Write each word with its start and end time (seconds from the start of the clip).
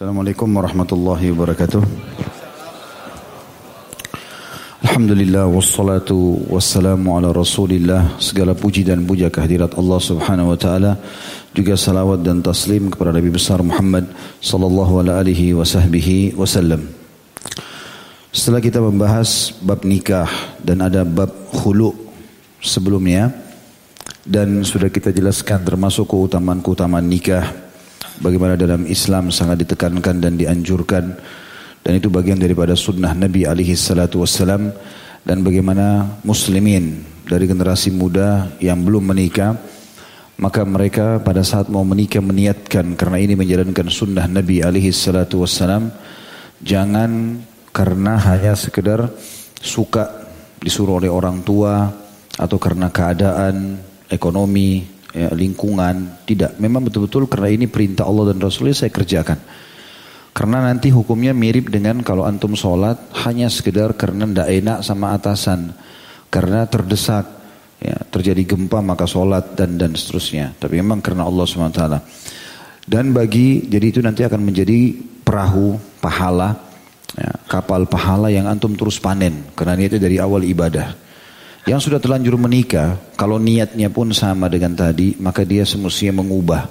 Assalamualaikum 0.00 0.48
warahmatullahi 0.56 1.28
wabarakatuh. 1.28 1.84
Alhamdulillah 4.80 5.44
wassalatu 5.44 6.40
wassalamu 6.48 7.20
ala 7.20 7.36
rasulillah. 7.36 8.16
Segala 8.16 8.56
puji 8.56 8.80
dan 8.88 9.04
puja 9.04 9.28
kehadirat 9.28 9.76
Allah 9.76 10.00
subhanahu 10.00 10.56
wa 10.56 10.58
ta'ala. 10.64 10.96
Juga 11.52 11.76
salawat 11.76 12.24
dan 12.24 12.40
taslim 12.40 12.88
kepada 12.88 13.12
Nabi 13.12 13.28
besar 13.28 13.60
Muhammad 13.60 14.08
Sallallahu 14.40 15.04
alaihi 15.04 15.52
wa 15.52 15.68
sahbihi 15.68 16.32
wasallam. 16.32 16.88
Setelah 18.32 18.64
kita 18.64 18.80
membahas 18.80 19.52
bab 19.60 19.84
nikah 19.84 20.32
Dan 20.64 20.80
ada 20.80 21.04
bab 21.04 21.28
khulu 21.52 21.92
sebelumnya 22.64 23.36
Dan 24.24 24.64
sudah 24.64 24.88
kita 24.88 25.12
jelaskan 25.12 25.60
termasuk 25.60 26.08
keutamaan-keutamaan 26.08 27.04
nikah 27.04 27.68
Bagaimana 28.20 28.54
dalam 28.54 28.84
Islam 28.84 29.32
sangat 29.32 29.64
ditekankan 29.64 30.20
dan 30.20 30.36
dianjurkan. 30.36 31.04
Dan 31.80 31.92
itu 31.96 32.12
bagian 32.12 32.36
daripada 32.36 32.76
sunnah 32.76 33.16
Nabi 33.16 33.48
alaihi 33.48 33.72
salatu 33.72 34.20
wassalam. 34.20 34.70
Dan 35.24 35.40
bagaimana 35.40 36.20
muslimin 36.24 37.04
dari 37.24 37.48
generasi 37.48 37.92
muda 37.92 38.52
yang 38.60 38.80
belum 38.84 39.12
menikah 39.12 39.56
maka 40.40 40.64
mereka 40.64 41.20
pada 41.20 41.44
saat 41.44 41.68
mau 41.68 41.84
menikah 41.84 42.24
meniatkan 42.24 42.96
karena 42.96 43.20
ini 43.20 43.36
menjalankan 43.36 43.92
sunnah 43.92 44.24
Nabi 44.24 44.64
alaihi 44.64 44.88
salatu 44.88 45.44
wassalam. 45.44 45.92
Jangan 46.64 47.40
karena 47.76 48.16
hanya 48.16 48.56
sekedar 48.56 49.12
suka 49.60 50.08
disuruh 50.64 50.96
oleh 50.96 51.12
orang 51.12 51.44
tua 51.44 51.92
atau 52.40 52.56
karena 52.56 52.88
keadaan 52.88 53.76
ekonomi 54.08 54.99
ya, 55.14 55.30
lingkungan 55.34 56.24
tidak 56.26 56.58
memang 56.58 56.86
betul-betul 56.86 57.26
karena 57.26 57.48
ini 57.50 57.66
perintah 57.66 58.06
Allah 58.06 58.34
dan 58.34 58.38
Rasulnya 58.38 58.74
saya 58.76 58.92
kerjakan 58.92 59.38
karena 60.30 60.62
nanti 60.62 60.94
hukumnya 60.94 61.34
mirip 61.34 61.74
dengan 61.74 62.06
kalau 62.06 62.22
antum 62.22 62.54
sholat 62.54 62.96
hanya 63.26 63.50
sekedar 63.50 63.98
karena 63.98 64.30
tidak 64.30 64.48
enak 64.48 64.78
sama 64.86 65.12
atasan. 65.18 65.74
Karena 66.30 66.62
terdesak, 66.70 67.26
ya, 67.82 67.98
terjadi 68.06 68.54
gempa 68.54 68.78
maka 68.78 69.10
sholat 69.10 69.58
dan 69.58 69.74
dan 69.74 69.98
seterusnya. 69.98 70.54
Tapi 70.54 70.78
memang 70.78 71.02
karena 71.02 71.26
Allah 71.26 71.42
SWT. 71.42 71.82
Dan 72.86 73.10
bagi, 73.10 73.66
jadi 73.66 73.86
itu 73.90 74.00
nanti 74.00 74.22
akan 74.22 74.40
menjadi 74.40 74.94
perahu 75.26 75.74
pahala, 75.98 76.54
ya, 77.18 77.30
kapal 77.50 77.90
pahala 77.90 78.30
yang 78.30 78.46
antum 78.46 78.78
terus 78.78 79.02
panen. 79.02 79.50
Karena 79.58 79.74
itu 79.82 79.98
dari 79.98 80.22
awal 80.22 80.46
ibadah. 80.46 81.09
Yang 81.68 81.90
sudah 81.90 82.00
terlanjur 82.00 82.40
menikah, 82.40 82.96
kalau 83.20 83.36
niatnya 83.36 83.92
pun 83.92 84.12
sama 84.16 84.48
dengan 84.48 84.72
tadi, 84.72 85.16
maka 85.20 85.44
dia 85.44 85.68
semestinya 85.68 86.24
mengubah 86.24 86.68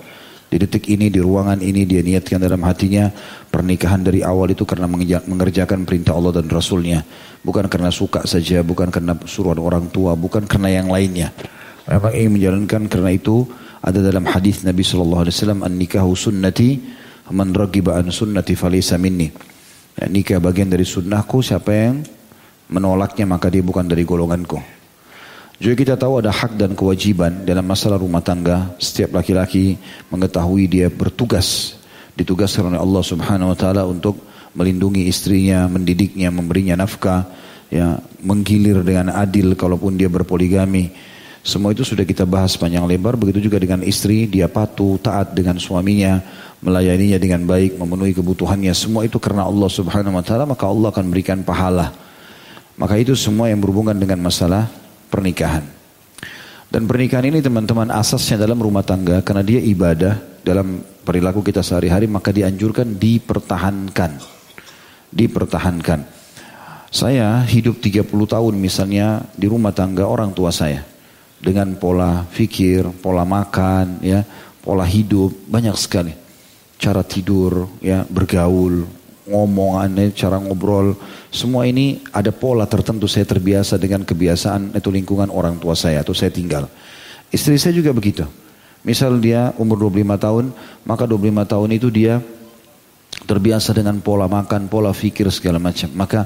di 0.49 0.57
detik 0.57 0.89
ini, 0.89 1.13
di 1.13 1.21
ruangan 1.21 1.61
ini 1.61 1.85
dia 1.85 2.01
niatkan 2.01 2.41
dalam 2.41 2.65
hatinya 2.65 3.13
pernikahan 3.53 4.01
dari 4.01 4.25
awal 4.25 4.49
itu 4.49 4.65
karena 4.65 4.89
mengerjakan 5.29 5.85
perintah 5.85 6.17
Allah 6.17 6.41
dan 6.41 6.49
Rasulnya. 6.49 7.05
Bukan 7.45 7.69
karena 7.69 7.93
suka 7.93 8.25
saja, 8.25 8.65
bukan 8.65 8.89
karena 8.89 9.13
suruhan 9.29 9.61
orang 9.61 9.93
tua, 9.93 10.17
bukan 10.17 10.49
karena 10.49 10.81
yang 10.81 10.89
lainnya. 10.89 11.29
Memang 11.85 12.13
ingin 12.17 12.31
menjalankan 12.33 12.81
karena 12.89 13.13
itu 13.13 13.45
ada 13.85 14.01
dalam 14.01 14.25
hadis 14.25 14.65
Nabi 14.65 14.81
Shallallahu 14.81 15.21
Alaihi 15.29 15.35
Wasallam 15.37 15.61
an 15.61 15.73
nikahu 15.77 16.17
sunnati 16.17 16.81
man 17.29 17.53
ragiba 17.53 18.01
an 18.01 18.09
sunnati 18.09 18.57
falisa 18.57 18.97
minni. 18.97 19.29
Ya, 20.01 20.09
nikah 20.09 20.41
bagian 20.41 20.73
dari 20.73 20.83
sunnahku 20.83 21.45
siapa 21.45 21.69
yang 21.77 22.01
menolaknya 22.73 23.29
maka 23.29 23.53
dia 23.53 23.61
bukan 23.61 23.85
dari 23.85 24.01
golonganku. 24.01 24.78
Juga 25.59 25.75
kita 25.75 25.99
tahu 25.99 26.23
ada 26.23 26.31
hak 26.31 26.55
dan 26.55 26.71
kewajiban 26.71 27.43
dalam 27.43 27.67
masalah 27.67 27.99
rumah 27.99 28.23
tangga. 28.23 28.71
Setiap 28.79 29.19
laki-laki 29.19 29.75
mengetahui 30.07 30.71
dia 30.71 30.87
bertugas. 30.87 31.75
Ditugaskan 32.15 32.71
oleh 32.71 32.79
Allah 32.79 33.03
subhanahu 33.03 33.51
wa 33.51 33.57
ta'ala 33.59 33.83
untuk 33.83 34.23
melindungi 34.55 35.11
istrinya, 35.11 35.67
mendidiknya, 35.67 36.31
memberinya 36.31 36.79
nafkah. 36.79 37.27
Ya, 37.67 37.99
menggilir 38.23 38.81
dengan 38.87 39.11
adil 39.11 39.51
kalaupun 39.53 39.99
dia 39.99 40.07
berpoligami. 40.07 40.95
Semua 41.43 41.75
itu 41.75 41.83
sudah 41.83 42.07
kita 42.07 42.23
bahas 42.23 42.55
panjang 42.55 42.87
lebar. 42.87 43.19
Begitu 43.19 43.51
juga 43.51 43.59
dengan 43.59 43.83
istri, 43.83 44.31
dia 44.31 44.47
patuh, 44.47 44.95
taat 45.03 45.35
dengan 45.35 45.59
suaminya. 45.59 46.23
Melayaninya 46.63 47.19
dengan 47.19 47.43
baik, 47.43 47.75
memenuhi 47.75 48.15
kebutuhannya. 48.15 48.71
Semua 48.71 49.03
itu 49.03 49.19
karena 49.19 49.43
Allah 49.43 49.67
subhanahu 49.67 50.15
wa 50.15 50.23
ta'ala. 50.23 50.47
Maka 50.47 50.71
Allah 50.71 50.87
akan 50.87 51.05
berikan 51.11 51.43
pahala. 51.43 51.91
Maka 52.79 52.95
itu 52.95 53.11
semua 53.11 53.51
yang 53.51 53.59
berhubungan 53.59 53.99
dengan 53.99 54.23
masalah 54.23 54.78
pernikahan. 55.09 55.65
Dan 56.69 56.85
pernikahan 56.85 57.25
ini 57.25 57.41
teman-teman 57.41 57.89
asasnya 57.89 58.45
dalam 58.45 58.61
rumah 58.61 58.85
tangga 58.85 59.25
karena 59.25 59.41
dia 59.41 59.57
ibadah 59.57 60.21
dalam 60.45 60.85
perilaku 61.01 61.41
kita 61.41 61.65
sehari-hari 61.65 62.05
maka 62.05 62.29
dianjurkan 62.29 62.93
dipertahankan. 62.93 64.21
Dipertahankan. 65.09 66.05
Saya 66.93 67.41
hidup 67.45 67.81
30 67.81 68.05
tahun 68.09 68.53
misalnya 68.57 69.25
di 69.33 69.49
rumah 69.49 69.73
tangga 69.73 70.05
orang 70.05 70.29
tua 70.33 70.53
saya. 70.53 70.85
Dengan 71.39 71.73
pola 71.79 72.25
fikir, 72.29 72.85
pola 73.01 73.25
makan, 73.25 74.05
ya, 74.05 74.21
pola 74.61 74.85
hidup, 74.85 75.33
banyak 75.49 75.73
sekali. 75.73 76.13
Cara 76.77 77.01
tidur, 77.01 77.79
ya, 77.81 78.05
bergaul, 78.05 78.98
ngomongannya, 79.29 80.11
cara 80.17 80.41
ngobrol, 80.41 80.97
semua 81.29 81.69
ini 81.69 82.01
ada 82.09 82.33
pola 82.33 82.65
tertentu 82.65 83.05
saya 83.05 83.29
terbiasa 83.29 83.77
dengan 83.77 84.01
kebiasaan 84.01 84.73
itu 84.73 84.89
lingkungan 84.89 85.29
orang 85.29 85.61
tua 85.61 85.77
saya 85.77 86.01
atau 86.01 86.17
saya 86.17 86.33
tinggal. 86.33 86.65
Istri 87.29 87.55
saya 87.61 87.73
juga 87.77 87.93
begitu. 87.93 88.25
Misal 88.81 89.21
dia 89.21 89.53
umur 89.61 89.77
25 89.91 90.17
tahun, 90.17 90.45
maka 90.87 91.03
25 91.05 91.45
tahun 91.45 91.69
itu 91.77 91.87
dia 91.93 92.17
terbiasa 93.29 93.75
dengan 93.77 94.01
pola 94.01 94.25
makan, 94.25 94.65
pola 94.65 94.89
fikir 94.89 95.29
segala 95.29 95.61
macam. 95.61 95.93
Maka 95.93 96.25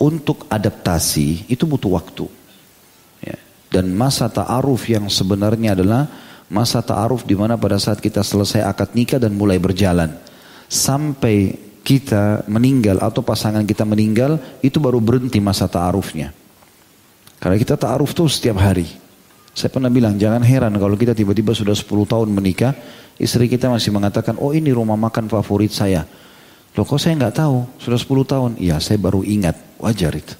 untuk 0.00 0.48
adaptasi 0.48 1.50
itu 1.50 1.68
butuh 1.68 1.92
waktu. 1.98 2.24
Ya. 3.20 3.36
Dan 3.68 3.92
masa 3.92 4.30
ta'aruf 4.30 4.88
yang 4.88 5.10
sebenarnya 5.10 5.76
adalah 5.76 6.08
masa 6.48 6.80
ta'aruf 6.80 7.26
di 7.28 7.36
mana 7.36 7.60
pada 7.60 7.76
saat 7.76 8.00
kita 8.00 8.24
selesai 8.24 8.64
akad 8.64 8.94
nikah 8.96 9.20
dan 9.20 9.34
mulai 9.36 9.60
berjalan. 9.60 10.16
Sampai 10.70 11.67
kita 11.88 12.44
meninggal 12.52 13.00
atau 13.00 13.24
pasangan 13.24 13.64
kita 13.64 13.88
meninggal 13.88 14.36
itu 14.60 14.76
baru 14.76 15.00
berhenti 15.00 15.40
masa 15.40 15.64
ta'arufnya. 15.64 16.36
Karena 17.40 17.56
kita 17.56 17.80
ta'aruf 17.80 18.12
tuh 18.12 18.28
setiap 18.28 18.60
hari. 18.60 18.84
Saya 19.56 19.72
pernah 19.72 19.88
bilang 19.88 20.20
jangan 20.20 20.44
heran 20.44 20.76
kalau 20.76 20.92
kita 21.00 21.16
tiba-tiba 21.16 21.56
sudah 21.56 21.72
10 21.72 21.88
tahun 21.88 22.28
menikah, 22.28 22.76
istri 23.16 23.48
kita 23.48 23.72
masih 23.72 23.88
mengatakan, 23.96 24.36
oh 24.36 24.52
ini 24.52 24.68
rumah 24.68 25.00
makan 25.00 25.32
favorit 25.32 25.72
saya. 25.72 26.04
Loh 26.76 26.84
kok 26.84 27.00
saya 27.00 27.16
nggak 27.16 27.40
tahu, 27.40 27.64
sudah 27.80 27.96
10 27.96 28.32
tahun. 28.36 28.50
Iya 28.60 28.76
saya 28.84 29.00
baru 29.00 29.24
ingat, 29.24 29.56
wajar 29.80 30.12
itu. 30.12 30.36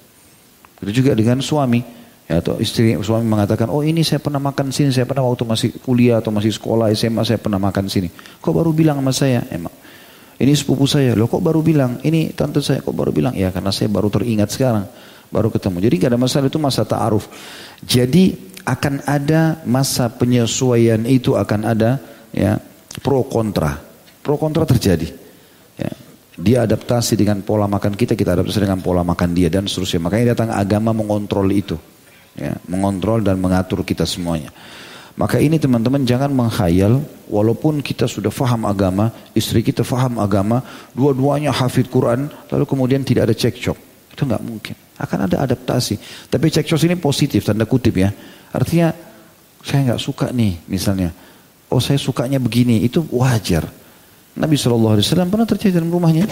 Itu 0.84 1.00
juga 1.00 1.16
dengan 1.16 1.40
suami. 1.40 1.96
Ya, 2.28 2.44
atau 2.44 2.60
istri 2.60 2.92
suami 3.00 3.24
mengatakan, 3.24 3.72
oh 3.72 3.80
ini 3.80 4.04
saya 4.04 4.20
pernah 4.20 4.36
makan 4.36 4.68
sini, 4.68 4.92
saya 4.92 5.08
pernah 5.08 5.24
waktu 5.24 5.48
masih 5.48 5.80
kuliah 5.80 6.20
atau 6.20 6.28
masih 6.28 6.52
sekolah 6.52 6.92
SMA 6.92 7.24
saya 7.24 7.40
pernah 7.40 7.56
makan 7.56 7.88
sini. 7.88 8.12
Kok 8.12 8.52
baru 8.52 8.68
bilang 8.76 9.00
sama 9.00 9.16
saya? 9.16 9.48
Emang 9.48 9.72
ini 10.38 10.54
sepupu 10.54 10.86
saya, 10.86 11.18
loh 11.18 11.26
kok 11.26 11.42
baru 11.42 11.58
bilang? 11.66 11.98
Ini 11.98 12.30
tante 12.38 12.62
saya 12.62 12.78
kok 12.78 12.94
baru 12.94 13.10
bilang? 13.10 13.34
Ya 13.34 13.50
karena 13.50 13.74
saya 13.74 13.90
baru 13.90 14.06
teringat 14.06 14.54
sekarang, 14.54 14.86
baru 15.34 15.50
ketemu. 15.50 15.82
Jadi 15.82 15.94
gak 15.98 16.10
ada 16.14 16.20
masalah 16.20 16.46
itu 16.46 16.60
masa 16.62 16.86
ta'aruf. 16.86 17.26
Jadi 17.82 18.54
akan 18.62 19.02
ada 19.02 19.58
masa 19.66 20.06
penyesuaian 20.06 21.02
itu 21.10 21.34
akan 21.34 21.60
ada 21.66 21.98
ya 22.30 22.54
pro 23.02 23.26
kontra. 23.26 23.82
Pro 24.22 24.38
kontra 24.38 24.62
terjadi. 24.62 25.10
Ya. 25.74 25.90
Dia 26.38 26.58
adaptasi 26.70 27.18
dengan 27.18 27.42
pola 27.42 27.66
makan 27.66 27.98
kita, 27.98 28.14
kita 28.14 28.38
adaptasi 28.38 28.62
dengan 28.62 28.78
pola 28.78 29.02
makan 29.02 29.34
dia 29.34 29.50
dan 29.50 29.66
seterusnya. 29.66 30.06
Makanya 30.06 30.38
datang 30.38 30.54
agama 30.54 30.94
mengontrol 30.94 31.50
itu. 31.50 31.74
Ya, 32.38 32.54
mengontrol 32.70 33.26
dan 33.26 33.42
mengatur 33.42 33.82
kita 33.82 34.06
semuanya. 34.06 34.54
Maka 35.18 35.42
ini 35.42 35.58
teman-teman 35.58 36.06
jangan 36.06 36.30
menghayal 36.30 37.02
walaupun 37.26 37.82
kita 37.82 38.06
sudah 38.06 38.30
faham 38.30 38.62
agama, 38.70 39.10
istri 39.34 39.66
kita 39.66 39.82
faham 39.82 40.22
agama, 40.22 40.62
dua-duanya 40.94 41.50
hafid 41.50 41.90
Quran, 41.90 42.30
lalu 42.54 42.64
kemudian 42.70 43.02
tidak 43.02 43.26
ada 43.26 43.34
cekcok. 43.34 43.74
Itu 44.14 44.22
nggak 44.22 44.42
mungkin. 44.46 44.78
Akan 44.94 45.26
ada 45.26 45.42
adaptasi. 45.42 45.98
Tapi 46.30 46.46
cekcok 46.54 46.78
ini 46.86 46.94
positif, 46.94 47.42
tanda 47.42 47.66
kutip 47.66 47.98
ya. 47.98 48.14
Artinya 48.54 48.94
saya 49.58 49.90
nggak 49.90 50.00
suka 50.00 50.30
nih 50.30 50.54
misalnya. 50.70 51.10
Oh 51.66 51.82
saya 51.82 51.98
sukanya 51.98 52.38
begini, 52.38 52.86
itu 52.86 53.02
wajar. 53.10 53.66
Nabi 54.38 54.54
SAW 54.54 55.02
pernah 55.26 55.50
terjadi 55.50 55.82
dalam 55.82 55.90
rumahnya. 55.90 56.30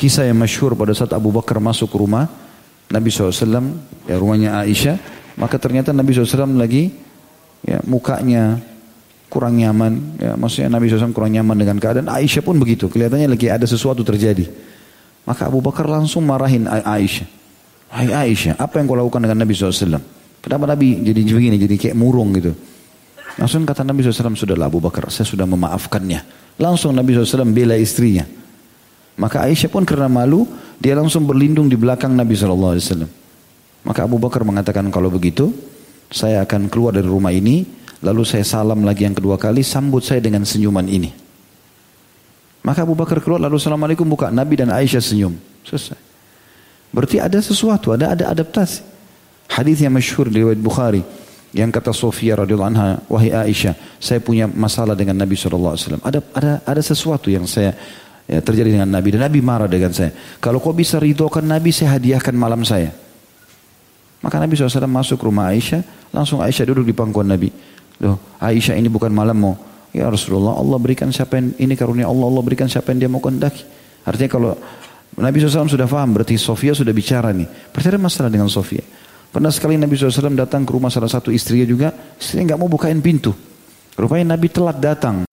Kisah 0.00 0.24
yang 0.24 0.40
masyhur 0.40 0.72
pada 0.72 0.96
saat 0.96 1.12
Abu 1.12 1.28
Bakar 1.28 1.60
masuk 1.60 1.92
rumah 1.92 2.24
Nabi 2.88 3.12
SAW, 3.12 3.36
ya 4.08 4.16
rumahnya 4.16 4.64
Aisyah, 4.64 4.96
maka 5.36 5.60
ternyata 5.60 5.92
Nabi 5.92 6.16
SAW 6.16 6.56
lagi 6.56 7.11
ya 7.66 7.78
mukanya 7.86 8.58
kurang 9.32 9.56
nyaman. 9.56 10.20
Ya 10.20 10.36
maksudnya 10.36 10.68
Nabi 10.68 10.92
SAW 10.92 11.16
kurang 11.16 11.32
nyaman 11.32 11.56
dengan 11.56 11.76
keadaan. 11.80 12.12
Aisyah 12.12 12.44
pun 12.44 12.60
begitu. 12.60 12.92
Kelihatannya 12.92 13.32
lagi 13.32 13.48
ada 13.48 13.64
sesuatu 13.64 14.04
terjadi. 14.04 14.44
Maka 15.24 15.48
Abu 15.48 15.64
Bakar 15.64 15.88
langsung 15.88 16.28
marahin 16.28 16.68
Aisyah. 16.68 17.28
Hai 17.92 18.08
Aisyah 18.12 18.60
apa 18.60 18.80
yang 18.80 18.88
kau 18.88 18.96
lakukan 18.96 19.24
dengan 19.24 19.40
Nabi 19.44 19.52
SAW? 19.56 20.00
Kenapa 20.42 20.64
Nabi 20.68 21.00
jadi 21.00 21.20
begini 21.22 21.56
jadi 21.56 21.76
kayak 21.78 21.96
murung 21.96 22.34
gitu? 22.36 22.52
Langsung 23.40 23.64
kata 23.64 23.86
Nabi 23.86 24.04
SAW 24.04 24.36
sudahlah 24.36 24.68
Abu 24.68 24.82
Bakar 24.82 25.08
saya 25.08 25.24
sudah 25.24 25.48
memaafkannya. 25.48 26.20
Langsung 26.60 26.92
Nabi 26.92 27.16
SAW 27.16 27.48
bela 27.48 27.78
istrinya. 27.80 28.28
Maka 29.16 29.44
Aisyah 29.44 29.68
pun 29.68 29.84
karena 29.84 30.08
malu, 30.08 30.48
dia 30.80 30.96
langsung 30.96 31.24
berlindung 31.24 31.68
di 31.68 31.76
belakang 31.76 32.12
Nabi 32.12 32.32
SAW. 32.32 33.08
Maka 33.84 34.00
Abu 34.04 34.16
Bakar 34.16 34.44
mengatakan 34.44 34.88
kalau 34.88 35.12
begitu, 35.12 35.52
saya 36.12 36.44
akan 36.44 36.68
keluar 36.68 36.92
dari 36.92 37.08
rumah 37.08 37.32
ini, 37.32 37.64
lalu 38.04 38.22
saya 38.22 38.44
salam 38.44 38.84
lagi 38.84 39.08
yang 39.08 39.16
kedua 39.16 39.40
kali, 39.40 39.64
sambut 39.64 40.04
saya 40.04 40.20
dengan 40.20 40.44
senyuman 40.44 40.84
ini. 40.86 41.10
Maka 42.62 42.86
Abu 42.86 42.94
Bakar 42.94 43.18
keluar 43.18 43.42
lalu 43.42 43.58
Assalamualaikum 43.58 44.06
buka 44.06 44.30
Nabi 44.30 44.60
dan 44.60 44.70
Aisyah 44.70 45.02
senyum. 45.02 45.34
Selesai. 45.66 45.98
Berarti 46.94 47.18
ada 47.18 47.40
sesuatu, 47.42 47.90
ada 47.90 48.14
ada 48.14 48.30
adaptasi. 48.30 48.84
Hadis 49.50 49.82
yang 49.82 49.90
masyhur 49.90 50.30
di 50.30 50.44
riwayat 50.44 50.60
Bukhari 50.62 51.02
yang 51.52 51.68
kata 51.68 51.92
Sofia 51.92 52.38
radhiyallahu 52.38 52.70
anha, 52.72 53.02
wahai 53.10 53.32
Aisyah, 53.32 53.74
saya 53.98 54.20
punya 54.22 54.46
masalah 54.46 54.94
dengan 54.94 55.18
Nabi 55.18 55.34
SAW. 55.34 56.00
Ada 56.00 56.20
ada 56.32 56.52
ada 56.64 56.82
sesuatu 56.84 57.28
yang 57.28 57.44
saya 57.44 57.74
ya, 58.30 58.40
terjadi 58.40 58.78
dengan 58.78 58.88
Nabi 58.88 59.12
dan 59.12 59.26
Nabi 59.26 59.40
marah 59.42 59.68
dengan 59.68 59.92
saya. 59.92 60.14
Kalau 60.38 60.62
kau 60.62 60.72
bisa 60.72 60.96
ridhokan 61.02 61.44
Nabi, 61.44 61.74
saya 61.74 61.98
hadiahkan 61.98 62.32
malam 62.36 62.62
saya. 62.62 62.94
Maka 64.22 64.38
Nabi 64.38 64.54
SAW 64.54 64.86
masuk 64.86 65.26
rumah 65.26 65.50
Aisyah, 65.50 65.82
langsung 66.14 66.38
Aisyah 66.38 66.70
duduk 66.70 66.86
di 66.86 66.94
pangkuan 66.94 67.26
Nabi. 67.26 67.50
Loh, 67.98 68.38
Aisyah 68.38 68.78
ini 68.78 68.86
bukan 68.86 69.10
malammu. 69.10 69.58
Ya 69.92 70.08
Rasulullah, 70.08 70.56
Allah 70.56 70.78
berikan 70.80 71.10
siapa 71.12 71.36
yang 71.36 71.52
ini 71.58 71.74
karunia 71.76 72.08
Allah, 72.08 72.26
Allah 72.30 72.42
berikan 72.46 72.70
siapa 72.70 72.94
yang 72.94 72.98
dia 73.04 73.10
mau 73.10 73.20
kehendaki. 73.20 73.66
Artinya 74.06 74.30
kalau 74.30 74.50
Nabi 75.18 75.36
SAW 75.42 75.68
sudah 75.68 75.84
paham, 75.84 76.16
berarti 76.16 76.40
Sofia 76.40 76.72
sudah 76.72 76.94
bicara 76.96 77.34
nih. 77.34 77.44
Berarti 77.74 77.88
ada 77.92 78.00
masalah 78.00 78.30
dengan 78.32 78.48
Sofia. 78.48 78.80
Pernah 79.28 79.52
sekali 79.52 79.76
Nabi 79.76 79.96
SAW 79.96 80.32
datang 80.32 80.64
ke 80.64 80.70
rumah 80.72 80.88
salah 80.88 81.10
satu 81.10 81.28
istrinya 81.28 81.66
juga, 81.68 81.88
istrinya 82.16 82.52
nggak 82.54 82.60
mau 82.62 82.70
bukain 82.72 83.00
pintu. 83.04 83.36
Rupanya 83.98 84.38
Nabi 84.38 84.48
telat 84.48 84.80
datang. 84.80 85.28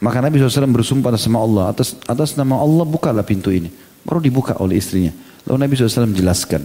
Maka 0.00 0.16
Nabi 0.20 0.40
SAW 0.40 0.68
bersumpah 0.68 1.12
atas 1.12 1.28
nama 1.28 1.40
Allah, 1.44 1.64
atas, 1.72 1.88
atas 2.08 2.32
nama 2.36 2.56
Allah 2.56 2.84
bukalah 2.88 3.24
pintu 3.24 3.52
ini. 3.52 3.68
Baru 4.00 4.20
dibuka 4.20 4.56
oleh 4.60 4.80
istrinya. 4.80 5.12
Lalu 5.44 5.56
Nabi 5.60 5.72
SAW 5.76 6.12
jelaskan. 6.12 6.64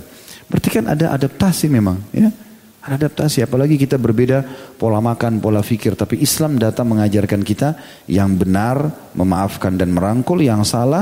Berarti 0.49 0.69
kan 0.69 0.85
ada 0.91 1.13
adaptasi 1.15 1.65
memang. 1.71 1.97
ya. 2.13 2.29
Adaptasi 2.85 3.41
apalagi 3.41 3.81
kita 3.81 3.97
berbeda 3.97 4.45
pola 4.77 5.01
makan, 5.01 5.41
pola 5.41 5.65
fikir. 5.65 5.97
Tapi 5.97 6.21
Islam 6.21 6.61
datang 6.61 6.85
mengajarkan 6.93 7.41
kita 7.41 7.73
yang 8.05 8.37
benar 8.37 9.09
memaafkan 9.17 9.73
dan 9.73 9.89
merangkul. 9.89 10.37
Yang 10.37 10.69
salah 10.77 11.01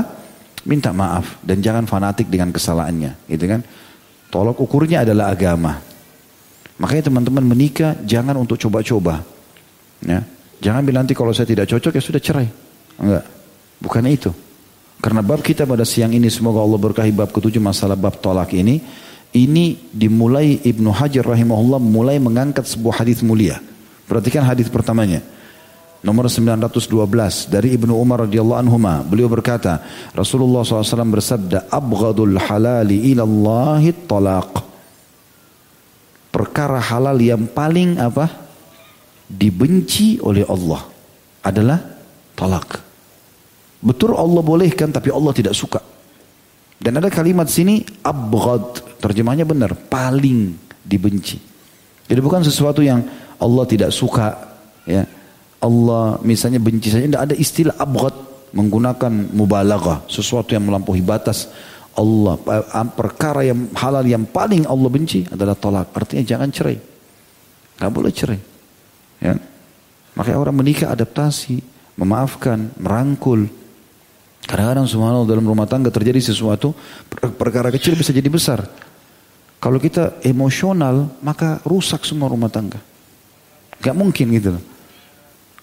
minta 0.64 0.96
maaf. 0.96 1.38
Dan 1.44 1.60
jangan 1.60 1.84
fanatik 1.84 2.32
dengan 2.32 2.48
kesalahannya 2.50 3.28
gitu 3.28 3.44
kan? 3.44 3.60
Tolok 4.32 4.64
ukurnya 4.64 5.04
adalah 5.04 5.30
agama. 5.30 5.78
Makanya 6.80 7.12
teman-teman 7.12 7.44
menikah 7.44 7.94
jangan 8.02 8.34
untuk 8.34 8.58
coba-coba 8.58 9.22
ya. 10.02 10.24
Jangan 10.58 10.82
bilang 10.82 11.04
nanti 11.04 11.12
kalau 11.12 11.30
saya 11.36 11.44
tidak 11.44 11.68
cocok 11.68 11.92
ya 11.92 12.02
sudah 12.02 12.20
cerai. 12.22 12.48
Enggak. 12.98 13.24
Bukan 13.78 14.04
itu. 14.08 14.30
Karena 15.04 15.20
bab 15.20 15.44
kita 15.44 15.68
pada 15.68 15.84
siang 15.84 16.16
ini 16.16 16.32
semoga 16.32 16.64
Allah 16.64 16.80
berkahi 16.80 17.12
bab 17.12 17.28
ketujuh 17.28 17.60
masalah 17.60 17.92
bab 17.92 18.16
tolak 18.24 18.56
ini 18.56 18.80
ini 19.34 19.90
dimulai 19.90 20.62
Ibnu 20.62 20.94
Hajar 20.94 21.26
rahimahullah 21.26 21.82
mulai 21.82 22.22
mengangkat 22.22 22.70
sebuah 22.70 23.02
hadis 23.02 23.18
mulia. 23.18 23.58
Perhatikan 24.06 24.46
hadis 24.46 24.70
pertamanya. 24.70 25.26
Nomor 26.06 26.30
912 26.30 27.50
dari 27.50 27.74
Ibnu 27.74 27.96
Umar 27.96 28.28
radhiyallahu 28.28 28.60
anhu 28.60 28.76
beliau 29.08 29.26
berkata 29.26 29.80
Rasulullah 30.12 30.60
SAW 30.60 30.84
bersabda 31.10 31.66
abghadul 31.72 32.38
halali 32.38 33.10
ilallahi 33.10 33.90
talaq. 34.06 34.52
Perkara 36.30 36.78
halal 36.78 37.18
yang 37.18 37.48
paling 37.48 37.96
apa? 37.98 38.28
Dibenci 39.24 40.20
oleh 40.20 40.44
Allah 40.44 40.84
adalah 41.40 41.80
talak 42.36 42.84
betul 43.84 44.16
Allah 44.16 44.44
bolehkan 44.44 44.92
tapi 44.92 45.08
Allah 45.08 45.32
tidak 45.32 45.56
suka. 45.56 45.80
Dan 46.76 47.00
ada 47.00 47.08
kalimat 47.08 47.48
sini 47.48 47.80
abghad 48.04 48.83
Terjemahnya 49.04 49.44
benar, 49.44 49.76
paling 49.76 50.56
dibenci. 50.80 51.36
Jadi 52.08 52.20
bukan 52.24 52.40
sesuatu 52.40 52.80
yang 52.80 53.04
Allah 53.36 53.64
tidak 53.68 53.92
suka, 53.92 54.32
ya. 54.88 55.04
Allah 55.60 56.16
misalnya 56.24 56.56
benci 56.56 56.88
saja, 56.88 57.04
tidak 57.04 57.24
ada 57.28 57.36
istilah 57.36 57.76
abghad 57.76 58.16
menggunakan 58.56 59.12
mubalaghah, 59.36 60.08
sesuatu 60.08 60.56
yang 60.56 60.64
melampaui 60.64 61.04
batas. 61.04 61.52
Allah 61.94 62.40
eh, 62.48 62.88
perkara 62.96 63.44
yang 63.44 63.68
halal 63.76 64.08
yang 64.08 64.24
paling 64.24 64.64
Allah 64.64 64.88
benci 64.88 65.28
adalah 65.28 65.52
tolak. 65.52 65.92
Artinya 65.92 66.24
jangan 66.24 66.48
cerai. 66.48 66.78
Gak 67.76 67.92
boleh 67.92 68.08
cerai. 68.08 68.40
Ya. 69.20 69.36
Makanya 70.16 70.38
orang 70.38 70.56
menikah 70.56 70.88
adaptasi, 70.94 71.60
memaafkan, 72.00 72.72
merangkul. 72.80 73.52
Kadang-kadang 74.44 74.86
subhanallah 74.88 75.28
dalam 75.28 75.44
rumah 75.44 75.68
tangga 75.68 75.88
terjadi 75.92 76.20
sesuatu, 76.20 76.72
perkara 77.36 77.68
kecil 77.68 77.96
bisa 77.96 78.12
jadi 78.12 78.28
besar. 78.32 78.64
Kalau 79.64 79.80
kita 79.80 80.20
emosional, 80.20 81.08
maka 81.24 81.56
rusak 81.64 82.04
semua 82.04 82.28
rumah 82.28 82.52
tangga. 82.52 82.76
Gak 83.80 83.96
mungkin 83.96 84.36
gitu. 84.36 84.60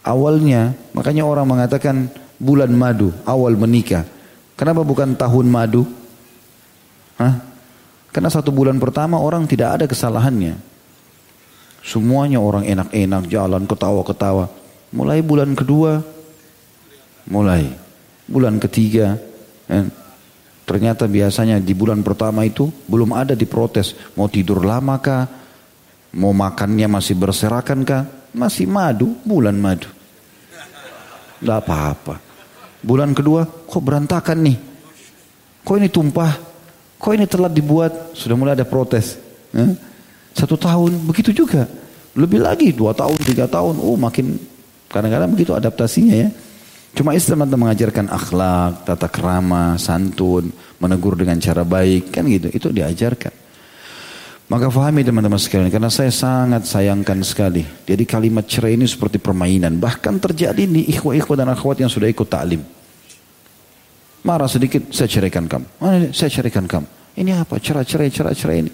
Awalnya, 0.01 0.73
makanya 0.97 1.21
orang 1.21 1.45
mengatakan 1.45 2.09
bulan 2.41 2.73
madu, 2.73 3.13
awal 3.29 3.53
menikah. 3.53 4.01
Kenapa 4.57 4.81
bukan 4.81 5.13
tahun 5.13 5.45
madu? 5.45 5.85
Hah? 7.21 7.45
Karena 8.09 8.33
satu 8.33 8.49
bulan 8.49 8.81
pertama 8.81 9.21
orang 9.21 9.45
tidak 9.45 9.77
ada 9.77 9.85
kesalahannya. 9.85 10.57
Semuanya 11.85 12.41
orang 12.41 12.65
enak-enak, 12.65 13.29
jalan 13.29 13.69
ketawa-ketawa. 13.69 14.49
Mulai 14.89 15.21
bulan 15.21 15.53
kedua, 15.53 16.01
mulai. 17.29 17.69
Bulan 18.25 18.57
ketiga, 18.57 19.21
eh, 19.69 19.85
Ternyata 20.61 21.09
biasanya 21.09 21.57
di 21.57 21.73
bulan 21.73 22.05
pertama 22.05 22.45
itu 22.45 22.69
belum 22.87 23.17
ada 23.17 23.35
diprotes. 23.35 23.97
Mau 24.15 24.29
tidur 24.31 24.63
lama 24.63 25.01
kah? 25.01 25.27
Mau 26.15 26.31
makannya 26.31 26.87
masih 26.87 27.17
berserakan 27.17 27.83
kah? 27.83 28.03
Masih 28.31 28.67
madu, 28.67 29.17
bulan 29.27 29.57
madu. 29.59 29.89
Tidak 31.41 31.57
apa-apa. 31.57 32.21
Bulan 32.81 33.11
kedua, 33.11 33.45
kok 33.45 33.83
berantakan 33.83 34.37
nih? 34.45 34.57
Kok 35.65 35.75
ini 35.77 35.89
tumpah? 35.89 36.33
Kok 37.01 37.13
ini 37.17 37.25
telat 37.25 37.53
dibuat? 37.53 38.13
Sudah 38.13 38.37
mulai 38.37 38.53
ada 38.53 38.65
protes. 38.65 39.17
Satu 40.31 40.55
tahun, 40.55 41.01
begitu 41.03 41.33
juga. 41.35 41.67
Lebih 42.15 42.39
lagi, 42.43 42.71
dua 42.71 42.95
tahun, 42.95 43.17
tiga 43.23 43.47
tahun. 43.47 43.79
Oh 43.79 43.95
makin 43.95 44.37
kadang-kadang 44.91 45.31
begitu 45.31 45.51
adaptasinya 45.55 46.15
ya. 46.15 46.29
Cuma 46.91 47.15
Islam 47.15 47.47
ada 47.47 47.55
mengajarkan 47.55 48.11
akhlak, 48.11 48.83
tata 48.83 49.07
kerama, 49.07 49.79
santun, 49.79 50.51
menegur 50.77 51.15
dengan 51.15 51.39
cara 51.39 51.63
baik, 51.63 52.11
kan 52.11 52.27
gitu. 52.27 52.51
Itu 52.51 52.67
diajarkan. 52.75 53.31
Maka 54.51 54.67
fahami 54.67 55.07
teman-teman 55.07 55.39
sekalian, 55.39 55.71
karena 55.71 55.87
saya 55.87 56.11
sangat 56.11 56.67
sayangkan 56.67 57.23
sekali. 57.23 57.63
Jadi 57.87 58.03
kalimat 58.03 58.43
cerai 58.43 58.75
ini 58.75 58.83
seperti 58.83 59.15
permainan. 59.15 59.79
Bahkan 59.79 60.19
terjadi 60.19 60.67
di 60.67 60.91
ikhwah-ikhwah 60.91 61.39
dan 61.39 61.47
akhwat 61.55 61.79
yang 61.79 61.87
sudah 61.87 62.11
ikut 62.11 62.27
ta'lim. 62.27 62.59
Marah 64.27 64.51
sedikit, 64.51 64.91
saya 64.91 65.07
ceraikan 65.07 65.47
kamu. 65.47 65.65
Mana 65.79 66.11
saya 66.11 66.27
ceraikan 66.27 66.67
kamu. 66.67 66.87
Ini 67.15 67.39
apa? 67.39 67.55
Cerai, 67.63 67.87
cerai, 67.87 68.11
cerai, 68.11 68.35
cerai 68.35 68.57
ini. 68.67 68.71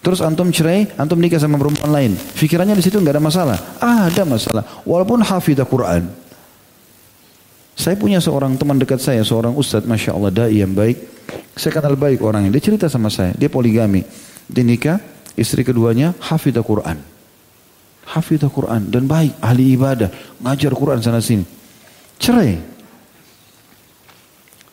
Terus 0.00 0.24
antum 0.24 0.48
cerai, 0.48 0.88
antum 0.96 1.20
nikah 1.20 1.36
sama 1.36 1.60
perempuan 1.60 1.92
lain. 1.92 2.12
Fikirannya 2.16 2.72
di 2.72 2.82
situ 2.82 2.96
nggak 2.96 3.20
ada 3.20 3.22
masalah. 3.22 3.58
Ah, 3.76 4.08
ada 4.08 4.24
masalah. 4.24 4.64
Walaupun 4.88 5.20
hafidah 5.20 5.68
Quran, 5.68 6.08
saya 7.78 7.94
punya 7.94 8.18
seorang 8.18 8.58
teman 8.58 8.74
dekat 8.74 8.98
saya, 8.98 9.22
seorang 9.22 9.54
ustadz, 9.54 9.86
masya 9.86 10.10
Allah, 10.10 10.34
dai 10.34 10.58
yang 10.58 10.74
baik. 10.74 10.98
Saya 11.54 11.78
kenal 11.78 11.94
baik 11.94 12.18
orangnya. 12.26 12.50
Dia 12.50 12.74
cerita 12.74 12.90
sama 12.90 13.06
saya, 13.06 13.30
dia 13.38 13.46
poligami. 13.46 14.02
Dia 14.50 14.66
nikah, 14.66 14.98
istri 15.38 15.62
keduanya 15.62 16.10
hafidah 16.18 16.66
Quran. 16.66 16.98
Hafidah 18.02 18.50
Quran 18.50 18.90
dan 18.90 19.06
baik, 19.06 19.38
ahli 19.38 19.78
ibadah, 19.78 20.10
ngajar 20.42 20.74
Quran 20.74 20.98
sana 20.98 21.22
sini. 21.22 21.46
Cerai. 22.18 22.58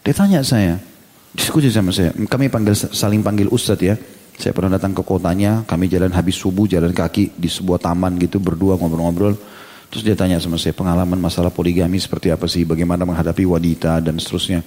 Dia 0.01 0.13
tanya 0.17 0.41
saya, 0.41 0.81
diskusi 1.29 1.69
sama 1.69 1.93
saya. 1.93 2.09
Kami 2.09 2.49
panggil 2.49 2.73
saling 2.73 3.21
panggil 3.21 3.53
ustadz 3.53 3.85
ya. 3.85 3.93
Saya 4.35 4.51
pernah 4.51 4.81
datang 4.81 4.97
ke 4.97 5.05
kotanya, 5.05 5.61
kami 5.69 5.87
jalan 5.93 6.09
habis 6.09 6.41
subuh, 6.41 6.65
jalan 6.65 6.89
kaki 6.89 7.37
di 7.37 7.47
sebuah 7.53 7.77
taman 7.77 8.17
gitu, 8.17 8.41
berdua 8.41 8.81
ngobrol-ngobrol. 8.81 9.37
Terus 9.89 10.03
dia 10.03 10.15
tanya 10.17 10.41
sama 10.41 10.59
saya 10.59 10.75
pengalaman 10.75 11.17
masalah 11.19 11.53
poligami 11.53 12.01
seperti 12.01 12.33
apa 12.33 12.49
sih, 12.49 12.67
bagaimana 12.67 13.07
menghadapi 13.07 13.47
wanita 13.47 14.03
dan 14.03 14.19
seterusnya. 14.19 14.65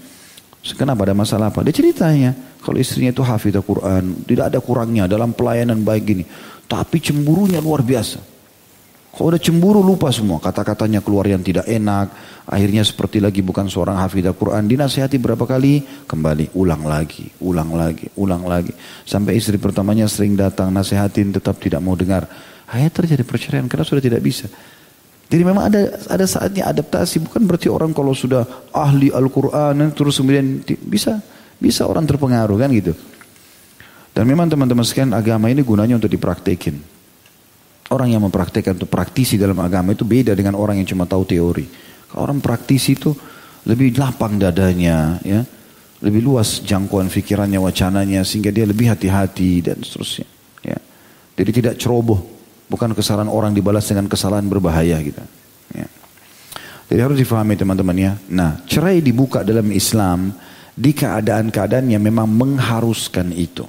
Kenapa 0.75 1.07
ada 1.07 1.15
masalah 1.15 1.49
apa? 1.55 1.63
Dia 1.63 1.73
ceritanya, 1.73 2.35
kalau 2.61 2.77
istrinya 2.77 3.15
itu 3.15 3.23
hafidh 3.23 3.63
Quran, 3.63 4.27
tidak 4.27 4.53
ada 4.53 4.59
kurangnya 4.59 5.07
dalam 5.07 5.33
pelayanan 5.33 5.81
baik 5.81 6.03
gini. 6.05 6.25
Tapi 6.69 7.01
cemburunya 7.01 7.63
luar 7.63 7.81
biasa. 7.81 8.21
Kalau 9.09 9.35
udah 9.35 9.43
cemburu 9.43 9.83
lupa 9.83 10.15
semua, 10.15 10.39
kata-katanya 10.39 11.03
keluar 11.03 11.27
yang 11.27 11.43
tidak 11.43 11.67
enak. 11.67 12.13
Akhirnya 12.47 12.87
seperti 12.87 13.19
lagi 13.19 13.43
bukan 13.43 13.67
seorang 13.67 13.99
hafidah 13.99 14.31
Quran. 14.31 14.69
Dinasihati 14.71 15.19
berapa 15.19 15.43
kali? 15.43 16.07
Kembali, 16.07 16.55
ulang 16.55 16.87
lagi, 16.87 17.27
ulang 17.43 17.75
lagi, 17.75 18.07
ulang 18.15 18.47
lagi. 18.47 18.71
Sampai 19.03 19.35
istri 19.35 19.59
pertamanya 19.59 20.07
sering 20.07 20.39
datang, 20.39 20.71
nasihatin 20.71 21.35
tetap 21.35 21.59
tidak 21.59 21.83
mau 21.83 21.99
dengar. 21.99 22.31
Akhirnya 22.69 22.93
terjadi 22.95 23.25
perceraian 23.27 23.67
karena 23.67 23.83
sudah 23.83 24.05
tidak 24.05 24.23
bisa. 24.23 24.47
Jadi 25.29 25.43
memang 25.45 25.69
ada 25.69 25.93
ada 26.09 26.25
saatnya 26.25 26.65
adaptasi 26.73 27.21
bukan 27.29 27.45
berarti 27.45 27.69
orang 27.69 27.93
kalau 27.93 28.17
sudah 28.17 28.49
ahli 28.73 29.13
Al-Qur'an 29.13 29.77
terus 29.93 30.17
kemudian 30.17 30.65
bisa 30.89 31.21
bisa 31.61 31.85
orang 31.85 32.09
terpengaruh 32.09 32.57
kan 32.57 32.73
gitu. 32.73 32.97
Dan 34.17 34.25
memang 34.25 34.49
teman-teman 34.49 34.83
sekalian 34.89 35.13
agama 35.13 35.53
ini 35.53 35.61
gunanya 35.61 36.01
untuk 36.01 36.09
dipraktekin. 36.09 36.81
Orang 37.93 38.09
yang 38.09 38.25
mempraktekkan 38.25 38.81
untuk 38.81 38.89
praktisi 38.89 39.37
dalam 39.37 39.57
agama 39.61 39.93
itu 39.93 40.09
beda 40.09 40.33
dengan 40.33 40.57
orang 40.57 40.81
yang 40.81 40.89
cuma 40.89 41.05
tahu 41.05 41.29
teori. 41.29 41.69
Kalau 42.09 42.25
orang 42.25 42.41
praktisi 42.41 42.97
itu 42.97 43.13
lebih 43.69 44.01
lapang 44.01 44.41
dadanya 44.41 45.21
ya, 45.21 45.45
lebih 46.01 46.25
luas 46.25 46.65
jangkauan 46.65 47.13
pikirannya, 47.13 47.61
wacananya 47.61 48.25
sehingga 48.25 48.49
dia 48.49 48.65
lebih 48.65 48.89
hati-hati 48.89 49.61
dan 49.61 49.77
seterusnya. 49.85 50.29
Ya. 50.65 50.81
Jadi 51.37 51.51
tidak 51.53 51.75
ceroboh 51.77 52.38
Bukan 52.69 52.93
kesalahan 52.93 53.33
orang 53.33 53.57
dibalas 53.57 53.89
dengan 53.89 54.07
kesalahan 54.07 54.45
berbahaya 54.45 55.01
gitu. 55.01 55.25
Ya. 55.73 55.89
Jadi 56.89 57.01
harus 57.01 57.19
difahami 57.21 57.57
teman-teman 57.57 57.97
ya. 57.97 58.13
Nah 58.29 58.61
cerai 58.69 59.01
dibuka 59.01 59.41
dalam 59.41 59.73
Islam 59.73 60.33
di 60.79 60.95
keadaan-keadaan 60.95 61.91
yang 61.91 62.05
memang 62.05 62.29
mengharuskan 62.29 63.35
itu. 63.35 63.65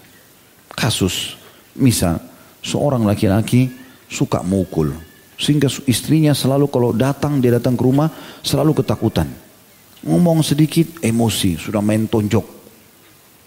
Kasus, 0.75 1.39
misal 1.75 2.21
seorang 2.61 3.07
laki-laki 3.07 3.71
suka 4.05 4.43
mukul. 4.45 4.93
Sehingga 5.39 5.71
istrinya 5.87 6.35
selalu 6.35 6.67
kalau 6.67 6.91
datang, 6.91 7.39
dia 7.39 7.55
datang 7.55 7.79
ke 7.79 7.83
rumah 7.87 8.11
selalu 8.43 8.83
ketakutan. 8.83 9.31
Ngomong 10.03 10.43
sedikit 10.43 10.99
emosi, 10.99 11.55
sudah 11.55 11.79
main 11.79 12.07
tonjok. 12.07 12.43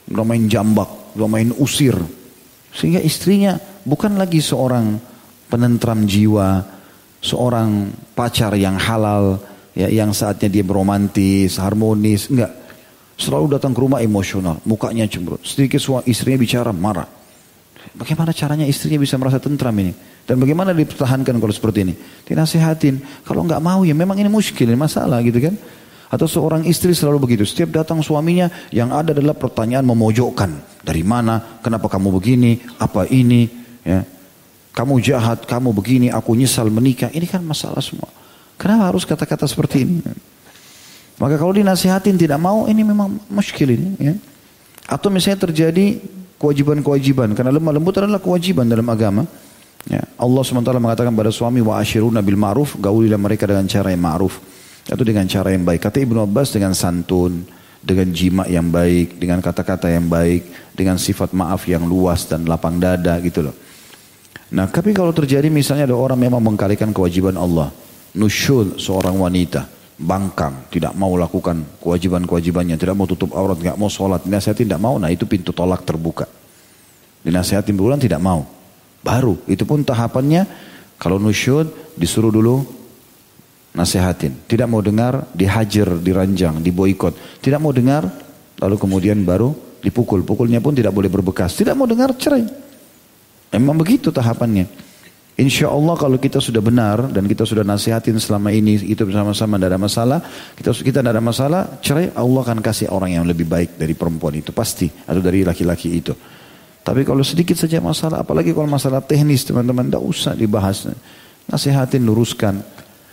Sudah 0.08 0.24
main 0.24 0.48
jambak, 0.48 0.88
sudah 1.12 1.28
main 1.28 1.52
usir. 1.60 1.96
Sehingga 2.72 3.00
istrinya 3.04 3.60
bukan 3.84 4.16
lagi 4.16 4.40
seorang 4.40 4.96
penentram 5.52 6.08
jiwa, 6.08 6.64
seorang 7.20 7.92
pacar 8.16 8.56
yang 8.56 8.80
halal, 8.80 9.36
ya, 9.76 9.92
yang 9.92 10.16
saatnya 10.16 10.48
dia 10.48 10.64
beromantis, 10.64 11.60
harmonis, 11.60 12.32
enggak. 12.32 12.48
Selalu 13.20 13.60
datang 13.60 13.76
ke 13.76 13.80
rumah 13.84 14.00
emosional, 14.00 14.64
mukanya 14.64 15.04
cemberut. 15.04 15.44
Sedikit 15.44 15.76
suami 15.76 16.08
istrinya 16.08 16.40
bicara 16.40 16.72
marah. 16.72 17.04
Bagaimana 17.92 18.32
caranya 18.32 18.64
istrinya 18.64 18.96
bisa 18.96 19.20
merasa 19.20 19.36
tentram 19.36 19.76
ini? 19.76 19.92
Dan 20.24 20.40
bagaimana 20.40 20.72
dipertahankan 20.72 21.36
kalau 21.36 21.52
seperti 21.52 21.84
ini? 21.84 21.94
Dinasehatin. 22.24 23.26
Kalau 23.28 23.44
enggak 23.44 23.60
mau 23.60 23.84
ya 23.84 23.92
memang 23.92 24.16
ini 24.16 24.32
muskil, 24.32 24.72
ini 24.72 24.78
masalah 24.80 25.20
gitu 25.20 25.36
kan. 25.38 25.54
Atau 26.08 26.28
seorang 26.28 26.64
istri 26.64 26.96
selalu 26.96 27.28
begitu. 27.28 27.44
Setiap 27.44 27.72
datang 27.72 28.00
suaminya 28.00 28.48
yang 28.72 28.92
ada 28.92 29.12
adalah 29.12 29.36
pertanyaan 29.36 29.84
memojokkan. 29.84 30.80
Dari 30.80 31.04
mana? 31.04 31.60
Kenapa 31.60 31.88
kamu 31.92 32.08
begini? 32.16 32.60
Apa 32.80 33.08
ini? 33.08 33.48
Ya 33.82 34.04
kamu 34.72 35.04
jahat, 35.04 35.44
kamu 35.44 35.68
begini, 35.76 36.08
aku 36.08 36.32
nyesal 36.32 36.72
menikah. 36.72 37.12
Ini 37.12 37.28
kan 37.28 37.44
masalah 37.44 37.84
semua. 37.84 38.08
Kenapa 38.56 38.88
harus 38.88 39.04
kata-kata 39.04 39.44
seperti 39.44 39.84
ini? 39.84 40.00
Maka 41.20 41.36
kalau 41.36 41.52
dinasihatin 41.52 42.16
tidak 42.16 42.40
mau, 42.40 42.64
ini 42.64 42.80
memang 42.80 43.20
muskil 43.28 43.68
ini. 43.68 43.88
Ya. 44.00 44.14
Atau 44.88 45.12
misalnya 45.12 45.44
terjadi 45.44 46.00
kewajiban-kewajiban. 46.40 47.36
Karena 47.36 47.52
lemah 47.52 47.72
lembut 47.76 48.00
adalah 48.00 48.16
kewajiban 48.16 48.64
dalam 48.64 48.88
agama. 48.88 49.28
Ya. 49.84 50.08
Allah 50.16 50.42
SWT 50.42 50.72
mengatakan 50.80 51.12
pada 51.12 51.28
suami, 51.28 51.60
wa 51.60 51.76
ashiruna 51.76 52.24
bil 52.24 52.40
ma'ruf, 52.40 52.80
gaulilah 52.80 53.20
mereka 53.20 53.44
dengan 53.44 53.68
cara 53.68 53.92
yang 53.92 54.00
ma'ruf. 54.00 54.40
Atau 54.88 55.04
dengan 55.04 55.28
cara 55.28 55.52
yang 55.52 55.68
baik. 55.68 55.84
Kata 55.84 56.00
Ibnu 56.00 56.24
Abbas 56.24 56.48
dengan 56.56 56.72
santun, 56.72 57.44
dengan 57.84 58.08
jima 58.08 58.48
yang 58.48 58.72
baik, 58.72 59.20
dengan 59.20 59.44
kata-kata 59.44 59.92
yang 59.92 60.08
baik, 60.08 60.72
dengan 60.72 60.96
sifat 60.96 61.36
maaf 61.36 61.68
yang 61.68 61.84
luas 61.84 62.24
dan 62.24 62.48
lapang 62.48 62.80
dada 62.80 63.20
gitu 63.20 63.44
loh. 63.46 63.54
Nah, 64.52 64.68
tapi 64.68 64.92
kalau 64.92 65.16
terjadi 65.16 65.48
misalnya 65.48 65.88
ada 65.88 65.96
orang 65.96 66.20
memang 66.20 66.44
mengkalikan 66.44 66.92
kewajiban 66.92 67.40
Allah, 67.40 67.72
nusyul 68.12 68.76
seorang 68.76 69.16
wanita, 69.16 69.64
bangkang, 69.96 70.68
tidak 70.68 70.92
mau 70.92 71.16
lakukan 71.16 71.64
kewajiban-kewajibannya, 71.80 72.76
tidak 72.76 72.92
mau 72.92 73.08
tutup 73.08 73.32
aurat, 73.32 73.56
tidak 73.56 73.80
mau 73.80 73.88
sholat, 73.88 74.20
dinasihatin 74.28 74.68
tidak 74.68 74.82
mau, 74.84 75.00
nah 75.00 75.08
itu 75.08 75.24
pintu 75.24 75.56
tolak 75.56 75.88
terbuka. 75.88 76.28
Dinasihatin 77.24 77.72
bulan 77.72 77.96
tidak 77.96 78.20
mau. 78.20 78.44
Baru, 79.00 79.40
itu 79.48 79.64
pun 79.64 79.80
tahapannya, 79.80 80.44
kalau 81.00 81.16
nusyul 81.16 81.72
disuruh 81.96 82.28
dulu 82.28 82.60
nasihatin. 83.72 84.36
Tidak 84.44 84.68
mau 84.68 84.84
dengar, 84.84 85.32
dihajar, 85.32 85.96
diranjang, 85.96 86.60
diboikot. 86.60 87.40
Tidak 87.40 87.56
mau 87.56 87.72
dengar, 87.72 88.04
lalu 88.60 88.76
kemudian 88.76 89.16
baru 89.24 89.56
dipukul. 89.80 90.22
Pukulnya 90.22 90.60
pun 90.60 90.76
tidak 90.76 90.92
boleh 90.92 91.08
berbekas. 91.08 91.56
Tidak 91.56 91.72
mau 91.72 91.88
dengar, 91.88 92.14
cerai. 92.14 92.71
Memang 93.52 93.76
begitu 93.76 94.08
tahapannya. 94.08 94.68
Insya 95.32 95.72
Allah 95.72 95.96
kalau 95.96 96.20
kita 96.20 96.44
sudah 96.44 96.60
benar 96.60 97.08
dan 97.08 97.24
kita 97.24 97.48
sudah 97.48 97.64
nasihatin 97.64 98.20
selama 98.20 98.52
ini 98.52 98.76
itu 98.84 99.00
bersama-sama 99.08 99.56
tidak 99.56 99.68
ada 99.72 99.80
masalah, 99.80 100.18
kita 100.52 100.70
kita 100.76 100.98
tidak 101.00 101.12
ada 101.16 101.24
masalah, 101.24 101.62
cerai 101.80 102.12
Allah 102.12 102.40
akan 102.44 102.60
kasih 102.60 102.92
orang 102.92 103.16
yang 103.16 103.24
lebih 103.24 103.48
baik 103.48 103.80
dari 103.80 103.96
perempuan 103.96 104.36
itu 104.36 104.52
pasti 104.52 104.92
atau 104.92 105.24
dari 105.24 105.40
laki-laki 105.40 105.88
itu. 105.88 106.12
Tapi 106.82 107.06
kalau 107.06 107.22
sedikit 107.22 107.54
saja 107.54 107.78
masalah, 107.78 108.26
apalagi 108.26 108.50
kalau 108.50 108.66
masalah 108.66 108.98
teknis 108.98 109.46
teman-teman, 109.46 109.86
tidak 109.86 110.02
usah 110.02 110.34
dibahas. 110.34 110.90
Nasihatin, 111.46 112.02
luruskan. 112.02 112.58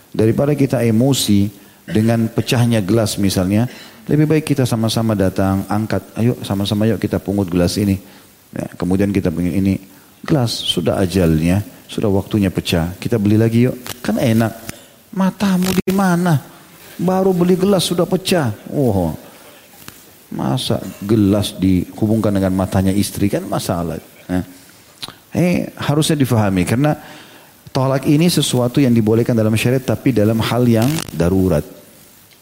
Daripada 0.09 0.57
kita 0.57 0.81
emosi 0.81 1.53
dengan 1.85 2.25
pecahnya 2.33 2.81
gelas 2.81 3.21
misalnya, 3.21 3.69
lebih 4.09 4.25
baik 4.25 4.57
kita 4.57 4.65
sama-sama 4.65 5.13
datang, 5.13 5.69
angkat, 5.69 6.01
ayo 6.17 6.33
sama-sama 6.41 6.89
yuk 6.89 6.97
kita 6.97 7.21
pungut 7.21 7.45
gelas 7.45 7.77
ini. 7.77 8.01
Ya, 8.49 8.65
kemudian 8.73 9.13
kita 9.13 9.29
pengen 9.29 9.53
ini, 9.53 9.77
Gelas 10.23 10.51
sudah 10.51 10.99
ajalnya, 10.99 11.63
sudah 11.87 12.11
waktunya 12.11 12.51
pecah. 12.51 12.93
Kita 12.99 13.15
beli 13.15 13.39
lagi 13.39 13.65
yuk. 13.65 13.75
Kan 14.03 14.19
enak. 14.19 14.51
Matamu 15.15 15.73
di 15.73 15.93
mana? 15.95 16.37
Baru 16.99 17.31
beli 17.31 17.55
gelas 17.55 17.87
sudah 17.87 18.03
pecah. 18.03 18.51
Oh, 18.75 19.15
masa 20.29 20.77
gelas 21.01 21.57
dihubungkan 21.57 22.29
dengan 22.29 22.53
matanya 22.53 22.93
istri 22.93 23.31
kan 23.31 23.41
masalah. 23.49 23.97
Eh, 24.29 24.43
eh 25.33 25.55
harusnya 25.73 26.19
difahami 26.19 26.67
karena 26.67 26.93
tolak 27.73 28.05
ini 28.05 28.29
sesuatu 28.29 28.77
yang 28.77 28.93
dibolehkan 28.93 29.33
dalam 29.33 29.53
syariat 29.57 29.81
tapi 29.81 30.13
dalam 30.13 30.37
hal 30.41 30.63
yang 30.69 30.89
darurat. 31.09 31.65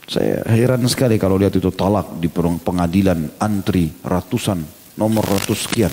Saya 0.07 0.39
heran 0.48 0.88
sekali 0.88 1.19
kalau 1.19 1.36
lihat 1.36 1.51
itu 1.60 1.67
tolak 1.75 2.15
di 2.19 2.31
pengadilan 2.31 3.39
antri 3.43 3.91
ratusan 4.03 4.63
nomor 4.96 5.24
ratus 5.27 5.67
sekian. 5.67 5.91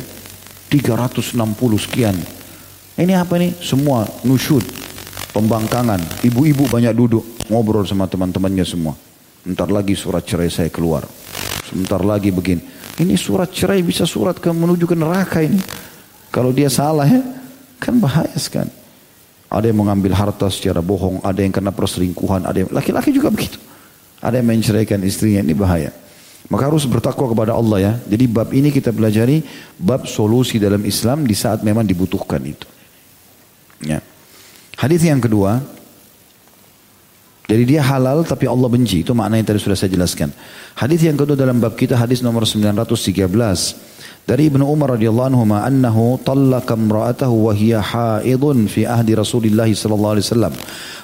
360 0.75 1.39
sekian. 1.79 2.19
Ini 2.99 3.15
apa 3.15 3.39
nih? 3.39 3.55
Semua 3.63 4.03
nusyud, 4.27 4.67
pembangkangan. 5.31 6.27
Ibu-ibu 6.27 6.67
banyak 6.67 6.91
duduk, 6.91 7.23
ngobrol 7.47 7.87
sama 7.87 8.11
teman-temannya 8.11 8.67
semua. 8.67 8.99
Bentar 9.47 9.71
lagi 9.71 9.95
surat 9.95 10.27
cerai 10.27 10.51
saya 10.51 10.67
keluar. 10.75 11.07
Sebentar 11.71 12.03
lagi 12.03 12.35
begini. 12.35 12.59
Ini 12.99 13.15
surat 13.15 13.55
cerai 13.55 13.87
bisa 13.87 14.03
surat 14.03 14.35
ke 14.35 14.51
menuju 14.51 14.91
ke 14.91 14.99
neraka 14.99 15.47
ini. 15.47 15.63
Kalau 16.35 16.51
dia 16.51 16.67
salah 16.67 17.07
ya, 17.07 17.23
kan 17.79 17.95
bahaya 18.03 18.35
sekali. 18.35 18.71
Ada 19.47 19.71
yang 19.71 19.79
mengambil 19.79 20.11
harta 20.19 20.51
secara 20.51 20.83
bohong, 20.83 21.23
ada 21.23 21.39
yang 21.39 21.55
kena 21.55 21.71
perselingkuhan, 21.71 22.51
ada 22.51 22.67
yang 22.67 22.71
laki-laki 22.75 23.15
juga 23.15 23.31
begitu. 23.31 23.63
Ada 24.19 24.43
yang 24.43 24.51
menceraikan 24.51 24.99
istrinya, 25.07 25.47
ini 25.47 25.55
bahaya. 25.55 25.95
Maka 26.53 26.69
harus 26.69 26.85
bertakwa 26.85 27.33
kepada 27.33 27.57
Allah 27.57 27.79
ya. 27.81 27.93
Jadi 28.05 28.25
bab 28.29 28.53
ini 28.53 28.69
kita 28.69 28.93
pelajari 28.93 29.41
bab 29.81 30.05
solusi 30.05 30.61
dalam 30.61 30.85
Islam 30.85 31.25
di 31.25 31.33
saat 31.33 31.65
memang 31.65 31.89
dibutuhkan 31.89 32.41
itu. 32.45 32.69
Ya. 33.81 34.05
Hadis 34.77 35.01
yang 35.07 35.25
kedua, 35.25 35.65
jadi 37.45 37.63
dia 37.65 37.83
halal 37.85 38.25
tapi 38.25 38.49
Allah 38.49 38.69
benci. 38.69 39.05
Itu 39.05 39.13
makna 39.13 39.37
yang 39.37 39.49
tadi 39.49 39.61
sudah 39.61 39.77
saya 39.77 39.93
jelaskan. 39.93 40.33
Hadis 40.77 41.05
yang 41.05 41.17
kedua 41.17 41.37
dalam 41.37 41.61
bab 41.61 41.77
kita 41.77 41.97
hadis 41.97 42.25
nomor 42.25 42.49
913 42.49 43.29
dari 44.25 44.49
Ibnu 44.49 44.65
Umar 44.65 44.97
radhiyallahu 44.97 45.29
anhu 45.37 45.45
annahu 45.53 46.17
tallaqa 46.25 46.73
imra'atahu 46.73 47.45
wa 47.45 47.53
hiya 47.53 47.85
haidun 47.85 48.65
fi 48.73 48.89
ahdi 48.89 49.13
Rasulillah 49.13 49.69
sallallahu 49.69 50.17
alaihi 50.17 50.27
wasallam. 50.29 50.53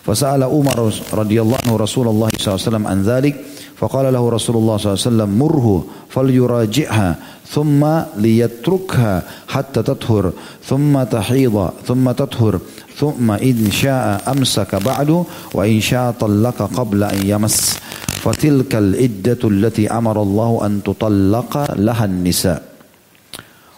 Fasala 0.00 0.49
Umar 0.49 0.80
radhiyallahu 1.12 1.61
anhu 1.68 1.76
Rasulullah 1.76 2.32
sallallahu 2.32 2.56
alaihi 2.56 2.64
wasallam 2.64 2.87
an 2.88 2.99
dzalik 3.04 3.35
فقال 3.80 4.12
له 4.12 4.20
رسول 4.20 4.60
الله 4.60 4.76
صلى 4.76 4.88
الله 4.92 5.00
عليه 5.00 5.08
وسلم 5.08 5.30
مره 5.40 5.68
فليراجعها 6.12 7.10
ثم 7.49 7.80
ليتركها 8.20 9.14
حتى 9.49 9.80
thumma 9.80 10.28
ثم 10.60 10.94
thumma 11.08 11.66
ثم 11.88 12.06
thumma 12.12 12.60
ثم 13.00 13.28
إن 13.32 13.72
شاء 13.72 14.20
أمسك 14.28 14.76
wa 14.84 15.25
وإن 15.56 15.80
شاء 15.80 16.12
طلق 16.20 16.58
قبل 16.76 17.00
أن 17.04 17.20
يمس 17.25 17.80
فتلك 18.20 18.76
iddatu 18.76 19.49
التي 19.49 19.88
أمر 19.88 20.22
الله 20.22 20.50
أن 20.66 20.72
تطلق 20.84 21.52
لها 21.80 22.04
النساء. 22.04 22.60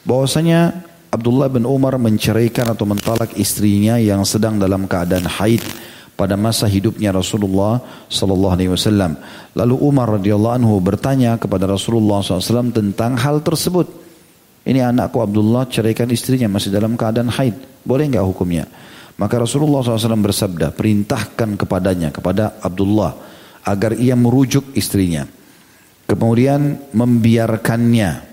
Bahwasanya 0.03 0.83
Abdullah 1.15 1.47
bin 1.47 1.63
Umar 1.63 1.95
menceraikan 1.95 2.75
atau 2.75 2.83
mentalak 2.83 3.39
istrinya 3.39 4.03
yang 4.03 4.27
sedang 4.27 4.59
dalam 4.59 4.91
keadaan 4.91 5.31
haid 5.31 5.63
pada 6.13 6.37
masa 6.37 6.69
hidupnya 6.69 7.11
Rasulullah 7.11 7.81
sallallahu 8.07 8.55
alaihi 8.55 8.71
wasallam. 8.71 9.17
Lalu 9.57 9.75
Umar 9.81 10.21
radhiyallahu 10.21 10.55
anhu 10.63 10.75
bertanya 10.81 11.37
kepada 11.37 11.69
Rasulullah 11.69 12.25
SAW 12.25 12.73
tentang 12.73 13.21
hal 13.21 13.45
tersebut. 13.45 13.91
Ini 14.63 14.95
anakku 14.95 15.19
Abdullah 15.19 15.67
ceraikan 15.67 16.09
istrinya 16.09 16.47
masih 16.47 16.71
dalam 16.71 16.95
keadaan 16.95 17.29
haid. 17.29 17.59
Boleh 17.83 18.07
enggak 18.07 18.25
hukumnya? 18.25 18.65
Maka 19.21 19.43
Rasulullah 19.43 19.85
SAW 19.85 20.25
bersabda, 20.25 20.73
perintahkan 20.73 21.59
kepadanya, 21.61 22.09
kepada 22.15 22.57
Abdullah, 22.65 23.13
agar 23.67 23.93
ia 23.99 24.17
merujuk 24.17 24.73
istrinya. 24.73 25.29
Kemudian 26.09 26.91
membiarkannya. 26.97 28.33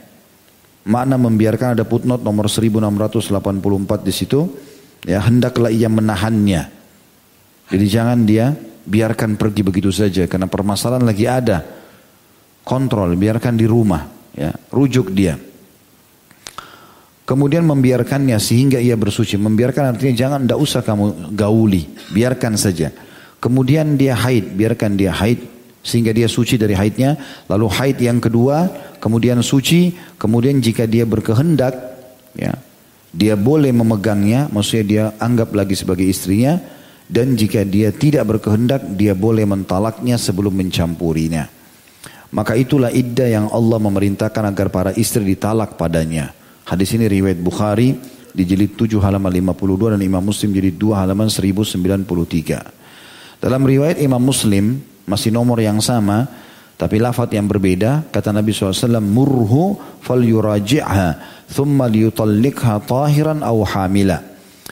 Makna 0.89 1.15
membiarkan 1.19 1.75
ada 1.75 1.83
footnote 1.83 2.23
nomor 2.23 2.47
1684 2.47 4.07
di 4.07 4.13
situ. 4.15 4.39
Ya, 5.03 5.19
hendaklah 5.19 5.69
ia 5.69 5.91
menahannya. 5.91 6.78
Jadi 7.69 7.85
jangan 7.85 8.25
dia 8.25 8.53
biarkan 8.89 9.37
pergi 9.37 9.61
begitu 9.61 9.93
saja 9.93 10.25
karena 10.25 10.49
permasalahan 10.49 11.05
lagi 11.05 11.25
ada. 11.29 11.61
Kontrol, 12.65 13.17
biarkan 13.17 13.57
di 13.57 13.65
rumah, 13.65 14.05
ya, 14.37 14.53
rujuk 14.69 15.09
dia. 15.09 15.37
Kemudian 17.29 17.61
membiarkannya 17.61 18.41
sehingga 18.41 18.81
ia 18.81 18.97
bersuci. 18.97 19.37
Membiarkan 19.37 19.93
artinya 19.93 20.13
jangan, 20.17 20.39
tidak 20.49 20.59
usah 20.65 20.81
kamu 20.81 21.33
gauli. 21.37 21.85
Biarkan 22.09 22.57
saja. 22.57 22.89
Kemudian 23.37 24.01
dia 24.01 24.17
haid, 24.17 24.57
biarkan 24.57 24.97
dia 24.97 25.13
haid. 25.13 25.45
Sehingga 25.85 26.09
dia 26.09 26.25
suci 26.25 26.57
dari 26.57 26.73
haidnya. 26.73 27.21
Lalu 27.45 27.69
haid 27.69 27.97
yang 28.01 28.17
kedua, 28.17 28.69
kemudian 28.97 29.45
suci. 29.45 29.93
Kemudian 30.17 30.57
jika 30.57 30.89
dia 30.89 31.05
berkehendak, 31.05 31.77
ya, 32.33 32.57
dia 33.13 33.37
boleh 33.37 33.69
memegangnya. 33.77 34.49
Maksudnya 34.49 34.85
dia 34.85 35.03
anggap 35.21 35.53
lagi 35.53 35.77
sebagai 35.77 36.09
istrinya. 36.09 36.57
Dan 37.09 37.33
jika 37.33 37.65
dia 37.65 37.89
tidak 37.89 38.37
berkehendak, 38.37 38.85
dia 38.93 39.17
boleh 39.17 39.41
mentalaknya 39.41 40.21
sebelum 40.21 40.53
mencampurinya. 40.53 41.49
Maka 42.29 42.53
itulah 42.53 42.93
iddah 42.93 43.25
yang 43.25 43.49
Allah 43.49 43.81
memerintahkan 43.81 44.45
agar 44.45 44.69
para 44.69 44.93
istri 44.93 45.25
ditalak 45.25 45.73
padanya. 45.73 46.29
Hadis 46.69 46.93
ini 46.93 47.09
riwayat 47.09 47.41
Bukhari 47.41 47.97
di 48.29 48.45
jilid 48.45 48.77
7 48.77 49.01
halaman 49.01 49.33
52 49.33 49.97
dan 49.97 50.01
Imam 50.05 50.21
Muslim 50.21 50.53
jilid 50.53 50.77
2 50.77 50.93
halaman 50.93 51.33
1093. 51.33 53.41
Dalam 53.41 53.61
riwayat 53.65 53.97
Imam 53.97 54.21
Muslim 54.21 54.77
masih 55.09 55.33
nomor 55.33 55.57
yang 55.57 55.81
sama 55.81 56.29
tapi 56.77 57.01
lafaz 57.01 57.33
yang 57.33 57.49
berbeda 57.49 58.05
kata 58.13 58.29
Nabi 58.29 58.53
SAW 58.53 59.01
murhu 59.01 59.81
fal 59.99 60.21
yuraji'ha 60.21 61.17
thumma 61.49 61.89
liyutallikha 61.89 62.85
tahiran 62.85 63.41
aw 63.41 63.57
hamila. 63.65 64.21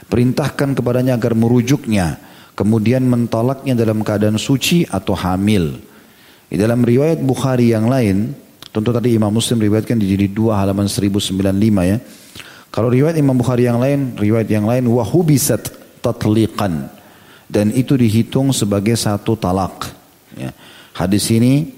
Perintahkan 0.06 0.78
kepadanya 0.78 1.18
agar 1.18 1.34
merujuknya 1.34 2.27
kemudian 2.58 3.06
mentolaknya 3.06 3.78
dalam 3.78 4.02
keadaan 4.02 4.42
suci 4.42 4.90
atau 4.90 5.14
hamil. 5.14 5.78
Di 6.50 6.58
dalam 6.58 6.82
riwayat 6.82 7.22
Bukhari 7.22 7.76
yang 7.76 7.86
lain 7.86 8.48
Tentu 8.78 8.94
tadi 8.94 9.18
Imam 9.18 9.34
Muslim 9.34 9.58
riwayatkan 9.58 9.98
di 9.98 10.06
jilid 10.06 10.38
2 10.38 10.54
halaman 10.54 10.86
1095 10.86 11.34
ya. 11.82 11.98
Kalau 12.70 12.94
riwayat 12.94 13.18
Imam 13.18 13.34
Bukhari 13.34 13.66
yang 13.66 13.82
lain, 13.82 14.14
riwayat 14.14 14.46
yang 14.54 14.70
lain 14.70 14.86
wahubisat 14.86 15.74
tatliqan 15.98 16.86
dan 17.50 17.74
itu 17.74 17.98
dihitung 17.98 18.54
sebagai 18.54 18.94
satu 18.94 19.34
talak. 19.34 19.90
Ya. 20.38 20.54
Hadis 20.94 21.26
ini 21.34 21.74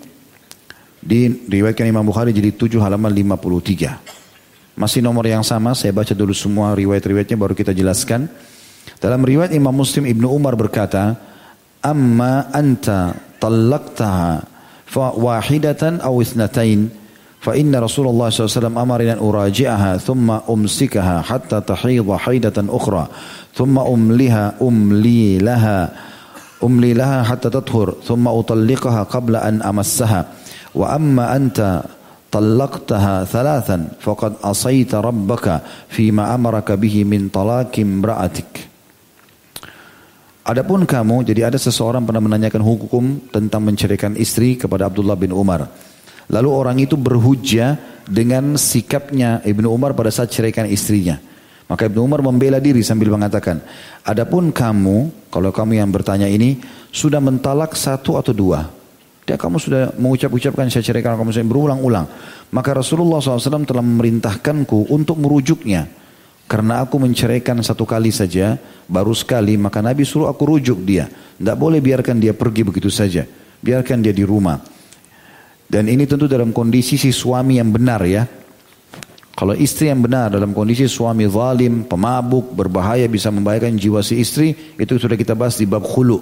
diriwayatkan 1.00 1.88
Imam 1.88 2.04
Bukhari 2.04 2.36
jilid 2.36 2.60
7 2.60 2.84
halaman 2.84 3.16
53. 3.16 4.76
Masih 4.76 5.00
nomor 5.00 5.24
yang 5.24 5.48
sama, 5.48 5.72
saya 5.80 5.96
baca 5.96 6.12
dulu 6.12 6.36
semua 6.36 6.76
riwayat-riwayatnya 6.76 7.40
baru 7.40 7.56
kita 7.56 7.72
jelaskan. 7.72 8.28
Dalam 9.00 9.24
riwayat 9.24 9.56
Imam 9.56 9.72
Muslim 9.72 10.06
Ibnu 10.06 10.28
Umar 10.28 10.60
berkata, 10.60 11.16
"Amma 11.80 12.52
anta 12.52 13.16
talaqtaha 13.40 14.60
فواحدة 14.90 16.02
أو 16.02 16.22
اثنتين 16.22 16.90
فإن 17.42 17.76
رسول 17.76 18.08
الله 18.08 18.30
صلى 18.30 18.40
الله 18.42 18.50
عليه 18.50 18.60
وسلم 18.66 18.78
أمرني 18.78 19.12
أن 19.14 19.18
أراجعها 19.18 19.98
ثم 19.98 20.32
أمسكها 20.32 21.22
حتى 21.22 21.62
تحيض 21.62 22.16
حيدة 22.16 22.58
أخرى 22.58 23.08
ثم 23.56 23.80
أملها 23.80 24.54
أملي 24.62 25.38
لها 25.38 25.90
أملي 26.64 26.94
لها 26.94 27.24
حتى 27.24 27.50
تطهر 27.50 27.94
ثم 28.02 28.28
أطلقها 28.28 29.04
قبل 29.04 29.36
أن 29.36 29.62
أمسها 29.62 30.26
وأما 30.76 31.36
أنت 31.36 31.84
طلقتها 32.32 33.24
ثلاثا 33.24 33.88
فقد 34.02 34.34
أصيت 34.44 34.96
ربك 34.96 35.62
فيما 35.90 36.36
أمرك 36.36 36.72
به 36.72 37.04
من 37.04 37.30
طلاق 37.30 37.72
امرأتك 37.80 38.69
Adapun 40.50 40.82
kamu, 40.82 41.30
jadi 41.30 41.54
ada 41.54 41.62
seseorang 41.62 42.10
pernah 42.10 42.26
menanyakan 42.26 42.66
hukum 42.66 43.22
tentang 43.30 43.62
menceraikan 43.62 44.18
istri 44.18 44.58
kepada 44.58 44.90
Abdullah 44.90 45.14
bin 45.14 45.30
Umar. 45.30 45.70
Lalu 46.26 46.50
orang 46.50 46.82
itu 46.82 46.98
berhujjah 46.98 47.78
dengan 48.10 48.58
sikapnya 48.58 49.46
Ibnu 49.46 49.70
Umar 49.70 49.94
pada 49.94 50.10
saat 50.10 50.34
ceraikan 50.34 50.66
istrinya. 50.66 51.22
Maka 51.70 51.86
Ibnu 51.86 52.02
Umar 52.02 52.26
membela 52.26 52.58
diri 52.58 52.82
sambil 52.82 53.14
mengatakan, 53.14 53.62
Adapun 54.02 54.50
kamu, 54.50 55.30
kalau 55.30 55.54
kamu 55.54 55.86
yang 55.86 55.94
bertanya 55.94 56.26
ini, 56.26 56.58
sudah 56.90 57.22
mentalak 57.22 57.78
satu 57.78 58.18
atau 58.18 58.34
dua. 58.34 58.74
Dia 59.30 59.38
kamu 59.38 59.62
sudah 59.62 59.94
mengucap-ucapkan 60.02 60.66
saya 60.74 60.82
ceraikan 60.82 61.14
kamu 61.14 61.30
saya 61.30 61.46
berulang-ulang. 61.46 62.10
Maka 62.50 62.74
Rasulullah 62.74 63.22
SAW 63.22 63.70
telah 63.70 63.86
memerintahkanku 63.86 64.90
untuk 64.90 65.22
merujuknya. 65.22 65.86
Karena 66.50 66.82
aku 66.82 66.98
menceraikan 66.98 67.62
satu 67.62 67.86
kali 67.86 68.10
saja, 68.10 68.58
baru 68.90 69.14
sekali, 69.14 69.54
maka 69.54 69.86
Nabi 69.86 70.02
suruh 70.02 70.26
aku 70.26 70.58
rujuk 70.58 70.82
dia. 70.82 71.06
Tidak 71.38 71.54
boleh 71.54 71.78
biarkan 71.78 72.18
dia 72.18 72.34
pergi 72.34 72.66
begitu 72.66 72.90
saja. 72.90 73.22
Biarkan 73.62 74.02
dia 74.02 74.10
di 74.10 74.26
rumah. 74.26 74.58
Dan 75.70 75.86
ini 75.86 76.10
tentu 76.10 76.26
dalam 76.26 76.50
kondisi 76.50 76.98
si 76.98 77.14
suami 77.14 77.62
yang 77.62 77.70
benar 77.70 78.02
ya. 78.02 78.26
Kalau 79.38 79.54
istri 79.54 79.94
yang 79.94 80.02
benar 80.02 80.34
dalam 80.34 80.50
kondisi 80.58 80.90
suami 80.90 81.30
zalim, 81.30 81.86
pemabuk, 81.86 82.50
berbahaya 82.58 83.06
bisa 83.06 83.30
membahayakan 83.30 83.78
jiwa 83.78 84.02
si 84.02 84.18
istri, 84.18 84.58
itu 84.74 84.98
sudah 84.98 85.14
kita 85.14 85.38
bahas 85.38 85.54
di 85.54 85.70
bab 85.70 85.86
khulu. 85.86 86.18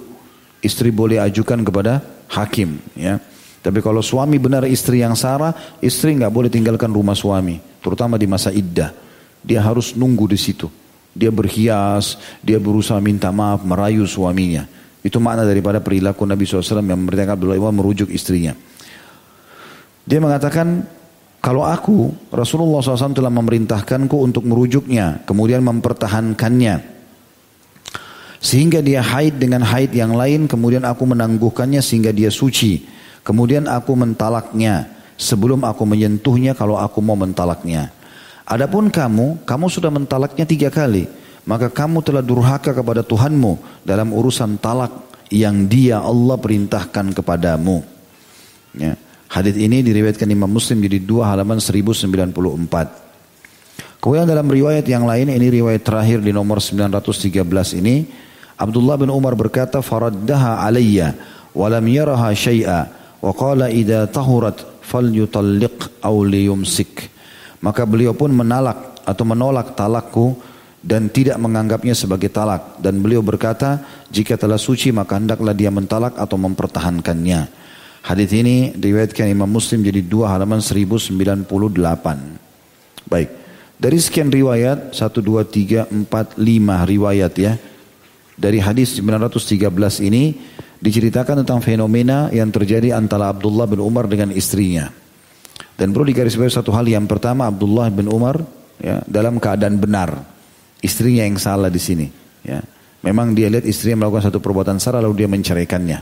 Istri 0.60 0.92
boleh 0.92 1.24
ajukan 1.24 1.64
kepada 1.64 2.04
hakim 2.36 2.84
ya. 3.00 3.24
Tapi 3.64 3.80
kalau 3.80 4.04
suami 4.04 4.36
benar 4.44 4.68
istri 4.68 5.00
yang 5.00 5.16
sarah, 5.16 5.56
istri 5.80 6.20
nggak 6.20 6.30
boleh 6.36 6.52
tinggalkan 6.52 6.92
rumah 6.92 7.16
suami, 7.16 7.64
terutama 7.80 8.20
di 8.20 8.28
masa 8.28 8.52
iddah. 8.52 9.07
Dia 9.48 9.64
harus 9.64 9.96
nunggu 9.96 10.28
di 10.28 10.36
situ. 10.36 10.68
Dia 11.16 11.32
berhias, 11.32 12.20
dia 12.44 12.60
berusaha 12.60 13.00
minta 13.00 13.32
maaf, 13.32 13.64
merayu 13.64 14.04
suaminya. 14.04 14.68
Itu 15.02 15.24
makna 15.24 15.48
daripada 15.48 15.80
perilaku 15.80 16.28
Nabi 16.28 16.44
SAW 16.44 16.84
yang 16.84 17.00
memerintahkan 17.00 17.40
Abdullah 17.40 17.56
ibn 17.56 17.80
merujuk 17.80 18.12
istrinya. 18.12 18.52
Dia 20.04 20.20
mengatakan, 20.20 20.84
kalau 21.40 21.64
aku, 21.64 22.12
Rasulullah 22.28 22.84
SAW 22.84 23.16
telah 23.16 23.32
memerintahkanku 23.32 24.20
untuk 24.20 24.44
merujuknya, 24.44 25.24
kemudian 25.24 25.64
mempertahankannya. 25.64 27.00
Sehingga 28.38 28.86
dia 28.86 29.02
haid 29.02 29.42
dengan 29.42 29.66
haid 29.66 29.96
yang 29.96 30.14
lain, 30.14 30.46
kemudian 30.46 30.86
aku 30.86 31.08
menangguhkannya 31.08 31.82
sehingga 31.82 32.14
dia 32.14 32.30
suci. 32.30 32.86
Kemudian 33.26 33.66
aku 33.66 33.98
mentalaknya, 33.98 34.92
sebelum 35.18 35.66
aku 35.66 35.84
menyentuhnya 35.84 36.54
kalau 36.54 36.78
aku 36.78 37.02
mau 37.02 37.18
mentalaknya. 37.18 37.92
Adapun 38.48 38.88
kamu, 38.88 39.44
kamu 39.44 39.66
sudah 39.68 39.92
mentalaknya 39.92 40.48
tiga 40.48 40.72
kali. 40.72 41.12
Maka 41.48 41.68
kamu 41.68 42.00
telah 42.04 42.24
durhaka 42.24 42.72
kepada 42.76 43.04
Tuhanmu 43.04 43.84
dalam 43.84 44.12
urusan 44.12 44.60
talak 44.60 44.92
yang 45.32 45.68
dia 45.68 46.00
Allah 46.00 46.36
perintahkan 46.40 47.12
kepadamu. 47.12 47.84
Ya. 48.76 48.96
Ini 49.44 49.84
diriwayatkan 49.84 50.28
Imam 50.32 50.48
Muslim 50.48 50.80
jadi 50.84 51.04
dua 51.04 51.36
halaman 51.36 51.60
1094. 51.60 52.08
Kemudian 54.00 54.28
dalam 54.28 54.48
riwayat 54.48 54.88
yang 54.88 55.04
lain, 55.04 55.28
ini 55.28 55.48
riwayat 55.60 55.84
terakhir 55.84 56.24
di 56.24 56.32
nomor 56.32 56.64
913 56.64 57.80
ini, 57.84 58.08
Abdullah 58.56 58.96
bin 58.96 59.12
Umar 59.12 59.36
berkata, 59.36 59.84
Faraddaha 59.84 60.64
alayya, 60.64 61.12
walam 61.52 61.84
yaraha 61.88 62.32
syai'a, 62.32 62.88
wa 63.20 63.32
qala 63.36 63.68
idha 63.68 64.08
tahurat 64.08 64.64
fal 64.80 65.04
yutalliq 65.04 66.00
aw 66.00 66.16
liyumsik. 66.24 67.17
Maka 67.62 67.86
beliau 67.90 68.14
pun 68.14 68.30
menalak 68.30 69.02
atau 69.02 69.24
menolak 69.26 69.74
talakku 69.74 70.38
dan 70.84 71.10
tidak 71.10 71.36
menganggapnya 71.42 71.98
sebagai 71.98 72.30
talak. 72.30 72.78
Dan 72.78 73.02
beliau 73.02 73.26
berkata, 73.26 73.82
jika 74.14 74.38
telah 74.38 74.62
suci 74.62 74.94
maka 74.94 75.18
hendaklah 75.18 75.58
dia 75.58 75.74
mentalak 75.74 76.16
atau 76.16 76.38
mempertahankannya. 76.38 77.50
Hadis 78.06 78.32
ini 78.32 78.72
diriwayatkan 78.72 79.28
Imam 79.28 79.52
Muslim 79.52 79.84
jadi 79.84 80.00
dua 80.00 80.32
halaman 80.32 80.64
1098. 80.64 81.44
Baik. 83.08 83.30
Dari 83.78 84.00
sekian 84.02 84.34
riwayat, 84.34 84.96
1, 84.96 85.22
2, 85.22 85.44
3, 85.46 85.86
4, 86.10 86.40
5 86.40 86.90
riwayat 86.90 87.34
ya. 87.38 87.54
Dari 88.38 88.58
hadis 88.62 88.98
913 88.98 90.02
ini 90.02 90.34
diceritakan 90.82 91.46
tentang 91.46 91.62
fenomena 91.62 92.30
yang 92.34 92.50
terjadi 92.50 92.94
antara 92.98 93.30
Abdullah 93.34 93.66
bin 93.70 93.82
Umar 93.82 94.06
dengan 94.10 94.34
istrinya. 94.34 94.90
Dan 95.78 95.94
perlu 95.94 96.10
digarisbawahi 96.10 96.50
satu 96.50 96.74
hal 96.74 96.90
yang 96.90 97.06
pertama 97.06 97.46
Abdullah 97.46 97.94
bin 97.94 98.10
Umar 98.10 98.42
ya, 98.82 99.06
dalam 99.06 99.38
keadaan 99.38 99.78
benar. 99.78 100.10
Istrinya 100.82 101.22
yang 101.22 101.38
salah 101.38 101.70
di 101.70 101.78
sini. 101.78 102.10
Ya. 102.42 102.66
Memang 103.06 103.38
dia 103.38 103.46
lihat 103.48 103.64
istrinya 103.64 104.04
melakukan 104.04 104.34
satu 104.34 104.42
perbuatan 104.42 104.82
salah 104.82 105.06
lalu 105.06 105.22
dia 105.22 105.30
menceraikannya. 105.30 106.02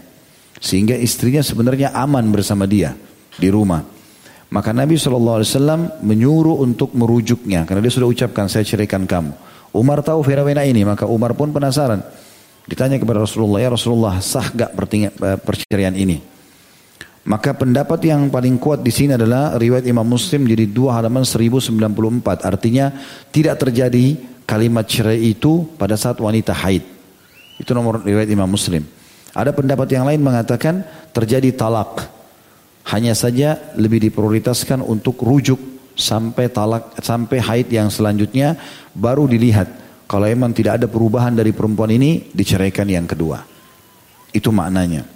Sehingga 0.63 0.95
istrinya 0.95 1.43
sebenarnya 1.43 1.91
aman 1.91 2.23
bersama 2.31 2.63
dia 2.63 2.95
di 3.35 3.51
rumah. 3.51 3.83
Maka 4.55 4.71
Nabi 4.71 4.95
SAW 4.95 5.43
menyuruh 5.99 6.63
untuk 6.63 6.95
merujuknya. 6.95 7.67
Karena 7.67 7.83
dia 7.83 7.91
sudah 7.91 8.07
ucapkan 8.07 8.47
saya 8.47 8.63
ceraikan 8.63 9.03
kamu. 9.03 9.35
Umar 9.75 9.99
tahu 9.99 10.23
fenomena 10.23 10.63
ini, 10.63 10.87
maka 10.87 11.03
Umar 11.03 11.35
pun 11.35 11.51
penasaran. 11.51 11.99
Ditanya 12.63 12.95
kepada 12.95 13.19
Rasulullah, 13.27 13.59
ya 13.59 13.69
Rasulullah 13.75 14.23
sah 14.23 14.47
gak 14.55 14.71
eh, 14.71 15.37
perceraian 15.43 15.91
ini? 15.91 16.34
Maka 17.25 17.57
pendapat 17.57 18.05
yang 18.05 18.29
paling 18.29 18.61
kuat 18.61 18.85
di 18.85 18.93
sini 18.93 19.17
adalah 19.17 19.57
riwayat 19.57 19.89
Imam 19.89 20.05
Muslim 20.05 20.45
jadi 20.45 20.69
dua 20.69 21.01
halaman 21.01 21.25
1094. 21.25 21.73
Artinya 22.45 22.93
tidak 23.33 23.65
terjadi 23.65 24.13
kalimat 24.45 24.85
cerai 24.85 25.33
itu 25.33 25.65
pada 25.73 25.97
saat 25.97 26.21
wanita 26.21 26.53
haid. 26.53 26.85
Itu 27.57 27.73
nomor 27.73 28.05
riwayat 28.05 28.29
Imam 28.29 28.45
Muslim. 28.45 28.85
Ada 29.33 29.49
pendapat 29.57 29.89
yang 29.89 30.05
lain 30.05 30.21
mengatakan 30.21 30.85
terjadi 31.17 31.49
talak. 31.57 32.13
Hanya 32.93 33.17
saja 33.17 33.57
lebih 33.73 34.05
diprioritaskan 34.05 34.85
untuk 34.85 35.17
rujuk 35.25 35.57
sampai 35.97 36.45
talak 36.53 36.93
sampai 37.01 37.41
haid 37.41 37.73
yang 37.73 37.89
selanjutnya 37.89 38.53
baru 38.93 39.25
dilihat 39.25 39.65
kalau 40.05 40.29
memang 40.29 40.53
tidak 40.53 40.77
ada 40.77 40.85
perubahan 40.85 41.33
dari 41.33 41.49
perempuan 41.49 41.89
ini 41.89 42.29
diceraikan 42.29 42.85
yang 42.85 43.09
kedua. 43.09 43.41
Itu 44.29 44.53
maknanya. 44.53 45.14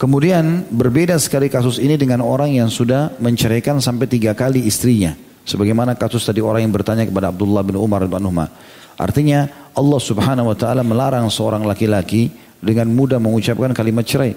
Kemudian 0.00 0.64
berbeda 0.72 1.20
sekali 1.20 1.52
kasus 1.52 1.76
ini 1.76 2.00
dengan 2.00 2.24
orang 2.24 2.56
yang 2.56 2.72
sudah 2.72 3.20
menceraikan 3.20 3.84
sampai 3.84 4.08
tiga 4.08 4.32
kali 4.32 4.64
istrinya. 4.64 5.12
Sebagaimana 5.44 5.92
kasus 5.92 6.24
tadi 6.24 6.40
orang 6.40 6.64
yang 6.64 6.72
bertanya 6.72 7.04
kepada 7.04 7.28
Abdullah 7.28 7.60
bin 7.60 7.76
Umar 7.76 8.08
bin 8.08 8.24
Umar. 8.24 8.48
Artinya 8.96 9.68
Allah 9.76 10.00
subhanahu 10.00 10.48
wa 10.48 10.56
ta'ala 10.56 10.80
melarang 10.80 11.28
seorang 11.28 11.68
laki-laki 11.68 12.32
dengan 12.64 12.88
mudah 12.88 13.20
mengucapkan 13.20 13.76
kalimat 13.76 14.08
cerai. 14.08 14.32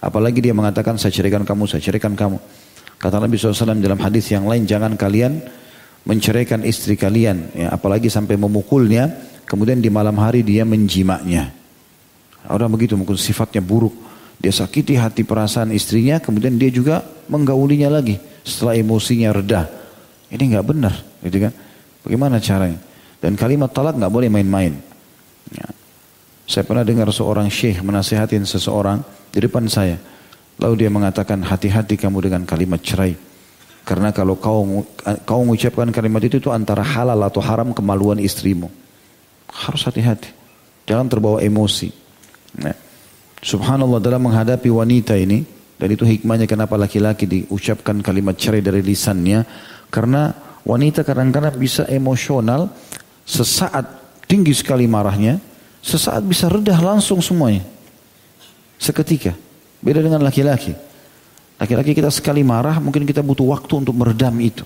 Apalagi 0.00 0.40
dia 0.40 0.56
mengatakan 0.56 0.96
saya 0.96 1.12
ceraikan 1.12 1.44
kamu, 1.44 1.68
saya 1.68 1.84
ceraikan 1.84 2.16
kamu. 2.16 2.40
Kata 2.96 3.20
Nabi 3.20 3.36
SAW 3.36 3.76
dalam 3.76 4.00
hadis 4.00 4.32
yang 4.32 4.48
lain, 4.48 4.64
jangan 4.64 4.96
kalian 4.96 5.44
menceraikan 6.08 6.64
istri 6.64 6.96
kalian, 6.96 7.52
ya, 7.52 7.68
apalagi 7.68 8.08
sampai 8.08 8.40
memukulnya, 8.40 9.12
kemudian 9.44 9.84
di 9.84 9.92
malam 9.92 10.16
hari 10.16 10.40
dia 10.40 10.64
menjimaknya. 10.64 11.52
Orang 12.48 12.72
begitu 12.72 12.96
mungkin 12.96 13.20
sifatnya 13.20 13.60
buruk, 13.60 13.92
dia 14.36 14.52
sakiti 14.52 14.94
hati 14.94 15.24
perasaan 15.24 15.72
istrinya, 15.72 16.20
kemudian 16.20 16.60
dia 16.60 16.68
juga 16.68 17.02
menggaulinya 17.26 17.88
lagi 17.88 18.20
setelah 18.44 18.76
emosinya 18.76 19.32
reda. 19.32 19.66
Ini 20.28 20.42
nggak 20.54 20.66
benar, 20.66 20.94
gitu 21.24 21.48
kan? 21.48 21.52
Bagaimana 22.04 22.38
caranya? 22.38 22.78
Dan 23.18 23.34
kalimat 23.34 23.72
talak 23.72 23.96
nggak 23.96 24.12
boleh 24.12 24.28
main-main. 24.30 24.76
Ya. 25.50 25.66
Saya 26.46 26.62
pernah 26.62 26.86
dengar 26.86 27.10
seorang 27.10 27.50
syekh 27.50 27.82
menasihatin 27.82 28.46
seseorang 28.46 29.02
di 29.34 29.42
depan 29.42 29.66
saya. 29.66 29.98
Lalu 30.62 30.86
dia 30.86 30.90
mengatakan 30.92 31.42
hati-hati 31.42 31.98
kamu 31.98 32.30
dengan 32.30 32.42
kalimat 32.46 32.78
cerai. 32.80 33.18
Karena 33.86 34.10
kalau 34.10 34.38
kau 34.38 34.62
kau 35.26 35.40
mengucapkan 35.42 35.90
kalimat 35.90 36.22
itu 36.22 36.38
itu 36.42 36.50
antara 36.50 36.82
halal 36.82 37.18
atau 37.22 37.42
haram 37.42 37.70
kemaluan 37.74 38.18
istrimu. 38.22 38.70
Harus 39.50 39.86
hati-hati. 39.86 40.30
Jangan 40.86 41.06
terbawa 41.10 41.38
emosi. 41.42 41.90
Nah, 42.62 42.74
Subhanallah 43.46 44.02
dalam 44.02 44.26
menghadapi 44.26 44.66
wanita 44.66 45.14
ini 45.14 45.46
dan 45.78 45.88
itu 45.94 46.02
hikmahnya 46.02 46.50
kenapa 46.50 46.74
laki-laki 46.74 47.30
diucapkan 47.30 48.02
kalimat 48.02 48.34
cerai 48.34 48.58
dari 48.58 48.82
lisannya 48.82 49.46
karena 49.86 50.34
wanita 50.66 51.06
kadang-kadang 51.06 51.54
bisa 51.54 51.86
emosional 51.86 52.66
sesaat 53.22 53.86
tinggi 54.26 54.50
sekali 54.50 54.90
marahnya 54.90 55.38
sesaat 55.78 56.26
bisa 56.26 56.50
redah 56.50 56.82
langsung 56.82 57.22
semuanya 57.22 57.62
seketika 58.82 59.46
Beda 59.86 60.00
dengan 60.00 60.24
laki-laki. 60.24 60.74
Laki-laki 61.56 61.94
kita 61.94 62.10
sekali 62.12 62.44
marah 62.44 62.82
mungkin 62.82 63.06
kita 63.06 63.22
butuh 63.24 63.54
waktu 63.54 63.86
untuk 63.86 63.94
meredam 63.96 64.36
itu. 64.42 64.64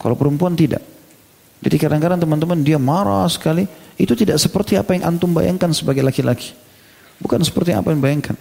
Kalau 0.00 0.18
perempuan 0.18 0.56
tidak. 0.56 0.82
Jadi 1.60 1.76
kadang-kadang 1.76 2.24
teman-teman 2.24 2.64
dia 2.64 2.80
marah 2.80 3.28
sekali. 3.30 3.68
Itu 3.94 4.18
tidak 4.18 4.42
seperti 4.42 4.74
apa 4.74 4.96
yang 4.96 5.14
antum 5.14 5.30
bayangkan 5.30 5.70
sebagai 5.70 6.02
laki-laki. 6.02 6.56
Bukan 7.24 7.40
seperti 7.40 7.72
apa 7.72 7.88
yang 7.88 8.04
bayangkan. 8.04 8.36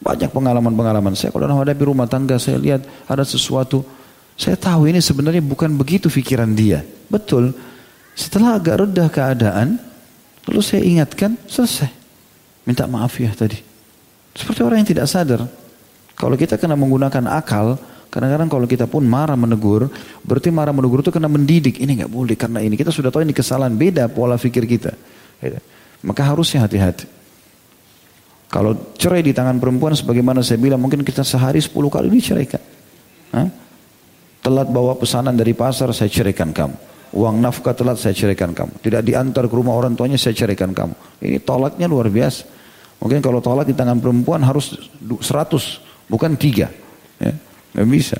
Banyak 0.00 0.32
pengalaman-pengalaman. 0.32 1.12
Saya 1.12 1.28
kalau 1.28 1.44
menghadapi 1.44 1.84
rumah 1.84 2.08
tangga 2.08 2.40
saya 2.40 2.56
lihat 2.56 2.88
ada 3.04 3.20
sesuatu. 3.28 3.84
Saya 4.40 4.56
tahu 4.56 4.88
ini 4.88 5.04
sebenarnya 5.04 5.44
bukan 5.44 5.76
begitu 5.76 6.08
pikiran 6.08 6.48
dia. 6.56 6.80
Betul. 7.12 7.52
Setelah 8.16 8.56
agak 8.56 8.88
reda 8.88 9.06
keadaan. 9.12 9.76
Lalu 10.48 10.64
saya 10.64 10.80
ingatkan 10.80 11.36
selesai. 11.44 11.92
Minta 12.64 12.88
maaf 12.88 13.20
ya 13.20 13.28
tadi. 13.36 13.60
Seperti 14.32 14.64
orang 14.64 14.80
yang 14.80 14.88
tidak 14.88 15.04
sadar. 15.04 15.44
Kalau 16.16 16.40
kita 16.40 16.56
kena 16.56 16.72
menggunakan 16.72 17.28
akal, 17.28 17.76
kadang-kadang 18.08 18.48
kalau 18.48 18.64
kita 18.64 18.88
pun 18.88 19.04
marah 19.04 19.36
menegur, 19.36 19.92
berarti 20.24 20.48
marah 20.48 20.72
menegur 20.72 21.04
itu 21.04 21.12
kena 21.12 21.28
mendidik. 21.28 21.76
Ini 21.76 22.00
nggak 22.00 22.08
boleh 22.08 22.32
karena 22.32 22.64
ini. 22.64 22.80
Kita 22.80 22.88
sudah 22.88 23.12
tahu 23.12 23.28
ini 23.28 23.36
kesalahan, 23.36 23.76
beda 23.76 24.08
pola 24.08 24.40
pikir 24.40 24.64
kita. 24.64 24.96
Maka 26.00 26.22
harusnya 26.24 26.64
hati-hati. 26.64 27.17
Kalau 28.48 28.96
cerai 28.96 29.20
di 29.20 29.36
tangan 29.36 29.60
perempuan 29.60 29.92
sebagaimana 29.92 30.40
saya 30.40 30.56
bilang 30.56 30.80
mungkin 30.80 31.04
kita 31.04 31.20
sehari 31.20 31.60
10 31.60 31.76
kali 31.76 32.08
diceraikan. 32.08 32.62
Hah? 33.36 33.48
Telat 34.40 34.68
bawa 34.72 34.96
pesanan 34.96 35.36
dari 35.36 35.52
pasar 35.52 35.92
saya 35.92 36.08
ceraikan 36.08 36.56
kamu. 36.56 36.76
Uang 37.12 37.40
nafkah 37.40 37.76
telat 37.76 38.00
saya 38.00 38.16
ceraikan 38.16 38.56
kamu. 38.56 38.80
Tidak 38.80 39.04
diantar 39.04 39.44
ke 39.48 39.54
rumah 39.54 39.76
orang 39.76 39.92
tuanya 39.92 40.16
saya 40.16 40.32
ceraikan 40.32 40.72
kamu. 40.72 40.96
Ini 41.20 41.44
tolaknya 41.44 41.84
luar 41.88 42.08
biasa. 42.08 42.44
Mungkin 42.98 43.20
kalau 43.20 43.44
tolak 43.44 43.68
di 43.68 43.76
tangan 43.76 44.00
perempuan 44.00 44.40
harus 44.42 44.74
100, 45.04 45.20
bukan 46.08 46.34
tiga. 46.34 46.72
Ya, 47.20 47.32
nggak 47.76 47.88
bisa. 47.88 48.16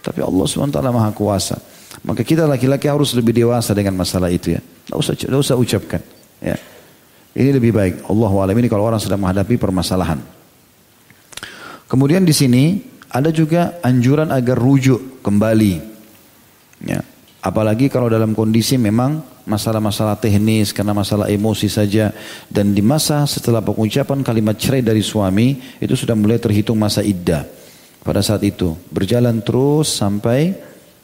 Tapi 0.00 0.20
Allah 0.20 0.44
SWT 0.44 0.78
maha 0.80 1.10
kuasa. 1.12 1.56
Maka 2.04 2.24
kita 2.24 2.48
laki-laki 2.48 2.88
harus 2.88 3.12
lebih 3.12 3.36
dewasa 3.36 3.76
dengan 3.76 3.98
masalah 4.00 4.32
itu 4.32 4.56
ya. 4.56 4.60
Tidak 4.60 4.96
usah, 4.96 5.14
usah 5.14 5.56
ucapkan. 5.56 6.00
Ya. 6.40 6.56
Ini 7.34 7.50
lebih 7.54 7.70
baik. 7.70 7.94
Allah 8.10 8.32
alam 8.42 8.56
ini 8.58 8.66
kalau 8.66 8.90
orang 8.90 8.98
sedang 8.98 9.22
menghadapi 9.22 9.54
permasalahan. 9.54 10.18
Kemudian 11.86 12.26
di 12.26 12.34
sini 12.34 12.64
ada 13.10 13.30
juga 13.34 13.78
anjuran 13.82 14.30
agar 14.30 14.58
rujuk 14.58 15.22
kembali. 15.22 15.74
Ya. 16.86 17.02
Apalagi 17.40 17.88
kalau 17.88 18.12
dalam 18.12 18.36
kondisi 18.36 18.76
memang 18.76 19.24
masalah-masalah 19.48 20.20
teknis 20.20 20.70
karena 20.70 20.92
masalah 20.92 21.26
emosi 21.26 21.66
saja 21.66 22.12
dan 22.46 22.70
di 22.76 22.84
masa 22.84 23.24
setelah 23.24 23.64
pengucapan 23.64 24.22
kalimat 24.22 24.54
cerai 24.54 24.84
dari 24.84 25.00
suami 25.02 25.58
itu 25.82 25.96
sudah 25.96 26.14
mulai 26.14 26.38
terhitung 26.38 26.78
masa 26.78 27.00
iddah 27.02 27.48
pada 28.04 28.20
saat 28.20 28.44
itu 28.46 28.76
berjalan 28.92 29.42
terus 29.42 29.90
sampai 29.90 30.54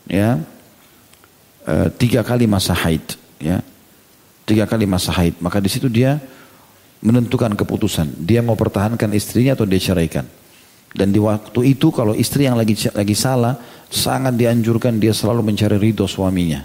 ya 0.07 0.39
e, 1.65 1.75
tiga 1.99 2.23
kali 2.23 2.47
masa 2.47 2.77
haid 2.77 3.03
ya 3.41 3.65
tiga 4.47 4.65
kali 4.65 4.87
masa 4.87 5.11
haid 5.13 5.37
maka 5.43 5.59
di 5.59 5.69
situ 5.69 5.91
dia 5.91 6.23
menentukan 7.03 7.53
keputusan 7.53 8.23
dia 8.23 8.41
mau 8.41 8.57
pertahankan 8.57 9.13
istrinya 9.13 9.53
atau 9.59 9.67
dia 9.69 9.83
ceraikan 9.83 10.25
dan 10.97 11.13
di 11.13 11.21
waktu 11.21 11.77
itu 11.77 11.93
kalau 11.93 12.17
istri 12.17 12.49
yang 12.49 12.57
lagi 12.57 12.73
lagi 12.97 13.13
salah, 13.13 13.61
sangat 13.93 14.33
dianjurkan 14.33 14.97
dia 14.97 15.13
selalu 15.13 15.45
mencari 15.53 15.77
ridho 15.77 16.09
suaminya. 16.09 16.65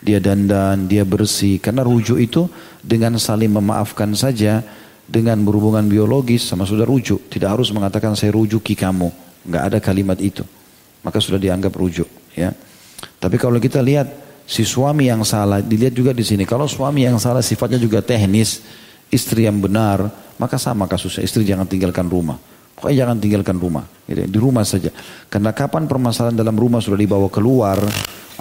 Dia 0.00 0.16
dandan, 0.16 0.88
dia 0.88 1.04
bersih. 1.04 1.60
Karena 1.60 1.84
rujuk 1.84 2.16
itu 2.16 2.48
dengan 2.80 3.20
saling 3.20 3.52
memaafkan 3.52 4.16
saja, 4.16 4.64
dengan 5.04 5.36
berhubungan 5.44 5.84
biologis 5.84 6.48
sama 6.48 6.64
sudah 6.64 6.88
rujuk. 6.88 7.28
Tidak 7.28 7.44
harus 7.44 7.68
mengatakan 7.68 8.16
saya 8.16 8.32
rujuki 8.32 8.72
kamu. 8.72 9.12
Nggak 9.44 9.62
ada 9.68 9.78
kalimat 9.84 10.16
itu. 10.24 10.40
Maka 11.04 11.20
sudah 11.20 11.36
dianggap 11.36 11.76
rujuk. 11.76 12.08
Ya. 12.32 12.56
Tapi 13.20 13.36
kalau 13.36 13.60
kita 13.60 13.84
lihat 13.84 14.08
si 14.50 14.66
suami 14.66 15.06
yang 15.06 15.22
salah, 15.22 15.62
dilihat 15.62 15.94
juga 15.94 16.10
di 16.10 16.26
sini. 16.26 16.42
Kalau 16.42 16.66
suami 16.66 17.06
yang 17.06 17.22
salah 17.22 17.38
sifatnya 17.38 17.78
juga 17.78 18.02
teknis, 18.02 18.66
istri 19.06 19.46
yang 19.46 19.62
benar, 19.62 20.10
maka 20.42 20.58
sama 20.58 20.90
kasusnya. 20.90 21.22
Istri 21.22 21.46
jangan 21.46 21.70
tinggalkan 21.70 22.10
rumah. 22.10 22.34
Pokoknya 22.74 23.06
jangan 23.06 23.16
tinggalkan 23.22 23.56
rumah. 23.62 23.86
Gitu, 24.10 24.26
di 24.26 24.38
rumah 24.42 24.66
saja. 24.66 24.90
Karena 25.30 25.54
kapan 25.54 25.86
permasalahan 25.86 26.34
dalam 26.34 26.58
rumah 26.58 26.82
sudah 26.82 26.98
dibawa 26.98 27.30
keluar, 27.30 27.78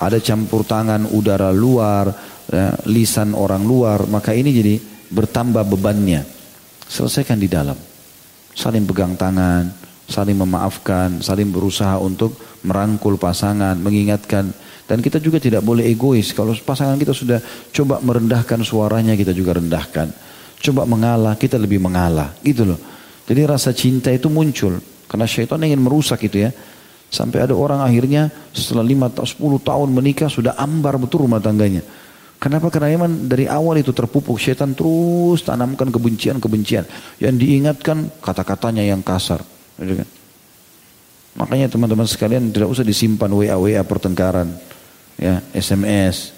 ada 0.02 0.18
campur 0.18 0.66
tangan 0.66 1.06
udara 1.14 1.54
luar, 1.54 2.10
ya, 2.50 2.74
lisan 2.90 3.38
orang 3.38 3.62
luar, 3.62 4.10
maka 4.10 4.34
ini 4.34 4.50
jadi 4.50 4.82
bertambah 5.14 5.62
bebannya. 5.78 6.26
Selesaikan 6.90 7.38
di 7.38 7.46
dalam. 7.46 7.78
Saling 8.58 8.82
pegang 8.90 9.14
tangan, 9.14 9.70
saling 10.10 10.34
memaafkan, 10.42 11.22
saling 11.22 11.54
berusaha 11.54 12.02
untuk 12.02 12.34
merangkul 12.66 13.22
pasangan, 13.22 13.78
mengingatkan. 13.78 14.50
Dan 14.90 15.06
kita 15.06 15.22
juga 15.22 15.38
tidak 15.38 15.62
boleh 15.62 15.86
egois. 15.86 16.34
Kalau 16.34 16.50
pasangan 16.58 16.98
kita 16.98 17.14
sudah 17.14 17.38
coba 17.70 18.02
merendahkan 18.02 18.58
suaranya, 18.66 19.14
kita 19.14 19.38
juga 19.38 19.62
rendahkan. 19.62 20.10
Coba 20.58 20.90
mengalah, 20.90 21.38
kita 21.38 21.62
lebih 21.62 21.78
mengalah. 21.78 22.34
Gitu 22.42 22.66
loh. 22.66 22.82
Jadi 23.30 23.42
rasa 23.46 23.70
cinta 23.70 24.10
itu 24.10 24.34
muncul. 24.34 24.82
Karena 25.06 25.30
syaitan 25.30 25.62
ingin 25.62 25.78
merusak 25.78 26.26
itu 26.26 26.42
ya. 26.42 26.50
Sampai 27.14 27.46
ada 27.46 27.54
orang 27.54 27.86
akhirnya 27.86 28.34
setelah 28.50 28.82
5 28.82 29.14
atau 29.14 29.26
10 29.30 29.70
tahun 29.70 29.90
menikah 29.94 30.30
sudah 30.30 30.58
ambar 30.58 30.98
betul 30.98 31.30
rumah 31.30 31.38
tangganya. 31.38 31.86
Kenapa? 32.42 32.74
Karena 32.74 32.98
memang 32.98 33.30
dari 33.30 33.46
awal 33.46 33.86
itu 33.86 33.94
terpupuk 33.94 34.42
syaitan 34.42 34.74
terus 34.74 35.46
tanamkan 35.46 35.94
kebencian-kebencian. 35.94 36.90
Yang 37.22 37.36
diingatkan 37.38 38.10
kata-katanya 38.26 38.82
yang 38.82 39.06
kasar. 39.06 39.46
Gitu 39.78 40.02
kan? 40.02 40.10
Makanya 41.38 41.70
teman-teman 41.70 42.10
sekalian 42.10 42.50
tidak 42.50 42.74
usah 42.74 42.82
disimpan 42.82 43.30
WA-WA 43.30 43.86
pertengkaran. 43.86 44.50
Ya, 45.20 45.44
SMS. 45.52 46.32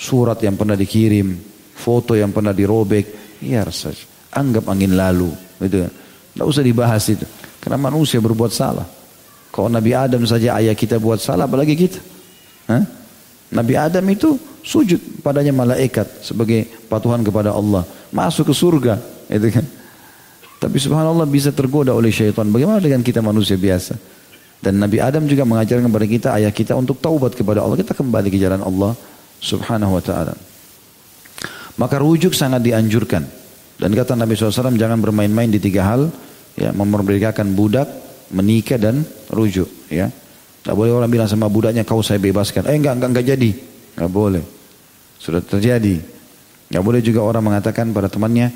surat 0.00 0.40
yang 0.40 0.56
pernah 0.56 0.72
dikirim, 0.72 1.36
foto 1.76 2.16
yang 2.16 2.32
pernah 2.32 2.56
dirobek, 2.56 3.36
biar 3.36 3.68
saja. 3.68 4.00
Anggap 4.32 4.64
angin 4.72 4.96
lalu. 4.96 5.28
Gitu. 5.60 5.84
Tidak 6.32 6.46
usah 6.48 6.64
dibahas 6.64 7.04
itu. 7.12 7.28
Karena 7.60 7.76
manusia 7.76 8.16
berbuat 8.16 8.48
salah. 8.48 8.88
Kalau 9.52 9.68
Nabi 9.68 9.92
Adam 9.92 10.24
saja 10.24 10.56
ayah 10.56 10.72
kita 10.72 10.96
buat 10.96 11.20
salah, 11.20 11.44
apalagi 11.44 11.76
kita. 11.76 12.00
Hah? 12.72 12.84
Nabi 13.50 13.74
Adam 13.76 14.06
itu 14.08 14.38
sujud 14.62 15.20
padanya 15.20 15.50
malaikat 15.50 16.22
sebagai 16.22 16.64
patuhan 16.86 17.20
kepada 17.20 17.50
Allah. 17.50 17.82
Masuk 18.14 18.48
ke 18.48 18.54
surga. 18.56 18.94
Itu 19.26 19.50
kan. 19.50 19.66
Tapi 20.60 20.76
subhanallah 20.76 21.26
bisa 21.26 21.50
tergoda 21.50 21.96
oleh 21.96 22.14
syaitan. 22.14 22.46
Bagaimana 22.46 22.78
dengan 22.78 23.02
kita 23.02 23.24
manusia 23.24 23.58
biasa? 23.58 23.96
Dan 24.60 24.76
Nabi 24.76 25.00
Adam 25.00 25.24
juga 25.24 25.48
mengajarkan 25.48 25.88
kepada 25.88 26.06
kita, 26.06 26.28
ayah 26.36 26.52
kita 26.52 26.76
untuk 26.76 27.00
taubat 27.00 27.32
kepada 27.32 27.64
Allah. 27.64 27.80
Kita 27.80 27.96
kembali 27.96 28.28
ke 28.28 28.36
jalan 28.36 28.60
Allah 28.60 28.92
subhanahu 29.40 29.96
wa 29.96 30.02
ta'ala. 30.04 30.36
Maka 31.80 31.96
rujuk 31.96 32.36
sangat 32.36 32.60
dianjurkan. 32.60 33.24
Dan 33.80 33.96
kata 33.96 34.12
Nabi 34.12 34.36
SAW, 34.36 34.76
jangan 34.76 35.00
bermain-main 35.00 35.48
di 35.48 35.56
tiga 35.56 35.88
hal. 35.88 36.12
Ya, 36.60 36.76
memerdekakan 36.76 37.56
budak, 37.56 37.88
menikah 38.28 38.76
dan 38.76 39.00
rujuk. 39.32 39.70
Ya. 39.88 40.12
Tidak 40.60 40.76
boleh 40.76 40.92
orang 40.92 41.08
bilang 41.08 41.24
sama 41.24 41.48
budaknya, 41.48 41.88
kau 41.88 42.04
saya 42.04 42.20
bebaskan. 42.20 42.68
Eh 42.68 42.76
enggak, 42.76 43.00
enggak, 43.00 43.10
enggak 43.16 43.26
jadi. 43.32 43.50
Enggak 43.96 44.10
boleh. 44.12 44.44
Sudah 45.16 45.40
terjadi. 45.40 46.04
Enggak 46.68 46.84
boleh 46.84 47.00
juga 47.00 47.24
orang 47.24 47.40
mengatakan 47.40 47.88
pada 47.96 48.12
temannya, 48.12 48.52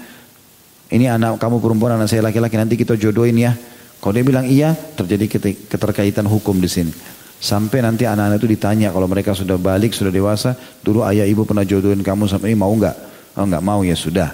ini 0.93 1.09
anak 1.09 1.41
kamu 1.41 1.65
perempuan, 1.65 1.97
anak 1.97 2.13
saya 2.13 2.21
laki-laki, 2.21 2.61
nanti 2.61 2.77
kita 2.77 2.93
jodohin 3.01 3.41
ya. 3.41 3.57
Kalau 4.05 4.13
dia 4.13 4.21
bilang 4.21 4.45
iya, 4.45 4.77
terjadi 4.77 5.41
keterkaitan 5.65 6.29
hukum 6.29 6.61
di 6.61 6.69
sini. 6.69 6.93
Sampai 7.41 7.81
nanti 7.81 8.05
anak-anak 8.05 8.37
itu 8.37 8.53
ditanya 8.53 8.93
kalau 8.93 9.09
mereka 9.09 9.33
sudah 9.33 9.57
balik, 9.57 9.97
sudah 9.97 10.13
dewasa, 10.13 10.53
dulu 10.85 11.09
ayah 11.09 11.25
ibu 11.25 11.49
pernah 11.49 11.65
jodohin 11.65 12.05
kamu 12.05 12.29
sampai 12.29 12.53
ini 12.53 12.59
mau 12.61 12.69
enggak? 12.69 12.93
Oh 13.33 13.49
enggak 13.49 13.65
mau 13.65 13.81
ya 13.81 13.97
sudah. 13.97 14.29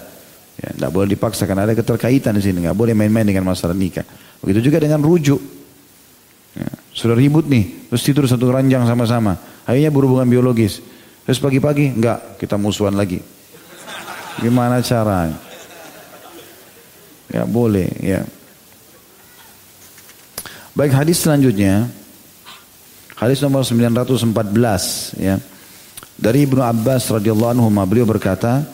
Ya, 0.59 0.75
enggak 0.75 0.91
boleh 0.91 1.07
dipaksa 1.15 1.47
karena 1.47 1.63
ada 1.63 1.71
keterkaitan 1.71 2.35
di 2.35 2.43
sini, 2.43 2.67
enggak 2.67 2.75
boleh 2.75 2.91
main-main 2.91 3.23
dengan 3.23 3.47
masalah 3.47 3.71
nikah. 3.71 4.03
Begitu 4.43 4.67
juga 4.67 4.83
dengan 4.83 4.99
rujuk. 4.99 5.39
Ya, 6.51 6.67
sudah 6.91 7.15
ribut 7.15 7.47
nih, 7.47 7.87
terus 7.87 8.03
tidur 8.03 8.27
satu 8.27 8.51
ranjang 8.51 8.83
sama-sama. 8.83 9.39
Akhirnya 9.63 9.87
berhubungan 9.87 10.27
biologis. 10.27 10.83
Terus 11.23 11.39
pagi-pagi, 11.39 11.95
enggak, 11.95 12.43
kita 12.43 12.59
musuhan 12.59 12.99
lagi. 12.99 13.23
Gimana 14.35 14.83
caranya? 14.83 15.39
Ya 17.31 17.47
boleh, 17.47 17.87
ya. 18.03 18.27
Baik 20.76 20.92
hadis 20.92 21.24
selanjutnya. 21.24 21.88
Hadis 23.16 23.40
nomor 23.40 23.64
914 23.64 25.16
ya. 25.16 25.40
Dari 26.16 26.44
Ibnu 26.44 26.60
Abbas 26.60 27.08
radhiyallahu 27.08 27.52
anhu 27.56 27.68
beliau 27.88 28.04
berkata, 28.08 28.64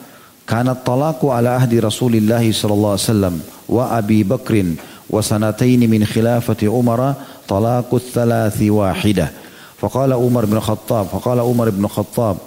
"Kana 0.43 0.75
talaqu 0.75 1.31
ala 1.31 1.59
ahdi 1.59 1.79
Rasulillah 1.79 2.43
sallallahu 2.43 2.95
alaihi 2.95 3.07
wasallam 3.07 3.35
wa 3.67 3.83
Abi 3.95 4.23
Bakrin 4.27 4.75
wa 5.07 5.19
sanatayn 5.23 5.79
min 5.87 6.03
khilafati 6.03 6.67
Umar 6.67 7.15
talaqu 7.47 7.99
thalathi 7.99 8.67
wahidah." 8.67 9.43
فقال 9.83 10.15
عمر 10.15 10.45
بن 10.45 10.57
الخطاب 10.63 11.05
فقال 11.11 11.39
عمر 11.39 11.69
بن 11.69 11.85
الخطاب 11.85 12.37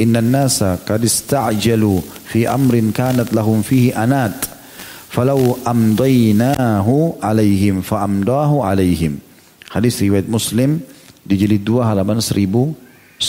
إن 0.00 0.16
الناس 0.16 0.84
قد 0.84 1.04
استعجلوا 1.04 2.00
في 2.28 2.44
أمر 2.44 2.92
كانت 2.94 3.32
لهم 3.32 3.62
فيه 3.64 4.04
أنات 4.04 4.47
falau 5.19 5.59
amdainahu 5.67 7.19
alaihim 7.19 7.83
fa 7.83 8.07
amdahu 8.07 8.63
alaihim. 8.63 9.19
Hadis 9.67 9.99
riwayat 9.99 10.31
Muslim 10.31 10.79
di 11.27 11.35
jilid 11.35 11.67
2 11.67 11.83
halaman 11.83 12.23
1099. 12.23 13.19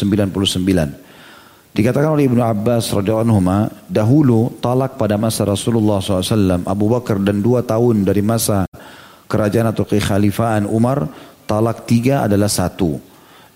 Dikatakan 1.74 2.14
oleh 2.14 2.30
Ibnu 2.30 2.46
Abbas 2.46 2.94
radhiyallahu 2.94 3.42
anhu 3.42 3.42
dahulu 3.90 4.54
talak 4.62 4.94
pada 5.02 5.18
masa 5.18 5.42
Rasulullah 5.42 5.98
SAW 5.98 6.62
Abu 6.62 6.86
Bakar 6.86 7.18
dan 7.18 7.42
dua 7.42 7.66
tahun 7.66 8.06
dari 8.06 8.22
masa 8.22 8.70
kerajaan 9.26 9.74
atau 9.74 9.82
kekhalifaan 9.82 10.70
Umar 10.70 11.10
talak 11.50 11.90
tiga 11.90 12.22
adalah 12.22 12.46
satu. 12.46 13.02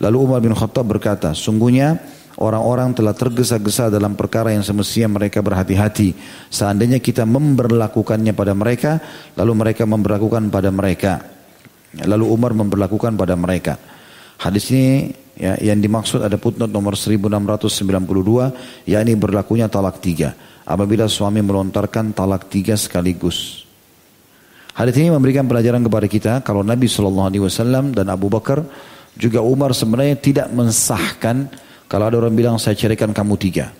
Lalu 0.02 0.16
Umar 0.18 0.42
bin 0.42 0.58
Khattab 0.58 0.90
berkata, 0.90 1.38
sungguhnya 1.38 2.02
Orang-orang 2.34 2.90
telah 2.98 3.14
tergesa-gesa 3.14 3.94
dalam 3.94 4.18
perkara 4.18 4.50
yang 4.50 4.66
semestinya 4.66 5.22
mereka 5.22 5.38
berhati-hati. 5.38 6.18
Seandainya 6.50 6.98
kita 6.98 7.22
memberlakukannya 7.22 8.34
pada 8.34 8.50
mereka, 8.58 8.98
lalu 9.38 9.52
mereka 9.54 9.86
memberlakukan 9.86 10.50
pada 10.50 10.70
mereka. 10.74 11.22
Lalu 11.94 12.26
Umar 12.26 12.50
memberlakukan 12.58 13.14
pada 13.14 13.38
mereka. 13.38 13.78
Hadis 14.42 14.66
ini 14.74 15.14
ya, 15.38 15.54
yang 15.62 15.78
dimaksud 15.78 16.26
ada 16.26 16.34
putnot 16.34 16.74
nomor 16.74 16.98
1692, 16.98 18.90
yakni 18.90 19.14
berlakunya 19.14 19.70
talak 19.70 20.02
tiga. 20.02 20.34
Apabila 20.66 21.06
suami 21.06 21.38
melontarkan 21.38 22.10
talak 22.10 22.50
tiga 22.50 22.74
sekaligus. 22.74 23.62
Hadis 24.74 24.98
ini 24.98 25.14
memberikan 25.14 25.46
pelajaran 25.46 25.86
kepada 25.86 26.06
kita 26.10 26.32
kalau 26.42 26.66
Nabi 26.66 26.90
Shallallahu 26.90 27.30
Alaihi 27.30 27.44
Wasallam 27.46 27.94
dan 27.94 28.10
Abu 28.10 28.26
Bakar 28.26 28.66
juga 29.14 29.38
Umar 29.38 29.70
sebenarnya 29.70 30.18
tidak 30.18 30.50
mensahkan 30.50 31.46
kalau 31.94 32.10
ada 32.10 32.18
orang 32.18 32.34
bilang 32.34 32.58
saya 32.58 32.74
ceraikan 32.74 33.14
kamu 33.14 33.38
tiga. 33.38 33.70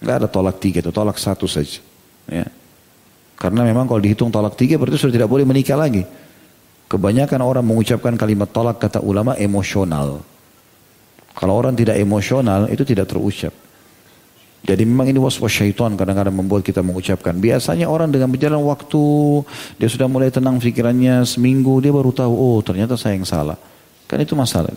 Enggak 0.00 0.24
ada 0.24 0.28
tolak 0.32 0.56
tiga 0.56 0.80
itu, 0.80 0.88
tolak 0.88 1.20
satu 1.20 1.44
saja. 1.44 1.84
Ya. 2.32 2.48
Karena 3.36 3.60
memang 3.60 3.84
kalau 3.84 4.00
dihitung 4.00 4.32
tolak 4.32 4.56
tiga 4.56 4.80
berarti 4.80 4.96
sudah 4.96 5.20
tidak 5.20 5.28
boleh 5.28 5.44
menikah 5.44 5.76
lagi. 5.76 6.00
Kebanyakan 6.88 7.44
orang 7.44 7.60
mengucapkan 7.60 8.16
kalimat 8.16 8.48
tolak 8.48 8.80
kata 8.80 9.04
ulama 9.04 9.36
emosional. 9.36 10.24
Kalau 11.36 11.52
orang 11.60 11.76
tidak 11.76 12.00
emosional 12.00 12.72
itu 12.72 12.88
tidak 12.88 13.12
terucap. 13.12 13.52
Jadi 14.64 14.88
memang 14.88 15.04
ini 15.12 15.20
waswas 15.20 15.52
syaitan 15.52 15.92
kadang-kadang 15.92 16.32
membuat 16.32 16.64
kita 16.64 16.80
mengucapkan. 16.80 17.36
Biasanya 17.36 17.84
orang 17.84 18.08
dengan 18.16 18.32
berjalan 18.32 18.64
waktu, 18.64 19.04
dia 19.76 19.92
sudah 19.92 20.08
mulai 20.08 20.32
tenang 20.32 20.56
pikirannya 20.56 21.20
seminggu, 21.28 21.84
dia 21.84 21.92
baru 21.92 22.16
tahu, 22.16 22.32
oh 22.32 22.58
ternyata 22.64 22.96
saya 22.96 23.20
yang 23.20 23.28
salah. 23.28 23.60
Kan 24.08 24.24
itu 24.24 24.32
masalah. 24.32 24.72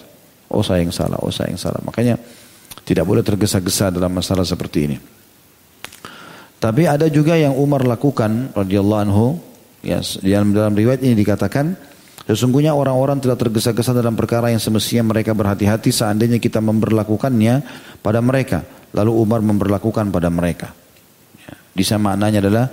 Oh 0.52 0.60
saya 0.60 0.84
yang 0.84 0.92
salah, 0.92 1.16
oh 1.24 1.32
saya 1.32 1.56
yang 1.56 1.62
salah. 1.62 1.80
Makanya 1.88 2.20
tidak 2.90 3.06
boleh 3.06 3.22
tergesa-gesa 3.22 3.94
dalam 3.94 4.10
masalah 4.10 4.42
seperti 4.42 4.90
ini. 4.90 4.98
Tapi 6.58 6.90
ada 6.90 7.06
juga 7.06 7.38
yang 7.38 7.54
Umar 7.54 7.86
lakukan 7.86 8.50
radhiyallahu 8.58 9.02
anhu 9.06 9.38
ya 9.86 10.02
dalam 10.26 10.52
dalam 10.52 10.74
riwayat 10.74 11.06
ini 11.06 11.14
dikatakan 11.22 11.78
sesungguhnya 12.26 12.74
orang-orang 12.74 13.22
telah 13.22 13.38
tergesa-gesa 13.38 13.94
dalam 13.94 14.18
perkara 14.18 14.50
yang 14.50 14.60
semestinya 14.60 15.14
mereka 15.14 15.38
berhati-hati 15.38 15.94
seandainya 15.94 16.42
kita 16.42 16.60
memperlakukannya 16.60 17.64
pada 18.02 18.20
mereka 18.20 18.66
lalu 18.92 19.12
Umar 19.22 19.40
memperlakukan 19.46 20.10
pada 20.10 20.28
mereka. 20.34 20.74
Ya, 21.38 21.54
di 21.78 21.84
sana 21.86 22.12
maknanya 22.12 22.42
adalah 22.42 22.66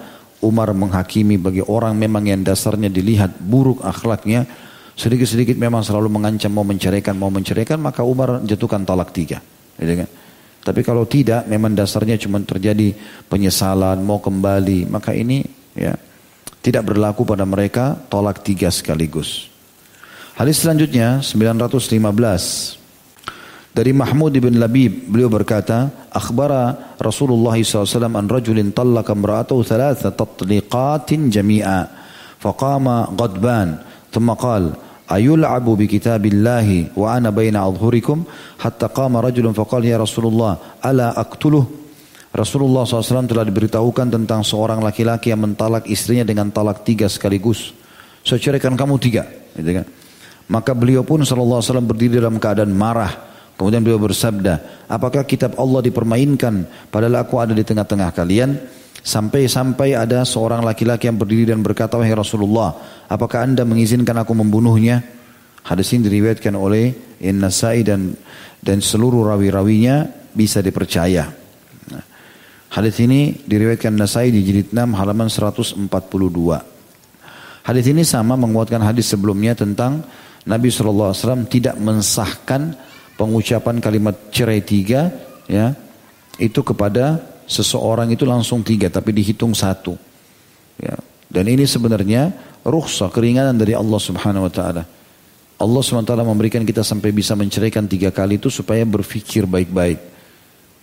Umar 0.42 0.72
menghakimi 0.72 1.36
bagi 1.38 1.62
orang 1.62 1.94
memang 1.94 2.24
yang 2.24 2.40
dasarnya 2.42 2.88
dilihat 2.88 3.36
buruk 3.38 3.84
akhlaknya 3.84 4.48
sedikit-sedikit 4.96 5.60
memang 5.60 5.84
selalu 5.84 6.08
mengancam 6.08 6.50
mau 6.50 6.64
menceraikan, 6.64 7.14
mau 7.14 7.28
menceraikan, 7.28 7.76
maka 7.76 8.00
Umar 8.00 8.40
jatuhkan 8.42 8.82
talak 8.82 9.12
tiga. 9.12 9.44
Gitu 9.76 9.94
kan? 10.04 10.08
Tapi 10.66 10.80
kalau 10.82 11.06
tidak, 11.06 11.46
memang 11.46 11.78
dasarnya 11.78 12.18
cuma 12.18 12.42
terjadi 12.42 12.90
penyesalan, 13.30 14.02
mau 14.02 14.18
kembali, 14.18 14.90
maka 14.90 15.14
ini 15.14 15.46
ya 15.78 15.94
tidak 16.58 16.90
berlaku 16.90 17.22
pada 17.22 17.46
mereka 17.46 17.94
tolak 18.10 18.42
tiga 18.42 18.66
sekaligus. 18.74 19.46
Hadis 20.34 20.66
selanjutnya 20.66 21.22
915 21.22 22.76
dari 23.76 23.92
Mahmud 23.92 24.32
bin 24.32 24.56
Labib 24.56 25.06
beliau 25.06 25.28
berkata 25.28 26.08
akhbara 26.08 26.96
Rasulullah 26.96 27.54
SAW 27.60 28.08
an 28.08 28.26
rajulin 28.26 28.72
tallaka 28.72 29.12
imra'atahu 29.12 29.60
thalatha 29.62 30.10
tatliqatin 30.16 31.28
jami'a 31.28 31.88
faqama 32.40 33.12
ghadban 33.12 33.80
thumma 34.08 34.34
qala 34.34 34.85
ayul'abu 35.06 35.78
bi 35.78 35.86
kitabillahi 35.86 36.94
wa 36.98 37.14
ana 37.14 37.30
baina 37.30 37.62
adhurikum 37.62 38.26
hatta 38.58 38.90
qama 38.90 39.22
rajulun 39.22 39.54
faqala 39.54 39.86
ya 39.86 39.98
Rasulullah 39.98 40.78
ala 40.82 41.14
aqtuluh 41.14 41.86
Rasulullah 42.36 42.84
SAW 42.84 43.24
telah 43.24 43.48
diberitahukan 43.48 44.12
tentang 44.12 44.44
seorang 44.44 44.84
laki-laki 44.84 45.32
yang 45.32 45.40
mentalak 45.40 45.88
istrinya 45.88 46.20
dengan 46.20 46.52
talak 46.52 46.84
tiga 46.84 47.08
sekaligus. 47.08 47.72
Saya 48.20 48.36
ceraikan 48.36 48.76
kamu 48.76 49.00
tiga. 49.00 49.24
Gitu 49.56 49.80
kan. 49.80 49.86
Maka 50.52 50.76
beliau 50.76 51.00
pun 51.00 51.24
SAW 51.24 51.64
berdiri 51.80 52.20
dalam 52.20 52.36
keadaan 52.36 52.76
marah. 52.76 53.08
Kemudian 53.56 53.80
beliau 53.80 53.96
bersabda, 53.96 54.84
apakah 54.84 55.24
kitab 55.24 55.56
Allah 55.56 55.80
dipermainkan 55.80 56.68
padahal 56.92 57.24
aku 57.24 57.40
ada 57.40 57.56
di 57.56 57.64
tengah-tengah 57.64 58.12
kalian? 58.12 58.60
Sampai-sampai 59.06 59.94
ada 59.94 60.26
seorang 60.26 60.66
laki-laki 60.66 61.06
yang 61.06 61.14
berdiri 61.14 61.54
dan 61.54 61.62
berkata, 61.62 61.94
Wahai 61.94 62.10
Rasulullah, 62.10 62.74
apakah 63.06 63.46
anda 63.46 63.62
mengizinkan 63.62 64.18
aku 64.18 64.34
membunuhnya? 64.34 64.98
Hadis 65.62 65.94
ini 65.94 66.10
diriwayatkan 66.10 66.50
oleh 66.58 66.90
In 67.22 67.38
Nasai 67.38 67.86
dan 67.86 68.18
dan 68.58 68.82
seluruh 68.82 69.30
rawi-rawinya 69.30 70.10
bisa 70.34 70.58
dipercaya. 70.58 71.30
Hadis 72.66 72.98
ini 72.98 73.46
diriwayatkan 73.46 73.94
Nasai 73.94 74.34
di 74.34 74.42
jilid 74.42 74.74
6 74.74 74.98
halaman 74.98 75.30
142. 75.30 75.86
Hadis 77.62 77.86
ini 77.86 78.02
sama 78.02 78.34
menguatkan 78.34 78.82
hadis 78.82 79.06
sebelumnya 79.06 79.54
tentang 79.54 80.02
Nabi 80.50 80.66
SAW 80.70 81.14
tidak 81.46 81.78
mensahkan 81.78 82.74
pengucapan 83.14 83.78
kalimat 83.78 84.14
cerai 84.34 84.62
tiga 84.62 85.10
ya 85.46 85.74
itu 86.38 86.62
kepada 86.62 87.35
seseorang 87.46 88.10
itu 88.10 88.26
langsung 88.26 88.60
tiga 88.60 88.90
tapi 88.90 89.14
dihitung 89.14 89.54
satu. 89.54 89.94
Ya. 90.76 90.98
Dan 91.26 91.50
ini 91.50 91.66
sebenarnya 91.66 92.30
rukhsah 92.62 93.10
keringanan 93.10 93.56
dari 93.56 93.74
Allah 93.74 94.00
Subhanahu 94.02 94.46
wa 94.46 94.52
taala. 94.52 94.82
Allah 95.56 95.80
SWT 95.80 96.12
memberikan 96.20 96.60
kita 96.68 96.84
sampai 96.84 97.16
bisa 97.16 97.32
menceraikan 97.32 97.88
tiga 97.88 98.12
kali 98.12 98.36
itu 98.36 98.52
supaya 98.52 98.84
berpikir 98.84 99.48
baik-baik. 99.48 99.96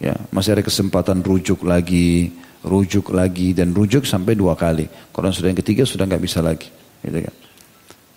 Ya, 0.02 0.18
masih 0.34 0.58
ada 0.58 0.66
kesempatan 0.66 1.22
rujuk 1.22 1.62
lagi, 1.62 2.34
rujuk 2.66 3.14
lagi 3.14 3.54
dan 3.54 3.70
rujuk 3.70 4.02
sampai 4.10 4.34
dua 4.34 4.58
kali. 4.58 4.90
Kalau 5.14 5.30
sudah 5.30 5.54
yang 5.54 5.62
ketiga 5.62 5.86
sudah 5.86 6.10
nggak 6.10 6.24
bisa 6.26 6.42
lagi. 6.42 6.74
Gitu 7.06 7.22
kan. 7.22 7.36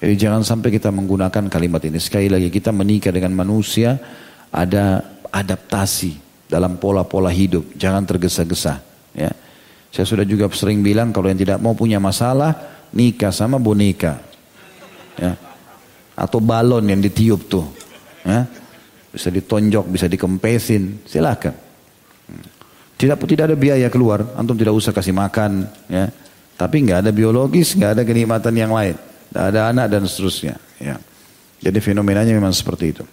Jadi 0.01 0.15
jangan 0.17 0.43
sampai 0.49 0.73
kita 0.73 0.89
menggunakan 0.89 1.45
kalimat 1.53 1.85
ini. 1.85 2.01
Sekali 2.01 2.33
lagi 2.33 2.49
kita 2.49 2.73
menikah 2.73 3.13
dengan 3.13 3.37
manusia 3.37 4.01
ada 4.49 5.05
adaptasi 5.29 6.26
dalam 6.47 6.79
pola-pola 6.79 7.31
hidup. 7.31 7.75
Jangan 7.75 8.07
tergesa-gesa. 8.07 8.83
Ya. 9.15 9.31
Saya 9.91 10.07
sudah 10.07 10.27
juga 10.27 10.47
sering 10.51 10.83
bilang 10.83 11.15
kalau 11.15 11.31
yang 11.31 11.39
tidak 11.39 11.59
mau 11.59 11.75
punya 11.75 11.99
masalah 11.99 12.55
nikah 12.95 13.31
sama 13.35 13.59
boneka. 13.59 14.23
Ya. 15.19 15.35
Atau 16.17 16.41
balon 16.41 16.87
yang 16.87 17.03
ditiup 17.03 17.51
tuh. 17.51 17.67
Ya. 18.25 18.47
Bisa 19.13 19.29
ditonjok, 19.33 19.85
bisa 19.91 20.07
dikempesin. 20.07 21.05
Silakan. 21.09 21.67
Tidak 22.97 23.17
tidak 23.29 23.53
ada 23.53 23.57
biaya 23.57 23.93
keluar, 23.93 24.25
antum 24.41 24.57
tidak 24.57 24.73
usah 24.73 24.89
kasih 24.89 25.13
makan, 25.13 25.69
ya. 25.85 26.09
Tapi 26.57 26.89
nggak 26.89 27.05
ada 27.05 27.11
biologis, 27.13 27.77
nggak 27.77 27.93
ada 27.93 28.03
kenikmatan 28.09 28.57
yang 28.57 28.73
lain, 28.73 28.97
tidak 28.97 29.45
ada 29.53 29.61
anak 29.69 29.87
dan 29.93 30.09
seterusnya. 30.09 30.57
Ya. 30.81 30.97
Jadi 31.61 31.77
fenomenanya 31.85 32.33
memang 32.33 32.57
seperti 32.57 32.97
itu. 32.97 33.05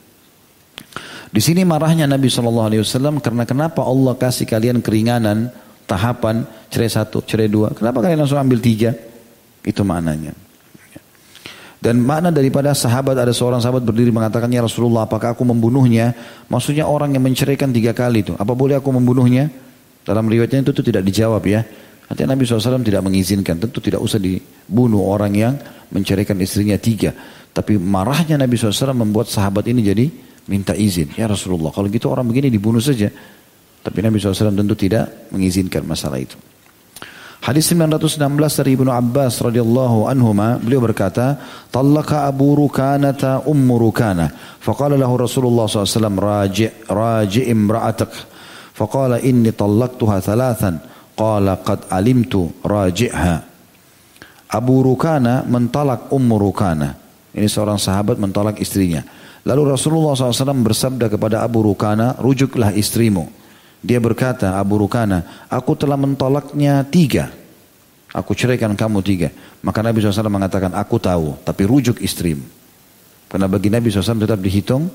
Di 1.34 1.42
sini 1.42 1.66
marahnya 1.66 2.06
Nabi 2.06 2.30
Shallallahu 2.30 2.68
Alaihi 2.70 2.82
Wasallam 2.86 3.18
karena 3.18 3.42
kenapa 3.50 3.82
Allah 3.82 4.14
kasih 4.14 4.46
kalian 4.46 4.86
keringanan 4.86 5.50
tahapan 5.90 6.46
cerai 6.70 6.94
satu, 6.94 7.26
cerai 7.26 7.50
dua. 7.50 7.74
Kenapa 7.74 8.06
kalian 8.06 8.22
langsung 8.22 8.38
ambil 8.38 8.62
tiga? 8.62 8.94
Itu 9.66 9.82
maknanya. 9.82 10.38
Dan 11.84 12.00
makna 12.00 12.32
daripada 12.32 12.72
sahabat 12.72 13.18
ada 13.18 13.36
seorang 13.36 13.60
sahabat 13.60 13.84
berdiri 13.84 14.08
mengatakan 14.08 14.48
ya 14.48 14.64
Rasulullah 14.64 15.04
apakah 15.04 15.36
aku 15.36 15.44
membunuhnya? 15.44 16.16
Maksudnya 16.48 16.88
orang 16.88 17.12
yang 17.12 17.26
menceraikan 17.26 17.76
tiga 17.76 17.92
kali 17.92 18.24
itu. 18.24 18.38
Apa 18.40 18.56
boleh 18.56 18.80
aku 18.80 18.94
membunuhnya? 18.94 19.52
Dalam 20.08 20.24
riwayatnya 20.30 20.64
itu, 20.64 20.72
itu 20.72 20.84
tidak 20.86 21.04
dijawab 21.04 21.44
ya. 21.44 21.66
Artinya 22.08 22.40
Nabi 22.40 22.48
SAW 22.48 22.80
tidak 22.88 23.04
mengizinkan. 23.04 23.60
Tentu 23.60 23.84
tidak 23.84 24.00
usah 24.00 24.16
dibunuh 24.16 25.04
orang 25.04 25.36
yang 25.36 25.54
menceraikan 25.92 26.40
istrinya 26.40 26.80
tiga. 26.80 27.12
Tapi 27.52 27.76
marahnya 27.76 28.40
Nabi 28.40 28.56
SAW 28.56 28.96
membuat 28.96 29.28
sahabat 29.28 29.68
ini 29.68 29.84
jadi 29.84 30.08
minta 30.48 30.76
izin. 30.76 31.16
Ya 31.16 31.30
Rasulullah, 31.30 31.72
kalau 31.72 31.88
gitu 31.88 32.12
orang 32.12 32.28
begini 32.28 32.52
dibunuh 32.52 32.84
saja. 32.84 33.08
Tapi 33.84 34.00
Nabi 34.00 34.16
SAW 34.16 34.56
tentu 34.56 34.76
tidak 34.80 35.28
mengizinkan 35.36 35.84
masalah 35.84 36.20
itu. 36.20 36.40
Hadis 37.44 37.68
916 37.76 38.24
dari 38.64 38.80
Ibnu 38.80 38.88
Abbas 38.88 39.44
radhiyallahu 39.44 40.08
anhuma 40.08 40.56
beliau 40.64 40.80
berkata, 40.80 41.36
"Talaqa 41.68 42.24
Abu 42.24 42.56
Rukanata 42.56 43.44
Ummu 43.44 43.76
Rukana." 43.76 44.32
Faqala 44.64 44.96
lahu 44.96 45.20
Rasulullah 45.20 45.68
SAW, 45.68 46.16
"Raji' 46.16 46.88
raji' 46.88 47.52
imra'atak." 47.52 48.12
Faqala 48.72 49.20
inni 49.20 49.52
talaqtuha 49.52 50.24
thalathan. 50.24 50.80
Qala 51.20 51.60
qad 51.60 51.92
alimtu 51.92 52.48
raji'ha. 52.64 53.36
Abu 54.48 54.76
Rukana 54.80 55.44
mentalak 55.44 56.16
Ummu 56.16 56.36
Rukana. 56.40 56.96
Ini 57.36 57.52
seorang 57.52 57.76
sahabat 57.76 58.24
mentalak 58.24 58.64
istrinya. 58.64 59.04
Lalu 59.44 59.76
Rasulullah 59.76 60.16
SAW 60.16 60.64
bersabda 60.64 61.12
kepada 61.12 61.44
Abu 61.44 61.68
Rukana, 61.68 62.16
rujuklah 62.16 62.72
istrimu. 62.72 63.28
Dia 63.84 64.00
berkata, 64.00 64.56
Abu 64.56 64.80
Rukana, 64.80 65.48
aku 65.52 65.76
telah 65.76 66.00
mentolaknya 66.00 66.88
tiga. 66.88 67.28
Aku 68.16 68.32
ceraikan 68.32 68.72
kamu 68.72 69.04
tiga. 69.04 69.36
Maka 69.60 69.84
Nabi 69.84 70.00
SAW 70.00 70.32
mengatakan, 70.32 70.72
aku 70.72 70.96
tahu, 70.96 71.36
tapi 71.44 71.68
rujuk 71.68 72.00
istrimu. 72.00 72.48
Karena 73.28 73.52
bagi 73.52 73.68
Nabi 73.68 73.92
SAW 73.92 74.24
tetap 74.24 74.40
dihitung 74.40 74.88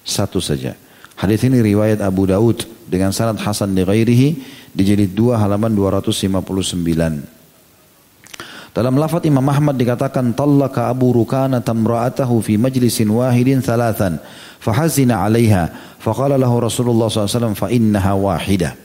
satu 0.00 0.40
saja. 0.40 0.72
Hadis 1.16 1.44
ini 1.44 1.60
riwayat 1.60 2.00
Abu 2.00 2.24
Daud 2.24 2.64
dengan 2.88 3.12
sanad 3.12 3.36
Hasan 3.40 3.76
di 3.76 3.84
ghairihi 3.84 4.28
di 4.72 4.82
jilid 4.84 5.12
2 5.12 5.36
halaman 5.36 5.72
259. 5.72 7.35
Dalam 8.76 9.00
lafaz 9.00 9.24
Imam 9.24 9.48
Ahmad 9.48 9.72
dikatakan 9.80 10.36
tallaka 10.36 10.92
Abu 10.92 11.08
Rukana 11.08 11.64
tamra'atahu 11.64 12.44
fi 12.44 12.60
majlisin 12.60 13.08
wahidin 13.08 13.64
thalathan 13.64 14.20
fahazina 14.60 15.24
'alaiha 15.24 15.96
faqala 15.96 16.36
lahu 16.36 16.60
Rasulullah 16.60 17.08
SAW 17.08 17.56
fa 17.56 17.72
innaha 17.72 18.12
wahidah. 18.12 18.76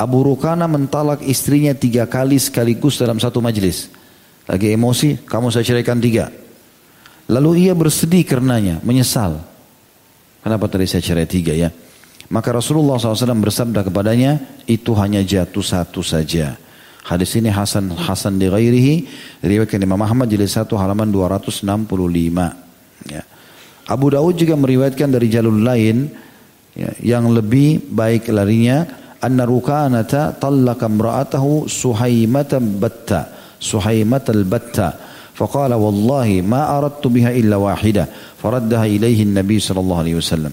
Abu 0.00 0.24
Rukana 0.24 0.64
mentalak 0.64 1.20
istrinya 1.28 1.76
tiga 1.76 2.08
kali 2.08 2.40
sekaligus 2.40 2.96
dalam 2.96 3.20
satu 3.20 3.44
majlis. 3.44 3.92
Lagi 4.48 4.72
emosi, 4.72 5.20
kamu 5.28 5.52
saya 5.52 5.60
ceraikan 5.60 6.00
tiga. 6.00 6.32
Lalu 7.28 7.68
ia 7.68 7.76
bersedih 7.76 8.24
karenanya, 8.24 8.80
menyesal. 8.80 9.44
Kenapa 10.40 10.72
tadi 10.72 10.88
saya 10.88 11.04
cerai 11.04 11.28
tiga 11.28 11.52
ya? 11.52 11.68
Maka 12.32 12.56
Rasulullah 12.56 12.96
SAW 12.96 13.44
bersabda 13.44 13.84
kepadanya, 13.84 14.64
itu 14.64 14.96
hanya 14.96 15.20
jatuh 15.20 15.60
satu 15.60 16.00
saja. 16.00 16.56
Hadis 17.08 17.40
ini 17.40 17.48
Hasan 17.48 17.88
Hasan 17.96 18.36
di 18.36 18.52
ghairihi 18.52 18.94
diriwayatkan 19.40 19.80
Imam 19.80 19.96
Ahmad 20.04 20.28
jilid 20.28 20.44
1 20.44 20.68
halaman 20.76 21.08
265. 21.08 21.64
Ya. 23.08 23.24
Abu 23.88 24.12
Dawud 24.12 24.36
juga 24.36 24.52
meriwayatkan 24.60 25.08
dari 25.08 25.32
jalur 25.32 25.56
lain 25.56 26.12
ya, 26.76 26.92
yang 27.00 27.32
lebih 27.32 27.80
baik 27.88 28.28
larinya 28.28 28.84
anna 29.24 29.48
rukanata 29.48 30.36
tallaqa 30.36 30.84
imra'atahu 30.84 31.64
suhaimatan 31.64 32.76
batta 32.76 33.56
suhaimatal 33.56 34.44
batta 34.44 34.92
faqala 35.32 35.80
wallahi 35.80 36.44
ma 36.44 36.76
aradtu 36.76 37.08
biha 37.08 37.32
illa 37.32 37.56
wahida 37.56 38.04
faraddaha 38.36 38.84
ilaihi 38.84 39.24
nabi 39.24 39.56
sallallahu 39.56 40.00
alaihi 40.04 40.20
wasallam 40.20 40.52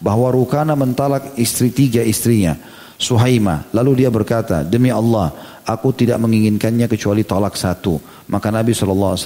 bahwa 0.00 0.32
Rukana 0.32 0.72
mentalak 0.80 1.36
istri 1.36 1.68
tiga 1.68 2.00
istrinya 2.00 2.56
Suhaima 3.00 3.64
lalu 3.72 4.04
dia 4.04 4.12
berkata 4.12 4.60
demi 4.60 4.92
Allah 4.92 5.32
aku 5.70 5.94
tidak 5.94 6.18
menginginkannya 6.18 6.90
kecuali 6.90 7.22
talak 7.22 7.54
satu. 7.54 7.98
Maka 8.30 8.50
Nabi 8.50 8.74
SAW 8.74 9.16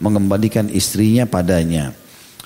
mengembalikan 0.00 0.68
istrinya 0.72 1.24
padanya. 1.28 1.92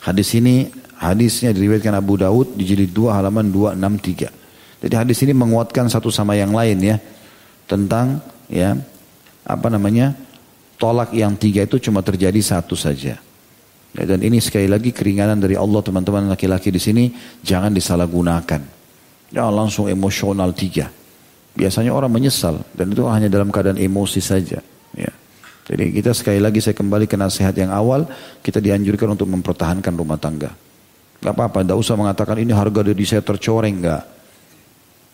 Hadis 0.03 0.35
ini 0.35 0.71
hadisnya 0.99 1.55
diriwayatkan 1.55 1.95
Abu 1.95 2.19
Daud 2.19 2.59
di 2.59 2.67
jilid 2.67 2.91
2 2.95 3.15
halaman 3.15 3.51
263. 3.51 4.83
Jadi 4.83 4.95
hadis 4.95 5.19
ini 5.27 5.35
menguatkan 5.35 5.91
satu 5.91 6.11
sama 6.11 6.39
yang 6.39 6.55
lain 6.55 6.79
ya 6.79 6.97
tentang 7.67 8.23
ya 8.47 8.79
apa 9.43 9.69
namanya 9.71 10.15
tolak 10.79 11.11
yang 11.11 11.35
tiga 11.35 11.67
itu 11.67 11.83
cuma 11.83 12.03
terjadi 12.03 12.39
satu 12.39 12.79
saja. 12.79 13.19
Ya, 13.97 14.05
dan 14.05 14.21
ini 14.23 14.39
sekali 14.39 14.69
lagi 14.71 14.95
keringanan 14.95 15.41
dari 15.41 15.59
Allah 15.59 15.81
teman-teman 15.83 16.31
laki-laki 16.31 16.71
di 16.71 16.79
sini 16.79 17.05
jangan 17.43 17.75
disalahgunakan. 17.75 18.63
Jangan 19.35 19.55
langsung 19.55 19.91
emosional 19.91 20.55
tiga. 20.55 20.98
Biasanya 21.59 21.91
orang 21.91 22.07
menyesal 22.07 22.63
dan 22.79 22.95
itu 22.95 23.03
hanya 23.11 23.27
dalam 23.27 23.51
keadaan 23.51 23.83
emosi 23.83 24.23
saja. 24.23 24.63
Ya. 24.95 25.11
Jadi 25.67 25.91
kita 25.91 26.15
sekali 26.15 26.39
lagi 26.39 26.63
saya 26.63 26.79
kembali 26.79 27.11
ke 27.11 27.19
nasihat 27.19 27.53
yang 27.59 27.75
awal, 27.75 28.07
kita 28.47 28.63
dianjurkan 28.63 29.19
untuk 29.19 29.27
mempertahankan 29.27 29.91
rumah 29.99 30.17
tangga. 30.17 30.55
Gak 31.19 31.35
apa-apa, 31.35 31.67
tidak 31.67 31.83
usah 31.83 31.99
mengatakan 31.99 32.39
ini 32.39 32.55
harga 32.55 32.81
diri 32.87 33.03
saya 33.03 33.27
tercoreng, 33.27 33.83
enggak. 33.83 34.07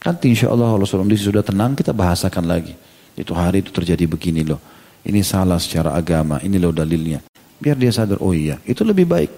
Nanti 0.04 0.36
insya 0.36 0.52
Allah 0.52 0.76
kalau 0.76 0.84
sudah 0.84 1.16
sudah 1.16 1.40
tenang 1.40 1.72
kita 1.72 1.96
bahasakan 1.96 2.44
lagi. 2.44 2.76
Itu 3.16 3.32
hari 3.32 3.64
itu 3.64 3.72
terjadi 3.72 4.04
begini 4.04 4.44
loh. 4.44 4.60
Ini 5.00 5.24
salah 5.24 5.56
secara 5.56 5.96
agama, 5.96 6.44
ini 6.44 6.60
loh 6.60 6.76
dalilnya. 6.76 7.24
Biar 7.56 7.80
dia 7.80 7.88
sadar, 7.88 8.20
oh 8.20 8.36
iya, 8.36 8.60
itu 8.68 8.84
lebih 8.84 9.08
baik. 9.08 9.32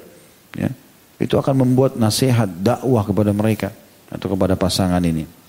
Ya. 0.59 0.75
Itu 1.23 1.39
akan 1.39 1.55
membuat 1.63 1.95
nasihat, 1.95 2.51
dakwah 2.51 3.07
kepada 3.07 3.31
mereka 3.31 3.71
atau 4.11 4.27
kepada 4.27 4.59
pasangan 4.59 5.01
ini. 5.07 5.46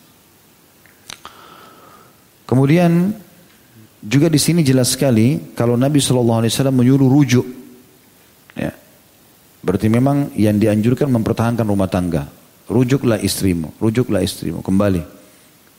Kemudian 2.48 3.12
juga 4.00 4.32
di 4.32 4.40
sini 4.40 4.64
jelas 4.64 4.96
sekali 4.96 5.52
kalau 5.52 5.76
Nabi 5.76 6.00
Shallallahu 6.00 6.40
Alaihi 6.48 6.52
Wasallam 6.56 6.80
menyuruh 6.80 7.10
rujuk, 7.12 7.46
ya, 8.56 8.72
berarti 9.60 9.92
memang 9.92 10.32
yang 10.40 10.56
dianjurkan 10.56 11.12
mempertahankan 11.12 11.68
rumah 11.68 11.92
tangga. 11.92 12.24
Rujuklah 12.72 13.20
istrimu, 13.20 13.76
rujuklah 13.84 14.24
istrimu 14.24 14.64
kembali. 14.64 15.04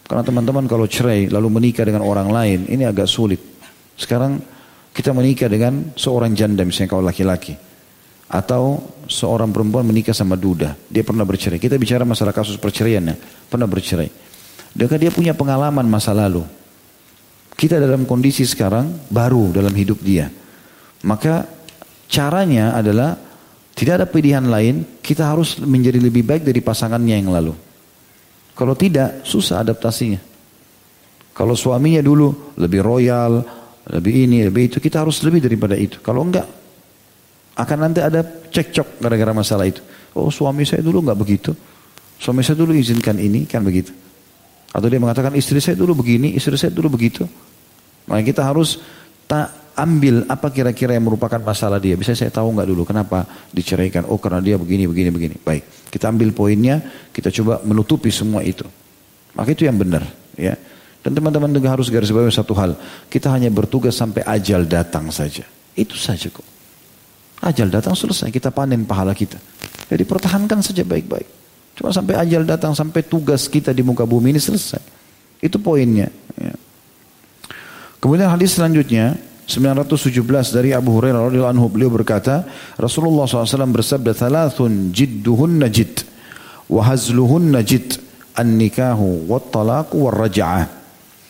Karena 0.09 0.24
teman-teman 0.24 0.64
kalau 0.64 0.88
cerai 0.88 1.28
lalu 1.28 1.49
menikah 1.53 1.84
dengan 1.84 2.01
orang 2.05 2.32
lain 2.32 2.64
ini 2.68 2.84
agak 2.84 3.09
sulit. 3.09 3.40
Sekarang 3.97 4.40
kita 4.93 5.12
menikah 5.12 5.53
dengan 5.53 5.93
seorang 5.97 6.32
janda 6.32 6.64
misalnya 6.64 6.88
kalau 6.97 7.05
laki-laki 7.05 7.53
atau 8.28 8.80
seorang 9.09 9.53
perempuan 9.53 9.88
menikah 9.88 10.12
sama 10.12 10.36
duda, 10.36 10.76
dia 10.88 11.05
pernah 11.05 11.24
bercerai. 11.24 11.57
Kita 11.57 11.80
bicara 11.80 12.05
masalah 12.09 12.32
kasus 12.36 12.61
perceraian 12.61 13.05
ya, 13.05 13.16
pernah 13.49 13.64
bercerai. 13.68 14.09
Dia 14.72 14.88
dia 15.01 15.12
punya 15.12 15.32
pengalaman 15.32 15.84
masa 15.88 16.12
lalu. 16.12 16.45
Kita 17.59 17.82
dalam 17.82 18.06
kondisi 18.06 18.46
sekarang 18.46 19.11
baru 19.11 19.50
dalam 19.50 19.74
hidup 19.74 19.98
dia. 19.98 20.30
Maka 21.02 21.42
caranya 22.06 22.78
adalah 22.78 23.18
tidak 23.74 23.98
ada 23.98 24.06
pilihan 24.06 24.46
lain, 24.46 25.02
kita 25.02 25.26
harus 25.26 25.59
menjadi 25.59 25.98
lebih 25.98 26.22
baik 26.22 26.46
dari 26.46 26.62
pasangannya 26.62 27.18
yang 27.18 27.34
lalu. 27.34 27.54
Kalau 28.54 28.78
tidak, 28.78 29.26
susah 29.26 29.66
adaptasinya. 29.66 30.22
Kalau 31.34 31.54
suaminya 31.54 32.02
dulu 32.02 32.54
lebih 32.59 32.82
royal, 32.82 33.42
lebih 33.90 34.26
ini, 34.26 34.46
lebih 34.46 34.70
itu, 34.70 34.78
kita 34.82 35.02
harus 35.06 35.22
lebih 35.22 35.42
daripada 35.42 35.78
itu. 35.78 36.02
Kalau 36.02 36.26
enggak, 36.26 36.46
akan 37.59 37.78
nanti 37.78 38.02
ada 38.02 38.22
cekcok 38.26 39.02
gara-gara 39.02 39.34
masalah 39.34 39.66
itu. 39.66 39.82
Oh 40.14 40.30
suami 40.30 40.66
saya 40.66 40.82
dulu 40.82 41.02
enggak 41.02 41.18
begitu. 41.18 41.50
Suami 42.18 42.42
saya 42.42 42.59
dulu 42.59 42.74
izinkan 42.74 43.18
ini, 43.18 43.46
kan 43.46 43.62
begitu. 43.62 43.94
Atau 44.73 44.87
dia 44.93 45.01
mengatakan 45.01 45.33
istri 45.35 45.59
saya 45.59 45.75
dulu 45.75 46.05
begini, 46.05 46.37
istri 46.37 46.55
saya 46.61 46.73
dulu 46.73 46.99
begitu. 46.99 47.25
Maka 48.09 48.21
kita 48.25 48.45
harus 48.45 48.81
tak 49.29 49.73
ambil 49.79 50.27
apa 50.27 50.51
kira-kira 50.51 50.99
yang 50.99 51.07
merupakan 51.07 51.39
masalah 51.39 51.79
dia. 51.79 51.95
Bisa 51.95 52.12
saya 52.12 52.35
tahu 52.35 52.51
nggak 52.51 52.69
dulu 52.69 52.83
kenapa 52.83 53.25
diceraikan? 53.55 54.11
Oh 54.11 54.19
karena 54.19 54.43
dia 54.43 54.57
begini, 54.59 54.91
begini, 54.91 55.11
begini. 55.14 55.37
Baik, 55.39 55.93
kita 55.95 56.11
ambil 56.11 56.35
poinnya, 56.35 56.83
kita 57.14 57.31
coba 57.31 57.62
menutupi 57.62 58.11
semua 58.11 58.43
itu. 58.43 58.66
Maka 59.39 59.55
itu 59.55 59.64
yang 59.64 59.79
benar, 59.79 60.03
ya. 60.35 60.59
Dan 60.99 61.14
teman-teman 61.14 61.55
juga 61.55 61.71
harus 61.71 61.87
garis 61.89 62.11
bawahi 62.11 62.35
satu 62.35 62.53
hal. 62.59 62.75
Kita 63.07 63.31
hanya 63.31 63.49
bertugas 63.55 63.95
sampai 63.95 64.27
ajal 64.27 64.66
datang 64.66 65.09
saja. 65.14 65.47
Itu 65.79 65.95
saja 65.95 66.27
kok. 66.27 66.45
Ajal 67.39 67.71
datang 67.71 67.95
selesai, 67.95 68.35
kita 68.35 68.51
panen 68.51 68.83
pahala 68.83 69.14
kita. 69.14 69.39
Jadi 69.87 70.03
pertahankan 70.03 70.59
saja 70.59 70.83
baik-baik. 70.83 71.47
Cuma 71.79 71.95
sampai 71.95 72.18
ajal 72.18 72.43
datang, 72.43 72.74
sampai 72.74 73.07
tugas 73.07 73.47
kita 73.47 73.70
di 73.70 73.87
muka 73.87 74.03
bumi 74.03 74.35
ini 74.35 74.43
selesai. 74.43 74.83
Itu 75.39 75.62
poinnya. 75.62 76.11
Ya. 76.35 76.59
Kemudian 78.03 78.35
hadis 78.35 78.59
selanjutnya, 78.59 79.14
917 79.47 80.51
dari 80.51 80.74
Abu 80.74 80.99
Hurairah 80.99 81.31
radhiyallahu 81.31 81.55
anhu 81.55 81.70
beliau 81.70 81.89
berkata, 81.95 82.43
Rasulullah 82.74 83.31
SAW 83.31 83.70
bersabda, 83.70 84.11
"Thalathun 84.11 84.91
jidduhun 84.91 85.62
najid, 85.62 86.03
wa 86.66 86.83
hazluhun 86.83 87.55
najid, 87.55 87.97
an-nikahu, 88.35 89.31
wa 89.31 89.39
talaqu, 89.39 90.03
wa 90.03 90.11
raja'ah." 90.11 90.66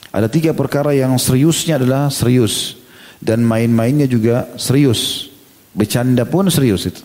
Ada 0.08 0.32
tiga 0.32 0.56
perkara 0.56 0.96
yang 0.96 1.14
seriusnya 1.20 1.76
adalah 1.76 2.08
serius 2.08 2.80
dan 3.20 3.44
main-mainnya 3.44 4.08
juga 4.08 4.48
serius. 4.56 5.28
Bercanda 5.76 6.24
pun 6.24 6.48
serius 6.48 6.88
itu 6.88 7.04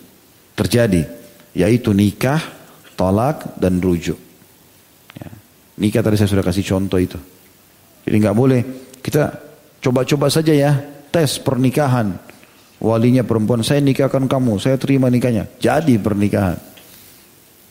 terjadi, 0.56 1.06
yaitu 1.52 1.92
nikah, 1.92 2.42
talak 2.94 3.58
dan 3.58 3.82
rujuk. 3.82 4.18
Ya. 5.18 5.30
Nikah 5.80 6.02
tadi 6.02 6.16
saya 6.18 6.30
sudah 6.30 6.46
kasih 6.46 6.66
contoh 6.66 7.00
itu. 7.00 7.20
Jadi 8.04 8.16
nggak 8.20 8.38
boleh 8.38 8.62
kita 9.00 9.32
coba-coba 9.84 10.28
saja 10.32 10.54
ya 10.56 10.72
tes 11.12 11.38
pernikahan. 11.40 12.16
Walinya 12.84 13.24
perempuan, 13.24 13.64
saya 13.64 13.80
nikahkan 13.80 14.28
kamu, 14.28 14.60
saya 14.60 14.76
terima 14.76 15.08
nikahnya. 15.08 15.48
Jadi 15.56 15.96
pernikahan. 15.96 16.60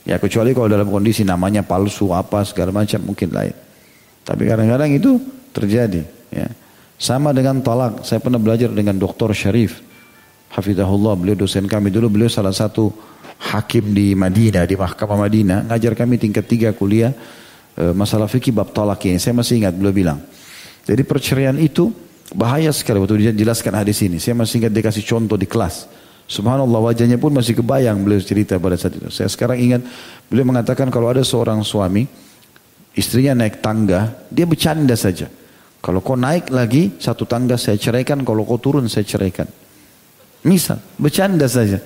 Ya 0.08 0.16
kecuali 0.16 0.56
kalau 0.56 0.72
dalam 0.72 0.88
kondisi 0.88 1.22
namanya 1.22 1.60
palsu 1.62 2.10
apa 2.16 2.42
segala 2.48 2.72
macam 2.72 3.12
mungkin 3.12 3.28
lain. 3.28 3.52
Tapi 4.24 4.42
kadang-kadang 4.48 4.90
itu 4.94 5.20
terjadi. 5.52 6.02
Ya. 6.32 6.48
Sama 6.96 7.34
dengan 7.34 7.60
talak. 7.60 8.06
Saya 8.06 8.22
pernah 8.22 8.38
belajar 8.38 8.70
dengan 8.70 8.96
Dr. 8.96 9.34
Syarif. 9.34 9.82
Hafidahullah, 10.54 11.18
beliau 11.18 11.36
dosen 11.44 11.66
kami 11.66 11.90
dulu. 11.90 12.08
Beliau 12.08 12.30
salah 12.30 12.54
satu 12.54 12.88
hakim 13.42 13.90
di 13.90 14.14
Madinah, 14.14 14.62
di 14.68 14.78
mahkamah 14.78 15.18
Madinah. 15.26 15.58
Ngajar 15.66 15.98
kami 15.98 16.20
tingkat 16.20 16.46
tiga 16.46 16.70
kuliah. 16.70 17.10
E, 17.74 17.90
masalah 17.90 18.30
fikih 18.30 18.54
bab 18.54 18.70
talak 18.70 19.02
ini. 19.08 19.18
Saya 19.18 19.34
masih 19.34 19.64
ingat 19.64 19.74
beliau 19.74 19.90
bilang. 19.90 20.18
Jadi 20.86 21.02
perceraian 21.02 21.56
itu 21.58 21.90
Bahaya 22.32 22.72
sekali 22.72 22.96
waktu 22.96 23.28
dia 23.28 23.32
jelaskan 23.32 23.76
hadis 23.76 24.00
ini. 24.00 24.16
Saya 24.16 24.32
masih 24.32 24.64
ingat 24.64 24.72
dia 24.72 24.84
kasih 24.84 25.04
contoh 25.04 25.36
di 25.36 25.44
kelas. 25.44 25.84
Subhanallah 26.24 26.80
wajahnya 26.80 27.20
pun 27.20 27.28
masih 27.28 27.60
kebayang 27.60 28.00
beliau 28.00 28.24
cerita 28.24 28.56
pada 28.56 28.76
saat 28.80 28.96
itu. 28.96 29.12
Saya 29.12 29.28
sekarang 29.28 29.60
ingat 29.60 29.84
beliau 30.32 30.48
mengatakan 30.48 30.88
kalau 30.88 31.12
ada 31.12 31.20
seorang 31.20 31.60
suami 31.60 32.08
istrinya 32.96 33.44
naik 33.44 33.60
tangga, 33.60 34.24
dia 34.32 34.48
bercanda 34.48 34.96
saja. 34.96 35.28
Kalau 35.82 36.00
kau 36.00 36.16
naik 36.16 36.48
lagi 36.48 36.96
satu 36.96 37.28
tangga 37.28 37.60
saya 37.60 37.76
ceraikan, 37.76 38.24
kalau 38.24 38.48
kau 38.48 38.56
turun 38.56 38.88
saya 38.88 39.04
ceraikan. 39.04 39.50
Misal, 40.46 40.80
bercanda 40.96 41.44
saja. 41.50 41.84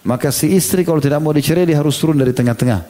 Maka 0.00 0.32
si 0.32 0.56
istri 0.56 0.80
kalau 0.80 1.02
tidak 1.02 1.20
mau 1.20 1.34
dicerai 1.34 1.68
dia 1.68 1.76
harus 1.76 1.96
turun 2.00 2.16
dari 2.16 2.32
tengah-tengah. 2.32 2.80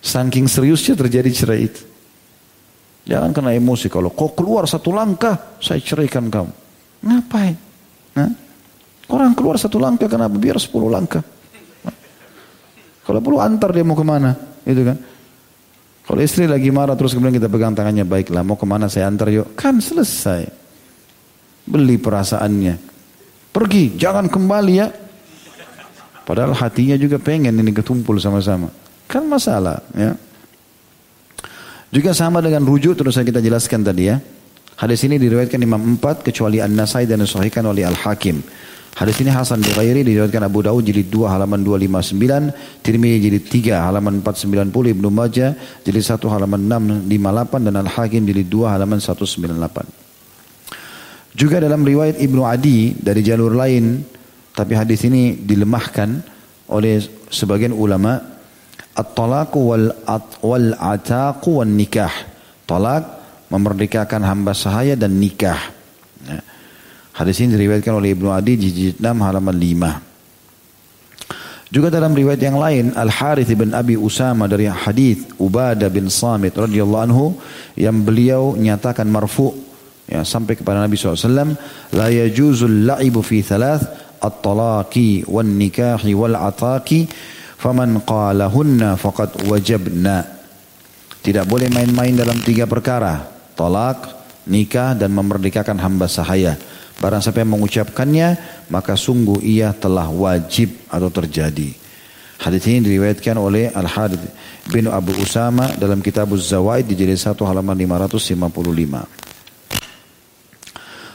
Saking 0.00 0.46
seriusnya 0.46 0.94
terjadi 0.96 1.30
cerai 1.34 1.60
itu. 1.66 1.82
Jangan 3.10 3.34
kena 3.34 3.50
emosi. 3.52 3.90
Kalau 3.90 4.14
kau 4.14 4.30
keluar 4.32 4.70
satu 4.70 4.94
langkah, 4.94 5.58
saya 5.58 5.82
ceraikan 5.82 6.30
kamu. 6.30 6.52
Ngapain? 7.02 7.56
Nah, 8.14 8.30
orang 9.10 9.34
keluar 9.34 9.58
satu 9.58 9.82
langkah, 9.82 10.06
kenapa? 10.06 10.36
Biar 10.38 10.56
sepuluh 10.62 10.86
langkah. 10.86 11.24
Kalau 13.02 13.18
perlu 13.18 13.42
antar 13.42 13.74
dia 13.74 13.82
mau 13.82 13.98
ke 13.98 14.06
mana, 14.06 14.38
itu 14.62 14.86
kan? 14.86 14.94
Kalau 16.06 16.20
istri 16.22 16.46
lagi 16.46 16.70
marah 16.70 16.94
terus 16.94 17.10
kemudian 17.14 17.34
kita 17.42 17.50
pegang 17.50 17.74
tangannya, 17.74 18.06
baiklah 18.06 18.46
mau 18.46 18.54
ke 18.54 18.66
mana 18.66 18.86
saya 18.86 19.10
antar 19.10 19.34
yuk. 19.34 19.58
Kan 19.58 19.82
selesai. 19.82 20.46
Beli 21.66 21.98
perasaannya. 21.98 22.74
Pergi, 23.50 23.98
jangan 23.98 24.30
kembali 24.30 24.74
ya. 24.78 25.09
Padahal 26.30 26.54
hatinya 26.54 26.94
juga 26.94 27.18
pengen 27.18 27.58
ini 27.58 27.74
ketumpul 27.74 28.14
sama-sama. 28.22 28.70
Kan 29.10 29.26
masalah 29.26 29.82
ya. 29.98 30.14
Juga 31.90 32.14
sama 32.14 32.38
dengan 32.38 32.62
rujuk 32.62 32.94
terus 32.94 33.18
saya 33.18 33.26
kita 33.26 33.42
jelaskan 33.42 33.82
tadi 33.82 34.14
ya. 34.14 34.22
Hadis 34.78 35.02
ini 35.10 35.18
diriwayatkan 35.18 35.58
Imam 35.58 35.98
4 35.98 36.22
kecuali 36.22 36.62
An-Nasai 36.62 37.10
dan 37.10 37.18
disahihkan 37.18 37.66
oleh 37.66 37.82
Al-Hakim. 37.82 38.46
Hadis 38.94 39.18
ini 39.18 39.34
Hasan 39.34 39.58
di 39.58 39.74
Ghairi 39.74 40.06
diriwayatkan 40.06 40.46
Abu 40.46 40.62
Daud 40.62 40.86
jilid 40.86 41.10
2 41.10 41.26
halaman 41.26 41.66
259, 41.66 42.78
Tirmidzi 42.78 43.18
jilid 43.26 43.50
3 43.50 43.90
halaman 43.90 44.22
490, 44.22 44.70
Ibnu 44.70 45.10
Majah 45.10 45.58
jilid 45.82 46.06
1 46.06 46.14
halaman 46.30 46.62
658 47.10 47.66
dan 47.66 47.74
Al-Hakim 47.74 48.22
jilid 48.22 48.46
2 48.46 48.70
halaman 48.70 49.02
198. 49.02 51.34
Juga 51.34 51.58
dalam 51.58 51.82
riwayat 51.82 52.22
Ibnu 52.22 52.46
Adi 52.46 52.94
dari 52.94 53.26
jalur 53.26 53.50
lain 53.50 54.19
tapi 54.54 54.72
hadis 54.74 55.06
ini 55.06 55.38
dilemahkan 55.38 56.20
oleh 56.70 57.02
sebagian 57.30 57.74
ulama 57.74 58.30
At-talaqu 58.90 59.58
wal 59.62 59.94
wal 60.42 60.74
ataqu 60.74 61.62
wan 61.62 61.78
nikah. 61.78 62.10
Talak 62.66 63.06
memerdekakan 63.48 64.22
hamba 64.26 64.50
sahaya 64.52 64.98
dan 64.98 65.14
nikah. 65.14 65.58
Ya. 66.26 66.42
Hadis 67.14 67.38
ini 67.42 67.54
diriwayatkan 67.54 67.94
oleh 67.94 68.12
Ibnu 68.18 68.28
Adi 68.34 68.58
jilid 68.58 68.98
6 68.98 69.06
halaman 69.22 69.56
5. 69.56 70.10
Juga 71.70 71.86
dalam 71.86 72.10
riwayat 72.10 72.42
yang 72.42 72.58
lain 72.58 72.90
Al 72.98 73.14
Harith 73.14 73.46
bin 73.54 73.70
Abi 73.70 73.94
Usama 73.94 74.50
dari 74.50 74.66
hadis 74.66 75.22
Ubadah 75.38 75.86
bin 75.86 76.10
Samit 76.10 76.58
radhiyallahu 76.58 77.04
anhu 77.06 77.38
yang 77.78 78.02
beliau 78.02 78.58
nyatakan 78.58 79.06
marfu 79.06 79.54
ya 80.10 80.26
sampai 80.26 80.58
kepada 80.58 80.82
Nabi 80.82 80.98
SAW 80.98 81.54
la 81.94 82.10
yajuzul 82.10 82.90
la'ibu 82.90 83.22
fi 83.22 83.46
thalath 83.46 83.86
at-talaqi 84.20 85.24
wan 85.26 85.56
nikahi 85.56 86.12
wal 86.12 86.36
ataqi 86.36 87.08
faman 87.56 88.04
qalahunna 88.04 89.00
faqad 89.00 89.48
wajabna 89.48 90.24
tidak 91.20 91.44
boleh 91.48 91.68
main-main 91.68 92.16
dalam 92.16 92.36
tiga 92.40 92.64
perkara 92.64 93.28
tolak 93.52 94.20
nikah 94.48 94.96
dan 94.96 95.12
memerdekakan 95.12 95.76
hamba 95.76 96.08
sahaya. 96.08 96.56
Barang 97.00 97.20
siapa 97.24 97.40
yang 97.40 97.56
mengucapkannya 97.56 98.28
maka 98.68 98.96
sungguh 98.96 99.40
ia 99.44 99.72
telah 99.72 100.08
wajib 100.08 100.72
atau 100.88 101.08
terjadi. 101.08 101.72
Hadis 102.40 102.64
ini 102.72 102.88
diriwayatkan 102.88 103.36
oleh 103.36 103.68
Al 103.72 103.84
Hadid 103.84 104.20
bin 104.72 104.88
Abu 104.88 105.12
Usama 105.20 105.76
dalam 105.76 106.00
kitab 106.00 106.32
Zawaid 106.40 106.88
di 106.88 106.96
jilid 106.96 107.20
1 107.20 107.36
halaman 107.36 107.76
555 107.76 109.20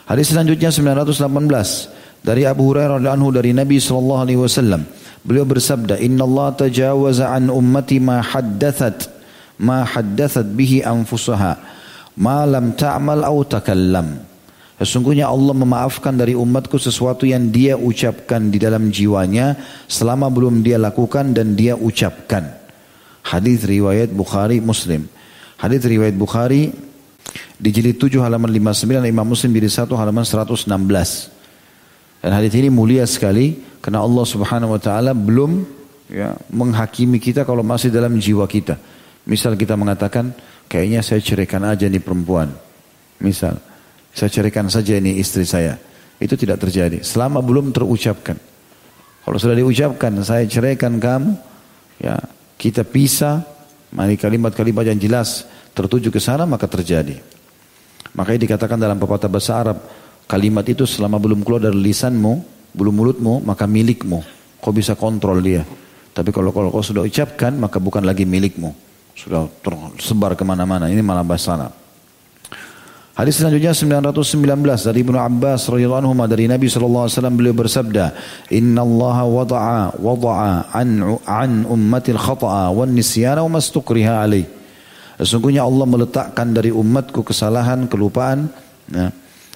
hadis 0.05 0.29
selanjutnya 0.29 0.69
918 0.69 1.94
dari 2.25 2.49
Abu 2.49 2.73
Hurairah 2.73 2.97
anhu 3.05 3.29
dari 3.29 3.53
Nabi 3.53 3.77
sallallahu 3.77 4.23
alaihi 4.25 4.41
wasallam 4.41 4.81
Beliau 5.25 5.41
bersabda, 5.41 5.97
"Inna 5.97 6.21
Allah 6.21 6.53
tajawaza 6.53 7.33
an 7.33 7.49
ummati 7.49 7.97
ma 7.97 8.21
haddathat 8.21 9.09
ma 9.57 9.81
haddathat 9.81 10.53
bihi 10.53 10.85
anfusaha 10.85 11.57
ma 12.21 12.45
lam 12.45 12.77
ta'mal 12.77 13.25
aw 13.25 13.41
takallam." 13.41 14.21
Sesungguhnya 14.77 15.25
Allah 15.25 15.55
memaafkan 15.57 16.13
dari 16.13 16.37
umatku 16.37 16.77
sesuatu 16.77 17.25
yang 17.25 17.49
dia 17.49 17.73
ucapkan 17.73 18.53
di 18.53 18.61
dalam 18.61 18.93
jiwanya 18.93 19.57
selama 19.89 20.29
belum 20.29 20.61
dia 20.61 20.77
lakukan 20.77 21.33
dan 21.33 21.57
dia 21.57 21.73
ucapkan. 21.73 22.45
Hadis 23.25 23.65
riwayat 23.65 24.13
Bukhari 24.13 24.61
Muslim. 24.61 25.09
Hadis 25.57 25.81
riwayat 25.81 26.13
Bukhari 26.13 26.69
di 27.57 27.69
jilid 27.73 27.97
7 27.97 28.21
halaman 28.21 28.51
59 28.51 29.09
Imam 29.09 29.25
Muslim 29.25 29.57
di 29.57 29.65
1 29.65 29.89
halaman 29.89 30.21
116. 30.21 31.34
Dan 32.21 32.31
hadis 32.33 32.53
ini 32.57 32.69
mulia 32.71 33.03
sekali 33.05 33.57
karena 33.79 34.01
Allah 34.01 34.25
Subhanahu 34.25 34.75
wa 34.75 34.81
taala 34.81 35.11
belum 35.13 35.65
ya, 36.09 36.33
menghakimi 36.49 37.21
kita 37.21 37.45
kalau 37.45 37.61
masih 37.61 37.93
dalam 37.93 38.17
jiwa 38.17 38.45
kita. 38.49 38.77
Misal 39.25 39.57
kita 39.57 39.73
mengatakan, 39.73 40.33
kayaknya 40.69 41.01
saya 41.01 41.21
ceraikan 41.21 41.65
aja 41.65 41.89
nih 41.89 42.01
perempuan. 42.01 42.53
Misal, 43.21 43.57
saya 44.13 44.29
ceraikan 44.29 44.69
saja 44.69 44.97
ini 44.97 45.17
istri 45.17 45.45
saya. 45.45 45.77
Itu 46.21 46.37
tidak 46.39 46.61
terjadi 46.61 47.01
selama 47.01 47.41
belum 47.41 47.73
terucapkan. 47.75 48.37
Kalau 49.25 49.37
sudah 49.41 49.57
diucapkan, 49.57 50.13
saya 50.21 50.45
ceraikan 50.45 51.01
kamu, 51.01 51.33
ya 51.97 52.15
kita 52.61 52.85
pisah, 52.85 53.55
Mari 53.95 54.19
kalimat-kalimat 54.19 54.83
yang 54.91 54.99
jelas 54.99 55.47
tertuju 55.71 56.11
ke 56.11 56.19
sana 56.19 56.43
maka 56.43 56.67
terjadi. 56.67 57.15
Makanya 58.11 58.39
dikatakan 58.43 58.75
dalam 58.75 58.99
pepatah 58.99 59.31
bahasa 59.31 59.55
Arab, 59.55 59.77
kalimat 60.25 60.65
itu 60.65 60.85
selama 60.85 61.21
belum 61.21 61.41
keluar 61.45 61.69
dari 61.69 61.79
lisanmu, 61.79 62.33
belum 62.75 62.93
mulutmu, 62.93 63.33
maka 63.45 63.65
milikmu. 63.65 64.21
Kau 64.59 64.73
bisa 64.73 64.97
kontrol 64.97 65.39
dia. 65.41 65.63
Tapi 66.15 66.29
kalau, 66.31 66.49
kalau 66.55 66.71
kau 66.71 66.81
sudah 66.81 67.05
ucapkan, 67.05 67.53
maka 67.55 67.77
bukan 67.77 68.03
lagi 68.03 68.23
milikmu. 68.23 68.73
Sudah 69.15 69.47
tersebar 69.63 70.35
ke 70.35 70.43
mana-mana. 70.43 70.91
Ini 70.91 70.99
malah 70.99 71.23
bahasa. 71.23 71.71
Hadis 73.15 73.39
selanjutnya 73.39 73.71
919 73.71 74.91
dari 74.91 74.99
Ibnu 75.07 75.15
Abbas 75.15 75.71
radhiyallahu 75.71 76.03
anhu 76.03 76.27
dari 76.27 76.51
Nabi 76.51 76.67
sallallahu 76.67 77.07
alaihi 77.07 77.15
wasallam 77.15 77.35
beliau 77.39 77.55
bersabda, 77.55 78.05
"Inna 78.51 78.83
Allah 78.83 79.17
wada'a 79.23 79.81
wada'a 79.95 80.75
an 80.75 81.15
an 81.23 81.63
ummatil 81.63 82.19
khata'a 82.19 82.75
wan 82.75 82.91
nisyana 82.91 83.39
wa 83.47 83.55
mastukriha 83.55 84.19
alaih." 84.19 84.43
Sesungguhnya 85.15 85.63
Allah 85.63 85.87
meletakkan 85.87 86.51
dari 86.51 86.75
umatku 86.75 87.23
kesalahan, 87.23 87.87
kelupaan, 87.87 88.51
ya, 88.91 89.15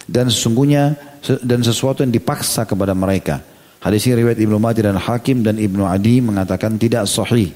dan 0.09 0.33
sesungguhnya 0.33 0.97
dan 1.45 1.61
sesuatu 1.61 2.01
yang 2.01 2.09
dipaksa 2.09 2.65
kepada 2.65 2.97
mereka. 2.97 3.45
Hadis 3.79 4.09
ini 4.09 4.25
riwayat 4.25 4.39
Ibnu 4.41 4.57
Majah 4.59 4.91
dan 4.91 4.97
Hakim 4.99 5.45
dan 5.45 5.55
Ibnu 5.55 5.87
Adi 5.87 6.19
mengatakan 6.19 6.75
tidak 6.75 7.07
sahih. 7.07 7.53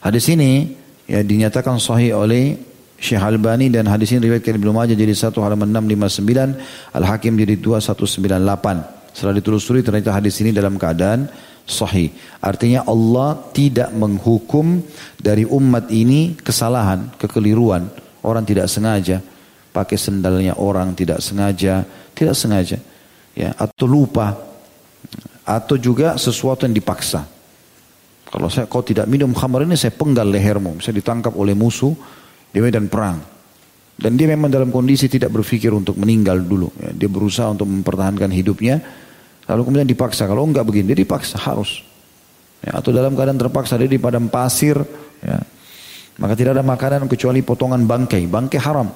Hadis 0.00 0.26
ini 0.32 0.74
ya 1.06 1.20
dinyatakan 1.22 1.76
sahih 1.78 2.16
oleh 2.16 2.58
Syekh 2.98 3.20
Albani 3.20 3.70
dan 3.70 3.86
hadis 3.86 4.10
ini 4.10 4.26
riwayat 4.26 4.42
Ibnu 4.42 4.72
Majah 4.74 4.96
jadi 4.96 5.12
1 5.12 5.32
halaman 5.38 5.70
659, 5.70 6.96
Al 6.96 7.04
Hakim 7.04 7.32
jadi 7.38 7.54
2198. 7.60 9.14
Setelah 9.14 9.34
ditelusuri 9.36 9.80
ternyata 9.86 10.10
hadis 10.16 10.34
ini 10.42 10.50
dalam 10.50 10.80
keadaan 10.80 11.30
sahih. 11.68 12.10
Artinya 12.42 12.82
Allah 12.88 13.38
tidak 13.54 13.94
menghukum 13.94 14.82
dari 15.20 15.46
umat 15.46 15.88
ini 15.94 16.34
kesalahan, 16.40 17.12
kekeliruan. 17.16 17.86
Orang 18.20 18.44
tidak 18.44 18.68
sengaja 18.68 19.22
pakai 19.70 19.96
sendalnya 19.96 20.58
orang 20.58 20.92
tidak 20.98 21.22
sengaja, 21.22 21.86
tidak 22.14 22.34
sengaja 22.34 22.78
ya 23.34 23.54
atau 23.54 23.86
lupa 23.86 24.34
atau 25.46 25.74
juga 25.78 26.14
sesuatu 26.18 26.66
yang 26.66 26.74
dipaksa. 26.74 27.26
Kalau 28.30 28.46
saya 28.46 28.70
kau 28.70 28.86
tidak 28.86 29.10
minum 29.10 29.34
khamar 29.34 29.66
ini 29.66 29.74
saya 29.74 29.90
penggal 29.90 30.30
lehermu, 30.30 30.78
saya 30.78 30.94
ditangkap 30.94 31.34
oleh 31.34 31.58
musuh, 31.58 31.90
di 32.54 32.62
medan 32.62 32.86
perang. 32.86 33.18
Dan 34.00 34.16
dia 34.16 34.30
memang 34.30 34.48
dalam 34.48 34.70
kondisi 34.70 35.10
tidak 35.10 35.34
berpikir 35.34 35.74
untuk 35.74 35.98
meninggal 35.98 36.40
dulu. 36.40 36.70
Ya. 36.78 36.94
Dia 36.94 37.10
berusaha 37.10 37.52
untuk 37.52 37.68
mempertahankan 37.68 38.32
hidupnya. 38.32 38.80
Lalu 39.44 39.60
kemudian 39.66 39.88
dipaksa. 39.90 40.24
Kalau 40.24 40.48
enggak 40.48 40.64
begini, 40.64 40.94
dia 40.94 41.04
dipaksa 41.04 41.36
harus. 41.36 41.84
Ya, 42.64 42.80
atau 42.80 42.96
dalam 42.96 43.12
keadaan 43.12 43.36
terpaksa 43.36 43.76
dia 43.76 43.90
di 43.90 44.00
padang 44.00 44.32
pasir. 44.32 44.80
Ya. 45.20 45.36
Maka 46.16 46.32
tidak 46.32 46.56
ada 46.56 46.64
makanan 46.64 47.12
kecuali 47.12 47.44
potongan 47.44 47.84
bangkai. 47.84 48.24
Bangkai 48.24 48.60
haram. 48.62 48.88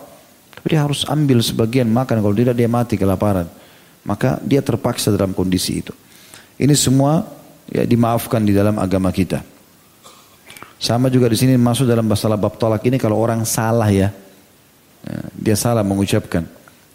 Tapi 0.54 0.66
dia 0.70 0.80
harus 0.82 1.02
ambil 1.06 1.42
sebagian 1.42 1.90
makan. 1.90 2.22
Kalau 2.22 2.34
tidak 2.34 2.54
dia 2.54 2.70
mati 2.70 2.94
kelaparan. 2.94 3.50
Maka 4.04 4.38
dia 4.44 4.60
terpaksa 4.60 5.10
dalam 5.10 5.32
kondisi 5.32 5.80
itu. 5.80 5.92
Ini 6.60 6.72
semua 6.76 7.24
ya, 7.72 7.82
dimaafkan 7.88 8.44
di 8.44 8.52
dalam 8.54 8.78
agama 8.78 9.10
kita. 9.10 9.42
Sama 10.78 11.08
juga 11.08 11.32
di 11.32 11.38
sini 11.38 11.56
masuk 11.56 11.88
dalam 11.88 12.04
masalah 12.04 12.36
bab 12.36 12.60
tolak 12.60 12.84
ini 12.84 13.00
kalau 13.00 13.16
orang 13.16 13.42
salah 13.48 13.88
ya, 13.88 14.12
ya, 15.00 15.18
dia 15.32 15.56
salah 15.56 15.80
mengucapkan. 15.80 16.44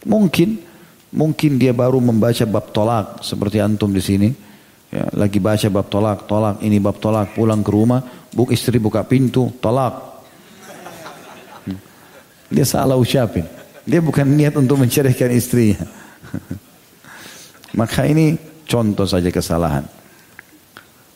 Mungkin, 0.05 0.61
mungkin 1.09 1.57
dia 1.57 1.73
baru 1.73 1.97
membaca 1.97 2.45
bab 2.45 2.69
tolak 2.69 3.25
seperti 3.25 3.57
antum 3.57 3.89
di 3.89 4.03
sini. 4.03 4.29
Ya, 4.89 5.05
lagi 5.13 5.37
baca 5.37 5.69
bab 5.69 5.85
tolak, 5.89 6.25
tolak, 6.25 6.61
ini 6.65 6.81
bab 6.81 6.97
tolak, 6.97 7.37
pulang 7.37 7.61
ke 7.61 7.69
rumah, 7.69 8.01
buk 8.33 8.53
istri 8.53 8.81
buka 8.81 9.05
pintu, 9.05 9.53
tolak. 9.61 10.08
Dia 12.49 12.65
salah 12.65 12.97
ucapin. 12.97 13.45
Dia 13.85 14.01
bukan 14.01 14.25
niat 14.25 14.57
untuk 14.57 14.81
menceraikan 14.81 15.29
istrinya. 15.33 15.85
Maka 17.79 18.05
ini 18.09 18.37
contoh 18.65 19.05
saja 19.05 19.29
kesalahan. 19.29 19.85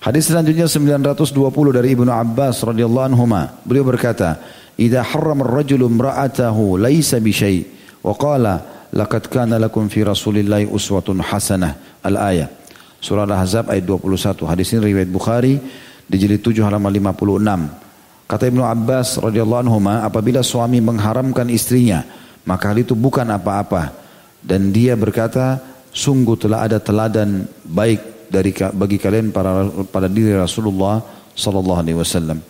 Hadis 0.03 0.27
selanjutnya 0.27 0.67
920 0.67 1.31
dari 1.71 1.95
Ibnu 1.95 2.11
Abbas 2.11 2.59
radhiyallahu 2.65 3.07
anhu 3.13 3.23
beliau 3.63 3.88
berkata 3.88 4.36
"Idza 4.75 4.99
harrama 4.99 5.47
ar-rajulu 5.47 5.88
imra'atahu 5.88 6.75
laisa 6.75 7.23
bi 7.23 7.31
syai' 7.31 7.63
wa 8.03 8.11
qala 8.11 8.88
laqad 8.91 9.31
kana 9.31 9.55
lakum 9.55 9.88
fi 9.88 10.03
Rasulillahi 10.03 10.67
uswatun 10.67 11.23
hasanah 11.23 12.03
al-ayah 12.03 12.51
Surah 12.99 13.23
Al-Ahzab 13.27 13.71
ayat 13.71 13.84
21 13.84 14.43
hadis 14.47 14.75
ini 14.75 14.91
riwayat 14.91 15.11
Bukhari 15.11 15.55
di 16.03 16.15
jilid 16.19 16.43
7 16.43 16.67
halaman 16.67 16.91
56 17.15 17.92
Kata 18.24 18.49
Ibnu 18.49 18.63
Abbas 18.63 19.19
radhiyallahu 19.19 19.61
anhu 19.67 19.78
apabila 19.84 20.39
suami 20.41 20.80
mengharamkan 20.80 21.51
istrinya 21.51 22.07
maka 22.43 22.71
hal 22.71 22.80
itu 22.80 22.95
bukan 22.95 23.28
apa-apa 23.30 23.95
dan 24.43 24.71
dia 24.76 24.95
berkata 24.99 25.59
sungguh 25.93 26.36
telah 26.36 26.67
ada 26.67 26.82
teladan 26.82 27.47
baik 27.63 28.28
dari 28.28 28.51
bagi 28.51 28.97
kalian 28.97 29.30
para 29.30 29.69
pada 29.88 30.09
diri 30.09 30.34
Rasulullah 30.34 30.99
sallallahu 31.38 31.80
alaihi 31.86 31.99
wasallam. 32.01 32.41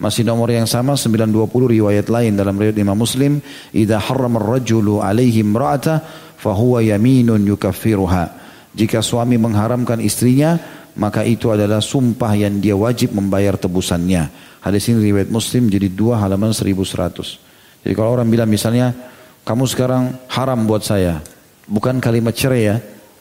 Masih 0.00 0.26
nomor 0.26 0.50
yang 0.50 0.66
sama 0.66 0.98
920 0.98 1.78
riwayat 1.78 2.10
lain 2.10 2.34
dalam 2.34 2.58
riwayat 2.58 2.78
Imam 2.78 2.98
Muslim, 2.98 3.38
"Idza 3.70 4.02
harrama 4.02 4.42
ar-rajulu 4.42 4.98
'alaihi 4.98 5.46
imra'ata 5.46 6.02
fa 6.38 6.50
huwa 6.54 6.82
yaminun 6.82 7.42
yukaffiruha." 7.46 8.42
Jika 8.72 9.04
suami 9.04 9.36
mengharamkan 9.36 10.00
istrinya, 10.02 10.58
maka 10.96 11.22
itu 11.22 11.52
adalah 11.52 11.78
sumpah 11.78 12.32
yang 12.34 12.58
dia 12.58 12.74
wajib 12.74 13.14
membayar 13.14 13.54
tebusannya. 13.54 14.51
Hadis 14.62 14.86
ini 14.88 15.10
riwayat 15.10 15.26
Muslim 15.26 15.66
jadi 15.66 15.90
dua 15.90 16.22
halaman 16.22 16.54
1100. 16.54 17.82
Jadi 17.82 17.92
kalau 17.98 18.14
orang 18.14 18.30
bilang 18.30 18.46
misalnya, 18.46 18.94
kamu 19.42 19.66
sekarang 19.66 20.14
haram 20.30 20.60
buat 20.70 20.86
saya. 20.86 21.18
Bukan 21.66 21.98
kalimat 21.98 22.30
cerai 22.30 22.70
ya, 22.70 22.76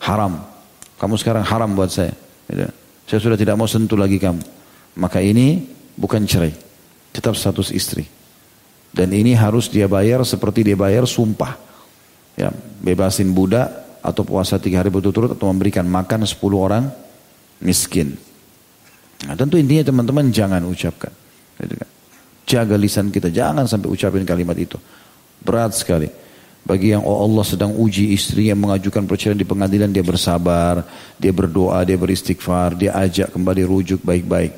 haram. 0.06 0.38
Kamu 1.02 1.18
sekarang 1.18 1.42
haram 1.42 1.74
buat 1.74 1.90
saya. 1.90 2.14
Gitu. 2.46 2.70
Saya 3.10 3.20
sudah 3.26 3.38
tidak 3.42 3.58
mau 3.58 3.66
sentuh 3.66 3.98
lagi 3.98 4.22
kamu. 4.22 4.38
Maka 5.02 5.18
ini 5.18 5.66
bukan 5.98 6.30
cerai. 6.30 6.54
Tetap 7.10 7.34
status 7.34 7.74
istri. 7.74 8.06
Dan 8.94 9.10
ini 9.10 9.34
harus 9.34 9.66
dia 9.66 9.90
bayar 9.90 10.22
seperti 10.22 10.62
dia 10.62 10.78
bayar 10.78 11.10
sumpah. 11.10 11.58
Ya, 12.38 12.54
bebasin 12.86 13.34
budak 13.34 13.72
atau 14.06 14.22
puasa 14.22 14.62
tiga 14.62 14.86
hari 14.86 14.94
berturut-turut 14.94 15.34
atau 15.34 15.50
memberikan 15.50 15.90
makan 15.90 16.22
sepuluh 16.30 16.70
orang 16.70 16.86
miskin. 17.58 18.14
Nah, 19.26 19.34
tentu 19.38 19.58
intinya 19.58 19.90
teman-teman 19.90 20.30
jangan 20.30 20.62
ucapkan. 20.66 21.14
Gitu 21.62 21.76
kan. 21.78 21.90
Jaga 22.50 22.76
lisan 22.76 23.14
kita, 23.14 23.30
jangan 23.30 23.70
sampai 23.70 23.88
ucapin 23.88 24.26
kalimat 24.26 24.58
itu. 24.58 24.76
Berat 25.40 25.78
sekali. 25.78 26.10
Bagi 26.62 26.94
yang 26.94 27.02
oh 27.02 27.26
Allah 27.26 27.42
sedang 27.42 27.74
uji 27.74 28.14
istri 28.14 28.54
yang 28.54 28.62
mengajukan 28.62 29.10
perceraian 29.10 29.38
di 29.38 29.48
pengadilan 29.48 29.90
dia 29.90 30.06
bersabar, 30.06 30.86
dia 31.18 31.34
berdoa, 31.34 31.82
dia 31.82 31.98
beristighfar, 31.98 32.78
dia 32.78 32.94
ajak 32.94 33.34
kembali 33.34 33.66
rujuk 33.66 34.06
baik-baik. 34.06 34.54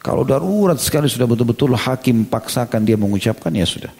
Kalau 0.00 0.24
darurat 0.24 0.76
sekali 0.76 1.08
sudah 1.08 1.24
betul-betul 1.24 1.76
hakim 1.76 2.28
paksakan 2.28 2.84
dia 2.84 2.96
mengucapkan 2.96 3.52
ya 3.52 3.64
sudah. 3.64 3.92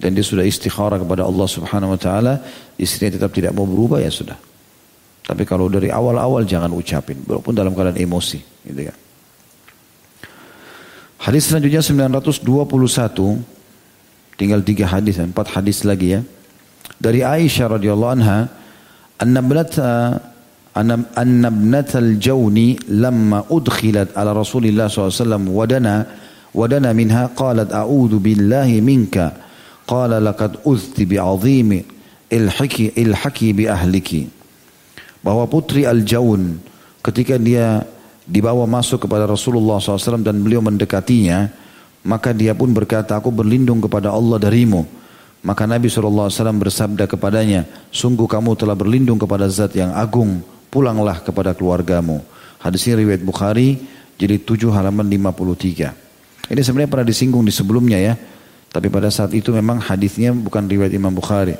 Dan 0.00 0.16
dia 0.16 0.24
sudah 0.24 0.44
istikharah 0.48 0.96
kepada 0.96 1.28
Allah 1.28 1.44
subhanahu 1.44 1.92
wa 1.92 2.00
ta'ala, 2.00 2.40
istrinya 2.80 3.20
tetap 3.20 3.36
tidak 3.36 3.52
mau 3.52 3.68
berubah 3.68 4.00
ya 4.00 4.08
sudah. 4.08 4.36
Tapi 5.20 5.44
kalau 5.44 5.68
dari 5.68 5.92
awal-awal 5.92 6.48
jangan 6.48 6.72
ucapin, 6.72 7.20
walaupun 7.28 7.52
dalam 7.52 7.76
keadaan 7.76 8.00
emosi. 8.00 8.40
Gitu 8.64 8.88
kan. 8.88 8.96
Hadis 11.20 11.52
selanjutnya 11.52 11.84
921, 11.84 13.44
tinggal 14.40 14.64
tiga 14.64 14.88
hadis, 14.88 15.20
empat 15.20 15.52
hadis 15.52 15.84
lagi 15.84 16.16
ya. 16.16 16.20
Dari 16.96 17.20
Aisyah 17.20 17.76
radhiyallahu 17.76 18.12
anha 18.16 18.48
anna 19.20 19.40
ibnata 19.44 20.16
anna 20.72 21.80
al-jawni 21.92 22.80
lamma 22.88 23.44
udkhilat 23.52 24.16
ala 24.16 24.32
Rasulillah 24.32 24.88
SAW 24.88 25.44
wadana 25.52 26.08
wadana 26.56 26.96
minha 26.96 27.28
qalat 27.36 27.68
a'udhu 27.68 28.16
billahi 28.16 28.80
minka. 28.80 29.36
Qala 29.84 30.24
laqad 30.24 30.64
uzti 30.64 31.04
bi'azimi 31.04 31.84
ilhaki 32.32 32.96
ilhaki 32.96 33.52
bi 33.52 33.68
ahliki 33.68 34.30
bahwa 35.20 35.44
putri 35.44 35.84
al-jawn 35.84 36.62
ketika 37.04 37.36
dia 37.36 37.84
dibawa 38.30 38.62
masuk 38.70 39.02
kepada 39.10 39.26
Rasulullah 39.26 39.82
SAW 39.82 40.22
dan 40.22 40.38
beliau 40.38 40.62
mendekatinya 40.62 41.50
maka 42.06 42.30
dia 42.30 42.54
pun 42.54 42.70
berkata 42.70 43.18
aku 43.18 43.34
berlindung 43.34 43.82
kepada 43.82 44.14
Allah 44.14 44.38
darimu 44.38 44.86
maka 45.40 45.64
Nabi 45.64 45.88
SAW 45.88 46.28
bersabda 46.60 47.08
kepadanya, 47.08 47.64
sungguh 47.88 48.28
kamu 48.28 48.60
telah 48.60 48.76
berlindung 48.76 49.16
kepada 49.16 49.48
zat 49.48 49.72
yang 49.72 49.88
agung, 49.96 50.44
pulanglah 50.68 51.16
kepada 51.24 51.56
keluargamu. 51.56 52.20
Hadis 52.60 52.84
ini 52.84 53.08
riwayat 53.08 53.24
Bukhari, 53.24 53.80
jadi 54.20 54.36
7 54.36 54.68
halaman 54.68 55.08
53. 55.08 56.52
Ini 56.52 56.60
sebenarnya 56.60 56.90
pernah 56.92 57.06
disinggung 57.08 57.40
di 57.40 57.52
sebelumnya 57.56 57.96
ya. 57.96 58.14
Tapi 58.70 58.92
pada 58.92 59.08
saat 59.08 59.32
itu 59.32 59.48
memang 59.50 59.80
hadisnya 59.80 60.36
bukan 60.36 60.68
riwayat 60.68 60.92
Imam 60.92 61.10
Bukhari. 61.10 61.56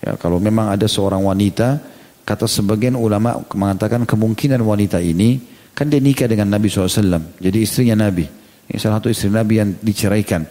Ya, 0.00 0.16
kalau 0.16 0.40
memang 0.40 0.72
ada 0.72 0.88
seorang 0.88 1.20
wanita, 1.20 1.84
kata 2.24 2.48
sebagian 2.48 2.96
ulama 2.96 3.44
mengatakan 3.52 4.08
kemungkinan 4.08 4.58
wanita 4.64 5.04
ini, 5.04 5.36
kan 5.72 5.88
dia 5.88 6.00
nikah 6.00 6.28
dengan 6.28 6.52
Nabi 6.52 6.68
SAW. 6.68 7.40
Jadi 7.40 7.58
istrinya 7.64 8.08
Nabi 8.08 8.24
Ini 8.72 8.78
salah 8.78 9.02
satu 9.02 9.12
istri 9.12 9.28
Nabi 9.28 9.60
yang 9.60 9.70
diceraikan. 9.82 10.46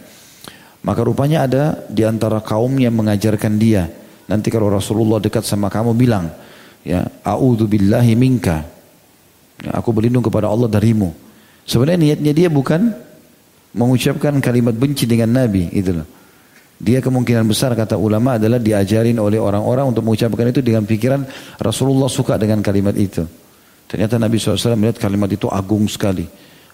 Maka 0.82 1.00
rupanya 1.02 1.46
ada 1.46 1.64
di 1.86 2.02
antara 2.02 2.42
kaum 2.42 2.74
yang 2.78 2.94
mengajarkan 2.94 3.54
dia. 3.58 3.86
Nanti 4.30 4.50
kalau 4.50 4.70
Rasulullah 4.70 5.18
dekat 5.22 5.42
sama 5.46 5.70
kamu 5.70 5.94
bilang, 5.94 6.30
ya, 6.86 7.06
a'udzu 7.22 7.66
billahi 7.66 8.14
minka. 8.14 8.66
Ya, 9.62 9.78
aku 9.78 9.94
berlindung 9.94 10.22
kepada 10.22 10.50
Allah 10.50 10.66
darimu. 10.70 11.14
Sebenarnya 11.66 11.98
niatnya 11.98 12.32
dia 12.34 12.48
bukan 12.50 12.90
mengucapkan 13.74 14.34
kalimat 14.42 14.74
benci 14.74 15.06
dengan 15.06 15.30
Nabi, 15.34 15.70
itu 15.70 15.94
loh. 15.94 16.06
Dia 16.82 16.98
kemungkinan 16.98 17.46
besar 17.46 17.78
kata 17.78 17.94
ulama 17.94 18.42
adalah 18.42 18.58
diajarin 18.58 19.14
oleh 19.22 19.38
orang-orang 19.38 19.94
untuk 19.94 20.02
mengucapkan 20.02 20.50
itu 20.50 20.66
dengan 20.66 20.82
pikiran 20.82 21.22
Rasulullah 21.62 22.10
suka 22.10 22.34
dengan 22.34 22.58
kalimat 22.58 22.98
itu. 22.98 23.22
Ternyata 23.92 24.16
Nabi 24.16 24.40
SAW 24.40 24.72
melihat 24.72 24.96
kalimat 24.96 25.28
itu 25.28 25.52
agung 25.52 25.84
sekali. 25.84 26.24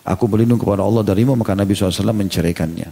Aku 0.06 0.30
berlindung 0.30 0.62
kepada 0.62 0.86
Allah 0.86 1.02
darimu 1.02 1.34
maka 1.34 1.58
Nabi 1.58 1.74
SAW 1.74 2.14
menceraikannya. 2.14 2.88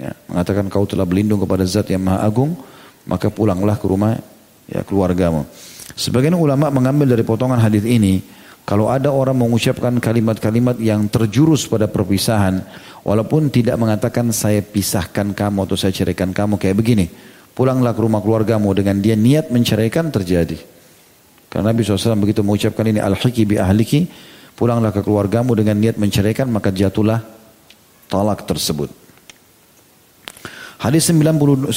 Ya, 0.00 0.12
mengatakan 0.32 0.72
kau 0.72 0.88
telah 0.88 1.04
berlindung 1.04 1.44
kepada 1.44 1.68
zat 1.68 1.92
yang 1.92 2.08
maha 2.08 2.24
agung 2.24 2.56
maka 3.04 3.28
pulanglah 3.28 3.76
ke 3.76 3.84
rumah 3.84 4.16
ya 4.64 4.80
keluargamu. 4.80 5.44
Sebagian 5.92 6.40
ulama 6.40 6.72
mengambil 6.72 7.12
dari 7.12 7.20
potongan 7.20 7.60
hadis 7.60 7.84
ini 7.84 8.24
kalau 8.66 8.90
ada 8.90 9.12
orang 9.12 9.38
mengucapkan 9.38 9.94
kalimat-kalimat 10.02 10.80
yang 10.82 11.06
terjurus 11.06 11.70
pada 11.70 11.86
perpisahan, 11.86 12.66
walaupun 13.06 13.46
tidak 13.46 13.78
mengatakan 13.78 14.34
saya 14.34 14.58
pisahkan 14.58 15.36
kamu 15.36 15.70
atau 15.70 15.78
saya 15.78 15.94
ceraikan 15.94 16.34
kamu 16.34 16.58
kayak 16.58 16.74
begini, 16.74 17.06
pulanglah 17.54 17.94
ke 17.94 18.02
rumah 18.02 18.18
keluargamu 18.18 18.74
dengan 18.74 18.98
dia 18.98 19.14
niat 19.14 19.54
menceraikan 19.54 20.10
terjadi. 20.10 20.58
Karena 21.46 21.72
Nabi 21.72 21.86
SAW 21.86 22.18
begitu 22.18 22.42
mengucapkan 22.42 22.84
ini 22.86 22.98
al-hiki 22.98 23.46
bi 23.46 23.56
ahliki, 23.56 24.06
pulanglah 24.58 24.90
ke 24.90 25.00
keluargamu 25.04 25.54
dengan 25.54 25.78
niat 25.78 25.96
menceraikan 25.96 26.50
maka 26.50 26.72
jatuhlah 26.74 27.22
talak 28.10 28.44
tersebut. 28.46 28.90
Hadis 30.76 31.08
922 31.08 31.72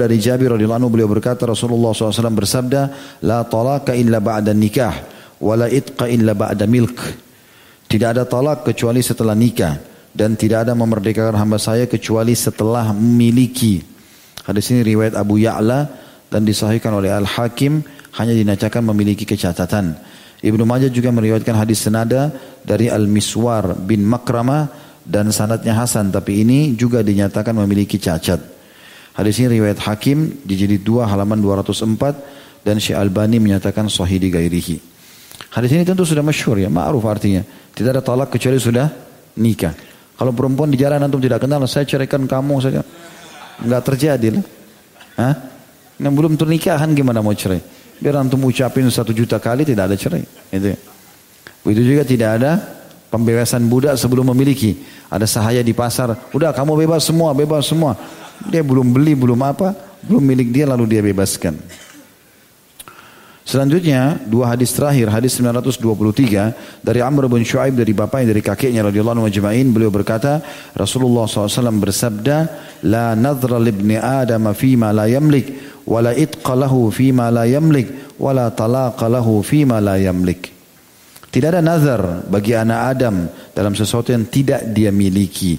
dari 0.00 0.16
Jabir 0.16 0.56
radhiyallahu 0.56 0.80
anhu 0.80 0.90
beliau 0.90 1.12
berkata 1.12 1.44
Rasulullah 1.44 1.92
SAW 1.92 2.32
bersabda, 2.32 2.82
la 3.20 3.44
talaka 3.44 3.92
illa 3.92 4.16
ba'da 4.16 4.56
nikah 4.56 4.96
wala 5.44 5.68
itqa 5.68 6.08
illa 6.08 6.32
ba'da 6.32 6.64
milk. 6.64 6.96
Tidak 7.88 8.08
ada 8.08 8.24
talak 8.24 8.64
kecuali 8.64 9.04
setelah 9.04 9.36
nikah 9.36 9.76
dan 10.12 10.40
tidak 10.40 10.66
ada 10.68 10.72
memerdekakan 10.72 11.36
hamba 11.36 11.60
saya 11.60 11.84
kecuali 11.84 12.32
setelah 12.32 12.96
memiliki. 12.96 13.84
Hadis 14.48 14.72
ini 14.72 14.80
riwayat 14.80 15.12
Abu 15.12 15.36
Ya'la 15.44 15.88
dan 16.32 16.48
disahihkan 16.48 16.92
oleh 16.96 17.12
Al-Hakim 17.12 17.84
hanya 18.18 18.34
dinacakan 18.34 18.82
memiliki 18.90 19.22
kecatatan. 19.22 19.94
Ibnu 20.38 20.62
Majah 20.62 20.90
juga 20.90 21.10
meriwayatkan 21.10 21.54
hadis 21.54 21.82
senada 21.82 22.30
dari 22.62 22.90
Al-Miswar 22.90 23.74
bin 23.78 24.06
Makrama 24.06 24.70
dan 25.02 25.30
sanatnya 25.34 25.74
Hasan 25.74 26.14
tapi 26.14 26.42
ini 26.42 26.74
juga 26.78 27.02
dinyatakan 27.02 27.54
memiliki 27.54 27.98
cacat. 27.98 28.38
Hadis 29.18 29.42
ini 29.42 29.58
riwayat 29.58 29.82
Hakim 29.82 30.46
di 30.46 30.54
jilid 30.54 30.86
2 30.86 31.10
halaman 31.10 31.42
204 31.42 32.62
dan 32.62 32.78
Syekh 32.78 32.94
Albani 32.94 33.42
menyatakan 33.42 33.90
sahih 33.90 34.22
di 34.22 34.30
gairihi. 34.30 34.76
Hadis 35.50 35.74
ini 35.74 35.82
tentu 35.82 36.06
sudah 36.06 36.22
masyhur 36.22 36.58
ya, 36.58 36.70
ma'ruf 36.70 37.02
artinya. 37.02 37.42
Tidak 37.74 37.90
ada 37.90 38.02
talak 38.02 38.30
kecuali 38.30 38.62
sudah 38.62 38.86
nikah. 39.38 39.74
Kalau 40.18 40.34
perempuan 40.34 40.70
di 40.70 40.78
jalan 40.78 41.02
antum 41.02 41.22
tidak 41.22 41.46
kenal, 41.46 41.62
saya 41.66 41.86
ceraikan 41.86 42.26
kamu 42.26 42.54
saja. 42.58 42.82
Enggak 43.62 43.82
terjadi 43.90 44.38
lah. 44.38 44.44
Hah? 45.18 45.34
Yang 45.98 46.14
belum 46.14 46.32
ternikahan 46.38 46.90
gimana 46.94 47.22
mau 47.22 47.34
cerai? 47.34 47.77
Biar 47.98 48.14
antum 48.22 48.42
ucapin 48.46 48.86
satu 48.90 49.10
juta 49.10 49.42
kali 49.42 49.66
tidak 49.66 49.90
ada 49.90 49.96
cerai. 49.98 50.22
Itu. 50.54 50.74
Begitu 51.66 51.82
juga 51.94 52.02
tidak 52.06 52.30
ada 52.38 52.52
pembebasan 53.10 53.66
budak 53.66 53.98
sebelum 53.98 54.30
memiliki. 54.32 54.78
Ada 55.08 55.24
sahaya 55.24 55.64
di 55.64 55.72
pasar, 55.72 56.14
udah 56.30 56.52
kamu 56.52 56.84
bebas 56.86 57.08
semua, 57.08 57.32
bebas 57.32 57.66
semua. 57.66 57.96
Dia 58.46 58.62
belum 58.62 58.92
beli, 58.92 59.16
belum 59.18 59.40
apa, 59.42 59.74
belum 60.04 60.22
milik 60.22 60.52
dia 60.54 60.68
lalu 60.68 60.86
dia 60.86 61.02
bebaskan. 61.02 61.58
Selanjutnya 63.48 64.20
dua 64.28 64.52
hadis 64.52 64.76
terakhir 64.76 65.08
hadis 65.08 65.40
923 65.40 66.84
dari 66.84 67.00
Amr 67.00 67.32
bin 67.32 67.40
Shu'aib 67.48 67.80
dari 67.80 67.96
bapaknya 67.96 68.36
dari 68.36 68.44
kakeknya 68.44 68.84
radhiyallahu 68.92 69.24
anhu 69.24 69.72
beliau 69.72 69.88
berkata 69.88 70.44
Rasulullah 70.76 71.24
SAW 71.24 71.80
bersabda 71.80 72.36
la 72.84 73.16
nadra 73.16 73.56
libni 73.56 73.96
adam 73.96 74.52
fima 74.52 74.92
la 74.92 75.08
yamlik 75.08 75.77
wala 75.88 76.12
itqa 76.12 76.52
lahu 76.52 76.92
fima 76.92 77.32
la 77.32 77.48
yamlik 77.48 78.20
wala 78.20 78.52
talaqa 78.52 79.08
lahu 79.08 79.40
fima 79.40 79.80
la 79.80 79.96
yamlik 79.96 80.52
tidak 81.32 81.56
ada 81.56 81.60
nazar 81.64 82.28
bagi 82.28 82.52
anak 82.52 82.80
Adam 82.92 83.16
dalam 83.56 83.72
sesuatu 83.72 84.12
yang 84.12 84.28
tidak 84.28 84.68
dia 84.76 84.92
miliki 84.92 85.56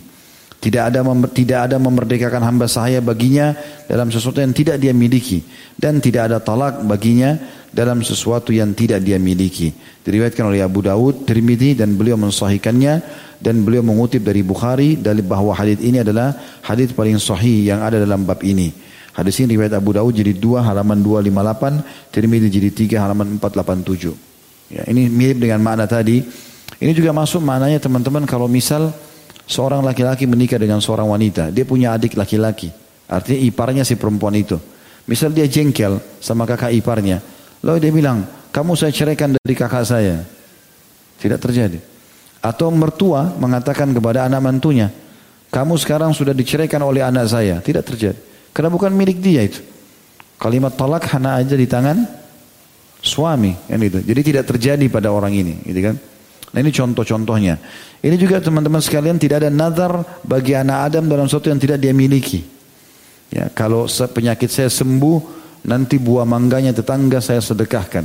tidak 0.59 0.91
ada 0.91 0.99
tidak 1.31 1.59
ada 1.71 1.79
memerdekakan 1.79 2.43
hamba 2.43 2.67
sahaya 2.67 2.99
baginya 2.99 3.55
dalam 3.87 4.11
sesuatu 4.11 4.43
yang 4.43 4.51
tidak 4.51 4.75
dia 4.75 4.91
miliki 4.91 5.39
dan 5.79 6.03
tidak 6.03 6.27
ada 6.27 6.37
talak 6.43 6.83
baginya 6.83 7.39
dalam 7.71 8.03
sesuatu 8.03 8.51
yang 8.51 8.75
tidak 8.75 8.99
dia 8.99 9.15
miliki. 9.15 9.71
Diriwayatkan 10.03 10.51
oleh 10.51 10.59
Abu 10.59 10.83
Dawud, 10.83 11.23
Tirmidzi 11.23 11.79
dan 11.79 11.95
beliau 11.95 12.19
mensahihkannya 12.19 12.93
dan 13.39 13.55
beliau 13.63 13.85
mengutip 13.85 14.19
dari 14.19 14.43
Bukhari 14.43 14.99
dari 14.99 15.23
bahwa 15.23 15.55
hadis 15.55 15.79
ini 15.79 16.03
adalah 16.03 16.35
hadis 16.59 16.91
paling 16.91 17.15
sahih 17.21 17.71
yang 17.71 17.79
ada 17.79 18.01
dalam 18.01 18.27
bab 18.27 18.43
ini. 18.43 18.88
Hadis 19.19 19.35
ini 19.43 19.59
riwayat 19.59 19.75
Abu 19.75 19.91
Dawud 19.91 20.15
jadi 20.15 20.31
2 20.31 20.63
halaman 20.63 21.03
258, 21.03 22.15
Tirmidzi 22.15 22.47
jadi 22.47 22.69
3 22.95 23.03
halaman 23.03 23.35
487. 23.35 24.15
Ya, 24.71 24.87
ini 24.87 25.11
mirip 25.11 25.43
dengan 25.43 25.59
makna 25.59 25.83
tadi. 25.83 26.23
Ini 26.79 26.95
juga 26.95 27.11
masuk 27.11 27.43
maknanya 27.43 27.83
teman-teman 27.83 28.23
kalau 28.23 28.47
misal 28.47 28.95
seorang 29.43 29.83
laki-laki 29.83 30.23
menikah 30.23 30.55
dengan 30.55 30.79
seorang 30.79 31.11
wanita, 31.11 31.51
dia 31.51 31.67
punya 31.67 31.91
adik 31.99 32.15
laki-laki. 32.15 32.71
Artinya 33.11 33.43
iparnya 33.43 33.83
si 33.83 33.99
perempuan 33.99 34.39
itu. 34.39 34.55
Misal 35.03 35.35
dia 35.35 35.51
jengkel 35.51 35.99
sama 36.23 36.47
kakak 36.47 36.71
iparnya. 36.79 37.19
Lalu 37.59 37.77
dia 37.83 37.91
bilang, 37.91 38.23
kamu 38.55 38.71
saya 38.79 38.95
ceraikan 38.95 39.35
dari 39.35 39.51
kakak 39.51 39.83
saya. 39.83 40.23
Tidak 41.19 41.43
terjadi. 41.43 41.75
Atau 42.39 42.71
mertua 42.71 43.35
mengatakan 43.35 43.91
kepada 43.91 44.31
anak 44.31 44.39
mantunya, 44.39 44.87
kamu 45.51 45.75
sekarang 45.75 46.15
sudah 46.15 46.31
diceraikan 46.31 46.79
oleh 46.87 47.03
anak 47.03 47.27
saya. 47.27 47.59
Tidak 47.59 47.83
terjadi. 47.83 48.28
Karena 48.59 48.75
bukan 48.75 48.91
milik 48.91 49.23
dia 49.23 49.47
itu. 49.47 49.63
Kalimat 50.35 50.75
talak 50.75 51.07
hanya 51.15 51.39
aja 51.39 51.55
di 51.55 51.63
tangan 51.63 52.03
suami. 52.99 53.55
Kan 53.71 53.79
itu. 53.79 54.03
Jadi 54.03 54.19
tidak 54.19 54.51
terjadi 54.51 54.83
pada 54.91 55.15
orang 55.15 55.31
ini. 55.31 55.63
Gitu 55.63 55.79
kan? 55.79 55.95
Nah 56.51 56.59
ini 56.59 56.67
contoh-contohnya. 56.67 57.55
Ini 58.03 58.19
juga 58.19 58.43
teman-teman 58.43 58.83
sekalian 58.83 59.15
tidak 59.15 59.47
ada 59.47 59.49
nazar 59.53 60.03
bagi 60.27 60.59
anak 60.59 60.91
Adam 60.91 61.07
dalam 61.07 61.31
sesuatu 61.31 61.47
yang 61.47 61.55
tidak 61.55 61.79
dia 61.79 61.95
miliki. 61.95 62.43
Ya, 63.31 63.47
kalau 63.47 63.87
penyakit 63.87 64.51
saya 64.51 64.67
sembuh, 64.67 65.23
nanti 65.63 65.95
buah 65.95 66.27
mangganya 66.27 66.75
tetangga 66.75 67.23
saya 67.23 67.39
sedekahkan. 67.39 68.03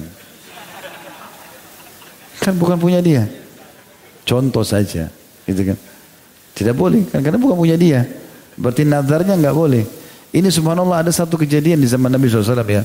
Kan 2.38 2.55
bukan 2.55 2.78
punya 2.78 3.02
dia. 3.02 3.26
Contoh 4.22 4.62
saja, 4.62 5.11
gitu 5.50 5.62
kan. 5.74 5.78
Tidak 6.55 6.76
boleh, 6.78 7.11
kan 7.11 7.26
karena 7.26 7.42
bukan 7.42 7.59
punya 7.59 7.74
dia. 7.74 8.07
Berarti 8.55 8.86
nazarnya 8.86 9.34
nggak 9.34 9.57
boleh. 9.59 10.03
Ini 10.35 10.51
subhanallah 10.51 11.07
ada 11.07 11.12
satu 11.14 11.39
kejadian 11.39 11.78
di 11.78 11.87
zaman 11.87 12.11
Nabi 12.11 12.26
SAW 12.26 12.66
ya. 12.66 12.82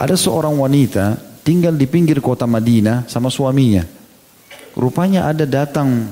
Ada 0.00 0.16
seorang 0.16 0.56
wanita 0.56 1.20
tinggal 1.44 1.76
di 1.76 1.84
pinggir 1.84 2.24
kota 2.24 2.48
Madinah 2.48 3.04
sama 3.04 3.28
suaminya. 3.28 3.84
Rupanya 4.72 5.28
ada 5.28 5.44
datang 5.44 6.08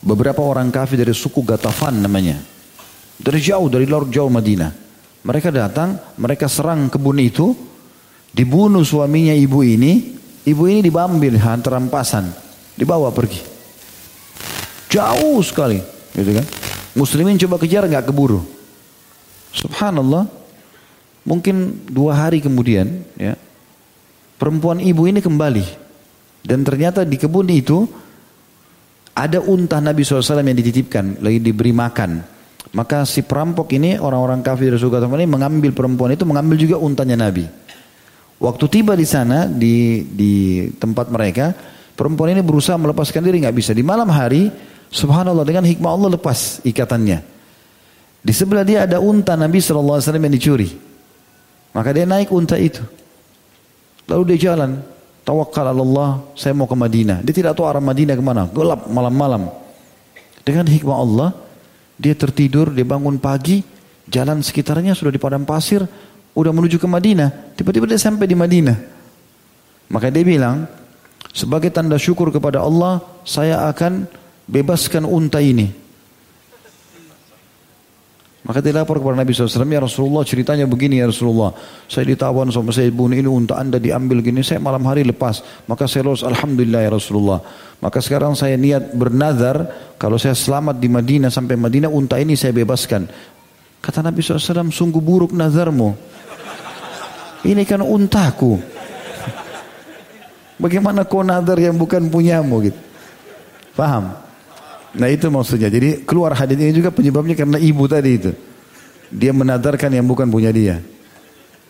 beberapa 0.00 0.40
orang 0.40 0.72
kafir 0.72 0.96
dari 0.96 1.12
suku 1.12 1.44
Gatafan 1.44 2.00
namanya. 2.00 2.40
Dari 3.20 3.36
jauh, 3.36 3.68
dari 3.68 3.84
luar 3.84 4.08
jauh 4.08 4.32
Madinah. 4.32 4.72
Mereka 5.28 5.52
datang, 5.52 6.16
mereka 6.16 6.48
serang 6.48 6.88
kebun 6.88 7.20
itu, 7.20 7.52
dibunuh 8.32 8.80
suaminya 8.80 9.36
ibu 9.36 9.60
ini, 9.60 10.16
ibu 10.48 10.62
ini 10.64 10.80
dibambil 10.80 11.36
hantar 11.36 11.76
rampasan, 11.76 12.32
dibawa 12.80 13.12
pergi. 13.12 13.44
Jauh 14.88 15.36
sekali, 15.44 15.82
gitu 16.16 16.32
kan? 16.32 16.65
Muslimin 16.96 17.36
coba 17.36 17.60
kejar 17.60 17.84
nggak 17.84 18.08
keburu. 18.08 18.40
Subhanallah, 19.52 20.24
mungkin 21.28 21.84
dua 21.88 22.26
hari 22.26 22.40
kemudian, 22.40 23.04
ya, 23.20 23.36
perempuan 24.40 24.80
ibu 24.80 25.04
ini 25.04 25.20
kembali 25.20 25.86
dan 26.46 26.62
ternyata 26.62 27.02
di 27.02 27.18
kebun 27.18 27.50
itu 27.50 27.84
ada 29.16 29.40
unta 29.40 29.80
Nabi 29.80 30.04
SAW 30.04 30.44
yang 30.44 30.56
dititipkan, 30.56 31.24
lagi 31.24 31.40
diberi 31.40 31.72
makan. 31.72 32.22
Maka 32.76 33.08
si 33.08 33.24
perampok 33.24 33.72
ini, 33.72 33.96
orang-orang 33.96 34.44
kafir 34.44 34.68
dari 34.68 34.76
suku 34.76 35.00
ini 35.00 35.24
mengambil 35.24 35.72
perempuan 35.72 36.12
itu, 36.12 36.28
mengambil 36.28 36.56
juga 36.60 36.76
untanya 36.76 37.16
Nabi. 37.16 37.48
Waktu 38.36 38.64
tiba 38.68 38.92
di 38.92 39.08
sana, 39.08 39.48
di, 39.48 40.04
di 40.12 40.32
tempat 40.76 41.08
mereka, 41.08 41.56
perempuan 41.96 42.36
ini 42.36 42.44
berusaha 42.44 42.76
melepaskan 42.76 43.24
diri, 43.24 43.40
nggak 43.40 43.56
bisa. 43.56 43.72
Di 43.72 43.80
malam 43.80 44.12
hari, 44.12 44.52
subhanallah 44.96 45.44
dengan 45.44 45.68
hikmah 45.68 45.92
Allah 45.92 46.16
lepas 46.16 46.64
ikatannya. 46.64 47.20
Di 48.24 48.32
sebelah 48.32 48.64
dia 48.64 48.88
ada 48.88 48.98
unta 48.98 49.36
Nabi 49.36 49.60
SAW 49.60 50.00
yang 50.00 50.32
dicuri. 50.32 50.72
Maka 51.76 51.92
dia 51.92 52.08
naik 52.08 52.32
unta 52.32 52.56
itu. 52.56 52.80
Lalu 54.08 54.34
dia 54.34 54.50
jalan 54.50 54.80
tawakal 55.22 55.68
Allah, 55.68 56.24
saya 56.32 56.56
mau 56.56 56.64
ke 56.64 56.72
Madinah. 56.72 57.20
Dia 57.20 57.34
tidak 57.36 57.52
tahu 57.54 57.68
arah 57.68 57.84
Madinah 57.84 58.16
ke 58.16 58.24
mana, 58.24 58.48
gelap 58.48 58.88
malam-malam. 58.88 59.52
Dengan 60.46 60.64
hikmah 60.64 60.96
Allah, 60.96 61.28
dia 62.00 62.14
tertidur, 62.14 62.72
dia 62.72 62.86
bangun 62.86 63.20
pagi, 63.20 63.60
jalan 64.06 64.40
sekitarnya 64.40 64.94
sudah 64.94 65.10
di 65.10 65.20
padang 65.20 65.42
pasir, 65.42 65.82
udah 66.32 66.52
menuju 66.54 66.78
ke 66.78 66.86
Madinah. 66.86 67.58
Tiba-tiba 67.58 67.90
dia 67.90 68.00
sampai 68.00 68.30
di 68.30 68.38
Madinah. 68.38 68.78
Maka 69.90 70.10
dia 70.10 70.22
bilang, 70.22 70.70
sebagai 71.34 71.74
tanda 71.74 71.98
syukur 71.98 72.30
kepada 72.30 72.62
Allah, 72.62 73.02
saya 73.26 73.66
akan 73.66 74.06
bebaskan 74.46 75.04
unta 75.04 75.42
ini. 75.42 75.86
Maka 78.46 78.62
dia 78.62 78.70
lapor 78.70 79.02
kepada 79.02 79.18
Nabi 79.18 79.34
SAW, 79.34 79.66
ya 79.66 79.82
Rasulullah 79.82 80.22
ceritanya 80.22 80.70
begini 80.70 81.02
ya 81.02 81.10
Rasulullah. 81.10 81.50
Saya 81.90 82.06
ditawan 82.06 82.46
sama 82.54 82.70
saya 82.70 82.86
bunuh 82.94 83.18
ini 83.18 83.26
unta 83.26 83.58
anda 83.58 83.82
diambil 83.82 84.22
gini, 84.22 84.46
saya 84.46 84.62
malam 84.62 84.86
hari 84.86 85.02
lepas. 85.02 85.42
Maka 85.66 85.90
saya 85.90 86.06
lolos, 86.06 86.22
Alhamdulillah 86.22 86.86
ya 86.86 86.94
Rasulullah. 86.94 87.42
Maka 87.82 87.98
sekarang 87.98 88.38
saya 88.38 88.54
niat 88.54 88.94
bernazar, 88.94 89.66
kalau 89.98 90.14
saya 90.14 90.38
selamat 90.38 90.78
di 90.78 90.86
Madinah 90.86 91.26
sampai 91.26 91.58
Madinah, 91.58 91.90
unta 91.90 92.22
ini 92.22 92.38
saya 92.38 92.54
bebaskan. 92.54 93.10
Kata 93.82 93.98
Nabi 94.06 94.22
SAW, 94.22 94.70
sungguh 94.70 95.02
buruk 95.02 95.34
nazarmu. 95.34 95.90
Ini 97.42 97.66
kan 97.66 97.82
untaku. 97.82 98.62
Bagaimana 100.62 101.02
kau 101.02 101.26
nazar 101.26 101.58
yang 101.58 101.74
bukan 101.74 102.06
punyamu 102.06 102.62
gitu. 102.62 102.78
Paham? 103.74 104.25
Nah 104.96 105.08
itu 105.12 105.28
maksudnya. 105.28 105.68
Jadi 105.68 106.08
keluar 106.08 106.32
hadis 106.32 106.56
ini 106.56 106.72
juga 106.72 106.88
penyebabnya 106.88 107.36
karena 107.36 107.60
ibu 107.60 107.84
tadi 107.84 108.10
itu. 108.16 108.32
Dia 109.12 109.30
menadarkan 109.30 109.92
yang 109.92 110.08
bukan 110.08 110.26
punya 110.26 110.50
dia. 110.50 110.80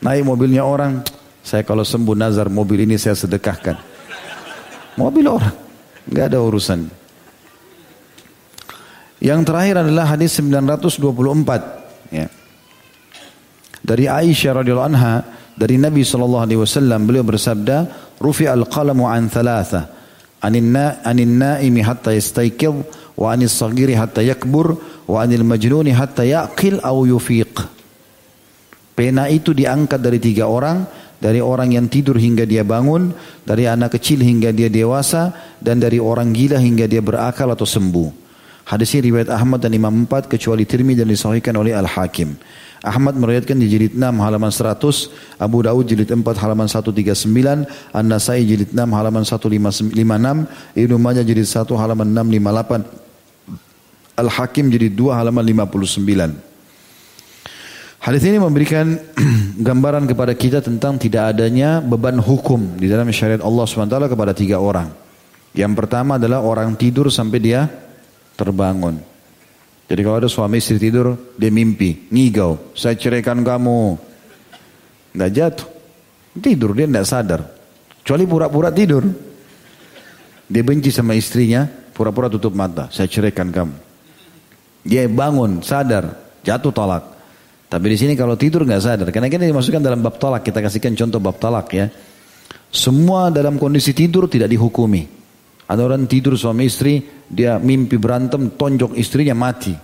Naik 0.01 0.23
mobilnya 0.25 0.63
orang, 0.63 1.03
saya 1.43 1.67
kalau 1.67 1.83
sembuh 1.83 2.17
nazar 2.17 2.47
mobil 2.49 2.87
ini 2.87 2.97
saya 2.97 3.19
sedekahkan. 3.19 3.77
Mobil 4.97 5.27
orang, 5.29 5.53
nggak 6.09 6.27
ada 6.33 6.39
urusan. 6.41 6.81
Yang 9.21 9.41
terakhir 9.49 9.75
adalah 9.85 10.17
hadis 10.17 10.37
924. 10.41 12.13
Ya. 12.13 12.29
Dari 13.85 14.05
Aisyah 14.09 14.63
radhiyallahu 14.63 14.91
anha, 14.93 15.15
dari 15.57 15.81
Nabi 15.81 16.05
sallallahu 16.05 16.45
alaihi 16.45 16.61
wasallam 16.61 17.09
beliau 17.09 17.25
bersabda, 17.25 17.77
"Rufi 18.21 18.45
al-qalamu 18.49 19.09
an 19.09 19.29
thalatha, 19.33 19.89
anin 20.41 21.33
naimi 21.41 21.81
hatta 21.81 22.13
yastayqidh 22.13 23.06
wa 23.17 23.33
anil 23.33 23.51
sagiri 23.51 23.97
hatta 23.97 24.21
yakbur 24.23 24.77
wa 25.09 25.19
anil 25.25 25.43
majnuni 25.43 25.91
hatta 25.91 26.23
yaqil 26.23 26.79
au 26.85 27.09
yufiq. 27.09 27.65
Pena 28.97 29.29
itu 29.29 29.53
diangkat 29.53 30.01
dari 30.01 30.17
tiga 30.17 30.49
orang, 30.49 30.89
dari 31.21 31.41
orang 31.41 31.77
yang 31.77 31.85
tidur 31.89 32.17
hingga 32.17 32.49
dia 32.49 32.65
bangun, 32.65 33.13
dari 33.45 33.69
anak 33.69 34.01
kecil 34.01 34.25
hingga 34.25 34.57
dia 34.57 34.73
dewasa, 34.73 35.37
dan 35.61 35.81
dari 35.81 36.01
orang 36.01 36.33
gila 36.33 36.57
hingga 36.57 36.89
dia 36.89 37.05
berakal 37.05 37.53
atau 37.53 37.69
sembuh. 37.69 38.25
Hadis 38.67 38.99
ini 38.99 39.13
riwayat 39.13 39.31
Ahmad 39.31 39.63
dan 39.63 39.77
Imam 39.77 39.95
4 40.09 40.27
kecuali 40.27 40.67
Tirmidzi 40.67 41.05
dan 41.05 41.13
disahihkan 41.13 41.55
oleh 41.55 41.71
Al-Hakim. 41.77 42.35
Ahmad 42.83 43.15
meriwayatkan 43.15 43.55
di 43.63 43.71
jilid 43.71 43.95
6 43.95 44.03
halaman 44.19 44.51
100, 44.51 45.39
Abu 45.39 45.63
Daud 45.63 45.87
jilid 45.87 46.11
4 46.11 46.25
halaman 46.43 46.67
139, 46.67 47.69
An-Nasai 47.95 48.43
jilid 48.43 48.75
6 48.75 48.81
halaman 48.91 49.23
156, 49.23 49.93
Ibnu 50.75 50.97
Majah 50.99 51.23
jilid 51.23 51.47
1 51.47 51.63
halaman 51.79 52.11
658, 52.11 53.06
Al-Hakim 54.17 54.73
jadi 54.73 54.89
2 54.89 55.13
halaman 55.13 55.45
59. 55.45 56.01
Hadis 58.01 58.23
ini 58.25 58.41
memberikan 58.41 58.97
gambaran 59.67 60.09
kepada 60.09 60.33
kita 60.33 60.65
tentang 60.65 60.97
tidak 60.97 61.37
adanya 61.37 61.85
beban 61.85 62.17
hukum 62.17 62.81
di 62.81 62.89
dalam 62.89 63.11
syariat 63.13 63.45
Allah 63.45 63.69
SWT 63.69 63.97
kepada 64.09 64.33
tiga 64.33 64.57
orang. 64.57 64.89
Yang 65.53 65.73
pertama 65.77 66.17
adalah 66.17 66.41
orang 66.41 66.73
tidur 66.79 67.13
sampai 67.13 67.39
dia 67.45 67.69
terbangun. 68.37 69.01
Jadi 69.87 70.01
kalau 70.03 70.19
ada 70.19 70.31
suami 70.31 70.59
istri 70.59 70.83
tidur, 70.83 71.35
dia 71.39 71.51
mimpi, 71.53 72.11
ngigau, 72.11 72.75
saya 72.75 72.99
ceraikan 72.99 73.43
kamu. 73.43 73.97
Nggak 75.15 75.31
jatuh. 75.33 75.69
Tidur, 76.37 76.77
dia 76.77 76.87
tidak 76.91 77.07
sadar. 77.09 77.41
Kecuali 78.03 78.25
pura-pura 78.29 78.69
tidur. 78.75 79.07
Dia 80.47 80.63
benci 80.63 80.95
sama 80.95 81.15
istrinya, 81.19 81.67
pura-pura 81.67 82.31
tutup 82.31 82.55
mata, 82.55 82.87
saya 82.95 83.11
ceraikan 83.11 83.51
kamu. 83.51 83.86
Dia 84.87 85.11
bangun, 85.11 85.67
sadar, 85.67 86.15
jatuh 86.47 86.71
talak. 86.71 87.05
Tapi 87.67 87.87
di 87.91 87.99
sini 87.99 88.15
kalau 88.15 88.39
tidur 88.39 88.63
nggak 88.63 88.83
sadar, 88.83 89.09
karena 89.11 89.27
kita 89.27 89.43
dimasukkan 89.43 89.83
dalam 89.83 89.99
bab 89.99 90.23
talak, 90.23 90.47
kita 90.47 90.63
kasihkan 90.63 90.95
contoh 90.95 91.19
bab 91.19 91.37
talak 91.43 91.67
ya. 91.75 91.91
Semua 92.71 93.35
dalam 93.35 93.59
kondisi 93.59 93.91
tidur 93.91 94.31
tidak 94.31 94.47
dihukumi. 94.47 95.03
Ada 95.67 95.83
orang 95.83 96.07
tidur 96.07 96.39
suami 96.39 96.71
istri, 96.71 97.03
dia 97.27 97.59
mimpi 97.59 97.99
berantem, 97.99 98.55
tonjok 98.55 98.95
istrinya 98.95 99.35
mati. 99.35 99.75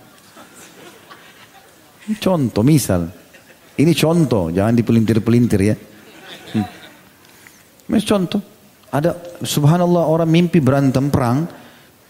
Ini 2.07 2.15
contoh, 2.23 2.63
misal. 2.63 3.03
Ini 3.75 3.91
contoh, 3.91 4.47
jangan 4.55 4.73
dipelintir-pelintir 4.79 5.59
ya. 5.59 5.75
Hmm. 6.55 7.99
contoh. 7.99 8.41
Ada 8.93 9.41
subhanallah 9.43 10.07
orang 10.07 10.29
mimpi 10.29 10.63
berantem 10.63 11.11
perang, 11.11 11.43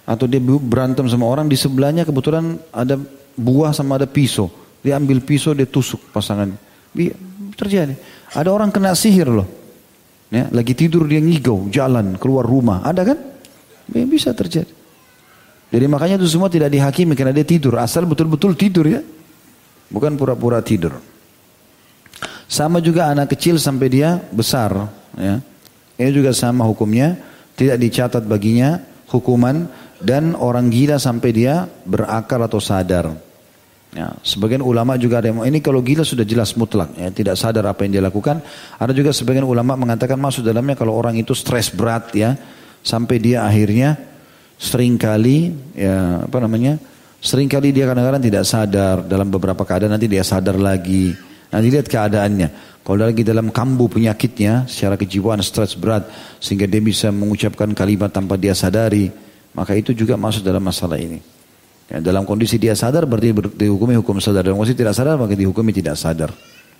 atau 0.04 0.28
dia 0.28 0.40
berantem 0.44 1.08
sama 1.08 1.28
orang 1.28 1.48
di 1.48 1.56
sebelahnya 1.56 2.04
kebetulan 2.04 2.60
ada 2.76 3.00
buah 3.40 3.72
sama 3.72 3.96
ada 3.96 4.08
pisau. 4.08 4.52
Dia 4.84 5.00
ambil 5.00 5.24
pisau 5.24 5.56
dia 5.56 5.64
tusuk 5.64 6.12
pasangan 6.12 6.52
terjadi. 7.56 7.96
Ada 8.36 8.50
orang 8.52 8.70
kena 8.70 8.92
sihir 8.94 9.32
loh. 9.32 9.48
Ya 10.34 10.50
lagi 10.50 10.74
tidur 10.74 11.06
dia 11.08 11.24
ngigau 11.24 11.72
jalan 11.72 12.20
keluar 12.20 12.44
rumah. 12.44 12.84
Ada 12.84 13.02
kan? 13.14 13.18
Ya, 13.94 14.04
bisa 14.04 14.36
terjadi. 14.36 14.70
Jadi 15.74 15.86
makanya 15.90 16.22
itu 16.22 16.30
semua 16.30 16.52
tidak 16.54 16.70
dihakimi 16.70 17.18
karena 17.18 17.34
dia 17.34 17.48
tidur. 17.48 17.80
Asal 17.82 18.06
betul-betul 18.06 18.54
tidur 18.54 18.86
ya. 18.86 19.02
Bukan 19.90 20.20
pura-pura 20.20 20.62
tidur. 20.62 21.00
Sama 22.46 22.78
juga 22.84 23.10
anak 23.10 23.34
kecil 23.34 23.58
sampai 23.58 23.88
dia 23.90 24.22
besar 24.30 24.74
ya. 25.18 25.42
Ini 25.98 26.12
juga 26.14 26.34
sama 26.36 26.68
hukumnya. 26.68 27.18
Tidak 27.54 27.78
dicatat 27.78 28.26
baginya 28.26 28.82
hukuman 29.14 29.70
dan 30.04 30.36
orang 30.36 30.68
gila 30.68 31.00
sampai 31.00 31.32
dia 31.32 31.64
berakal 31.88 32.44
atau 32.44 32.60
sadar. 32.60 33.16
Ya, 33.94 34.10
sebagian 34.26 34.66
ulama 34.66 34.98
juga 34.98 35.22
ada 35.22 35.30
yang 35.30 35.46
ini 35.46 35.62
kalau 35.62 35.80
gila 35.80 36.04
sudah 36.04 36.26
jelas 36.26 36.58
mutlak, 36.58 36.98
ya, 36.98 37.14
tidak 37.14 37.38
sadar 37.38 37.64
apa 37.70 37.86
yang 37.86 37.98
dia 37.98 38.04
lakukan. 38.04 38.42
Ada 38.82 38.92
juga 38.92 39.14
sebagian 39.16 39.46
ulama 39.48 39.78
mengatakan 39.78 40.18
masuk 40.18 40.44
dalamnya 40.44 40.76
kalau 40.76 40.98
orang 40.98 41.16
itu 41.16 41.32
stres 41.38 41.70
berat 41.72 42.12
ya, 42.12 42.36
sampai 42.82 43.22
dia 43.22 43.46
akhirnya 43.46 43.96
sering 44.58 44.98
kali 44.98 45.54
ya 45.78 46.26
apa 46.26 46.38
namanya, 46.42 46.82
sering 47.22 47.46
kali 47.46 47.70
dia 47.70 47.86
kadang-kadang 47.86 48.24
tidak 48.26 48.44
sadar 48.50 49.06
dalam 49.06 49.30
beberapa 49.30 49.62
keadaan 49.62 49.94
nanti 49.96 50.10
dia 50.10 50.26
sadar 50.26 50.58
lagi. 50.58 51.14
Nanti 51.54 51.70
lihat 51.70 51.86
keadaannya. 51.86 52.82
Kalau 52.82 53.00
lagi 53.00 53.22
dalam 53.22 53.54
kambuh 53.54 53.88
penyakitnya, 53.88 54.66
secara 54.66 54.98
kejiwaan 54.98 55.40
stres 55.46 55.78
berat, 55.78 56.10
sehingga 56.42 56.66
dia 56.66 56.82
bisa 56.82 57.14
mengucapkan 57.14 57.72
kalimat 57.78 58.10
tanpa 58.10 58.42
dia 58.42 58.58
sadari, 58.58 59.08
maka 59.54 59.78
itu 59.78 59.94
juga 59.94 60.18
masuk 60.18 60.42
dalam 60.46 60.62
masalah 60.62 60.98
ini. 60.98 61.22
Ya, 61.90 62.02
dalam 62.02 62.26
kondisi 62.26 62.58
dia 62.58 62.74
sadar 62.74 63.06
berarti 63.06 63.34
dihukumi 63.34 63.94
hukum 63.98 64.18
sadar. 64.18 64.46
Dalam 64.46 64.58
kondisi 64.58 64.78
tidak 64.78 64.98
sadar 64.98 65.16
maka 65.16 65.38
dihukumi 65.38 65.70
tidak 65.70 65.98
sadar. 65.98 66.34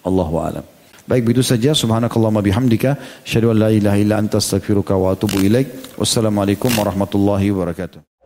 Allahu 0.04 0.36
a'lam. 0.42 0.66
Baik 1.04 1.28
begitu 1.28 1.44
saja 1.44 1.76
subhanakallahumma 1.76 2.40
bihamdika 2.40 2.96
asyhadu 3.28 3.52
an 3.52 3.58
la 3.68 3.70
ilaha 3.76 3.98
illa 4.00 4.16
anta 4.20 4.40
wa 4.40 5.08
atubu 5.12 5.44
ilaik. 5.44 6.00
Wassalamualaikum 6.00 6.72
warahmatullahi 6.72 7.52
wabarakatuh. 7.52 8.13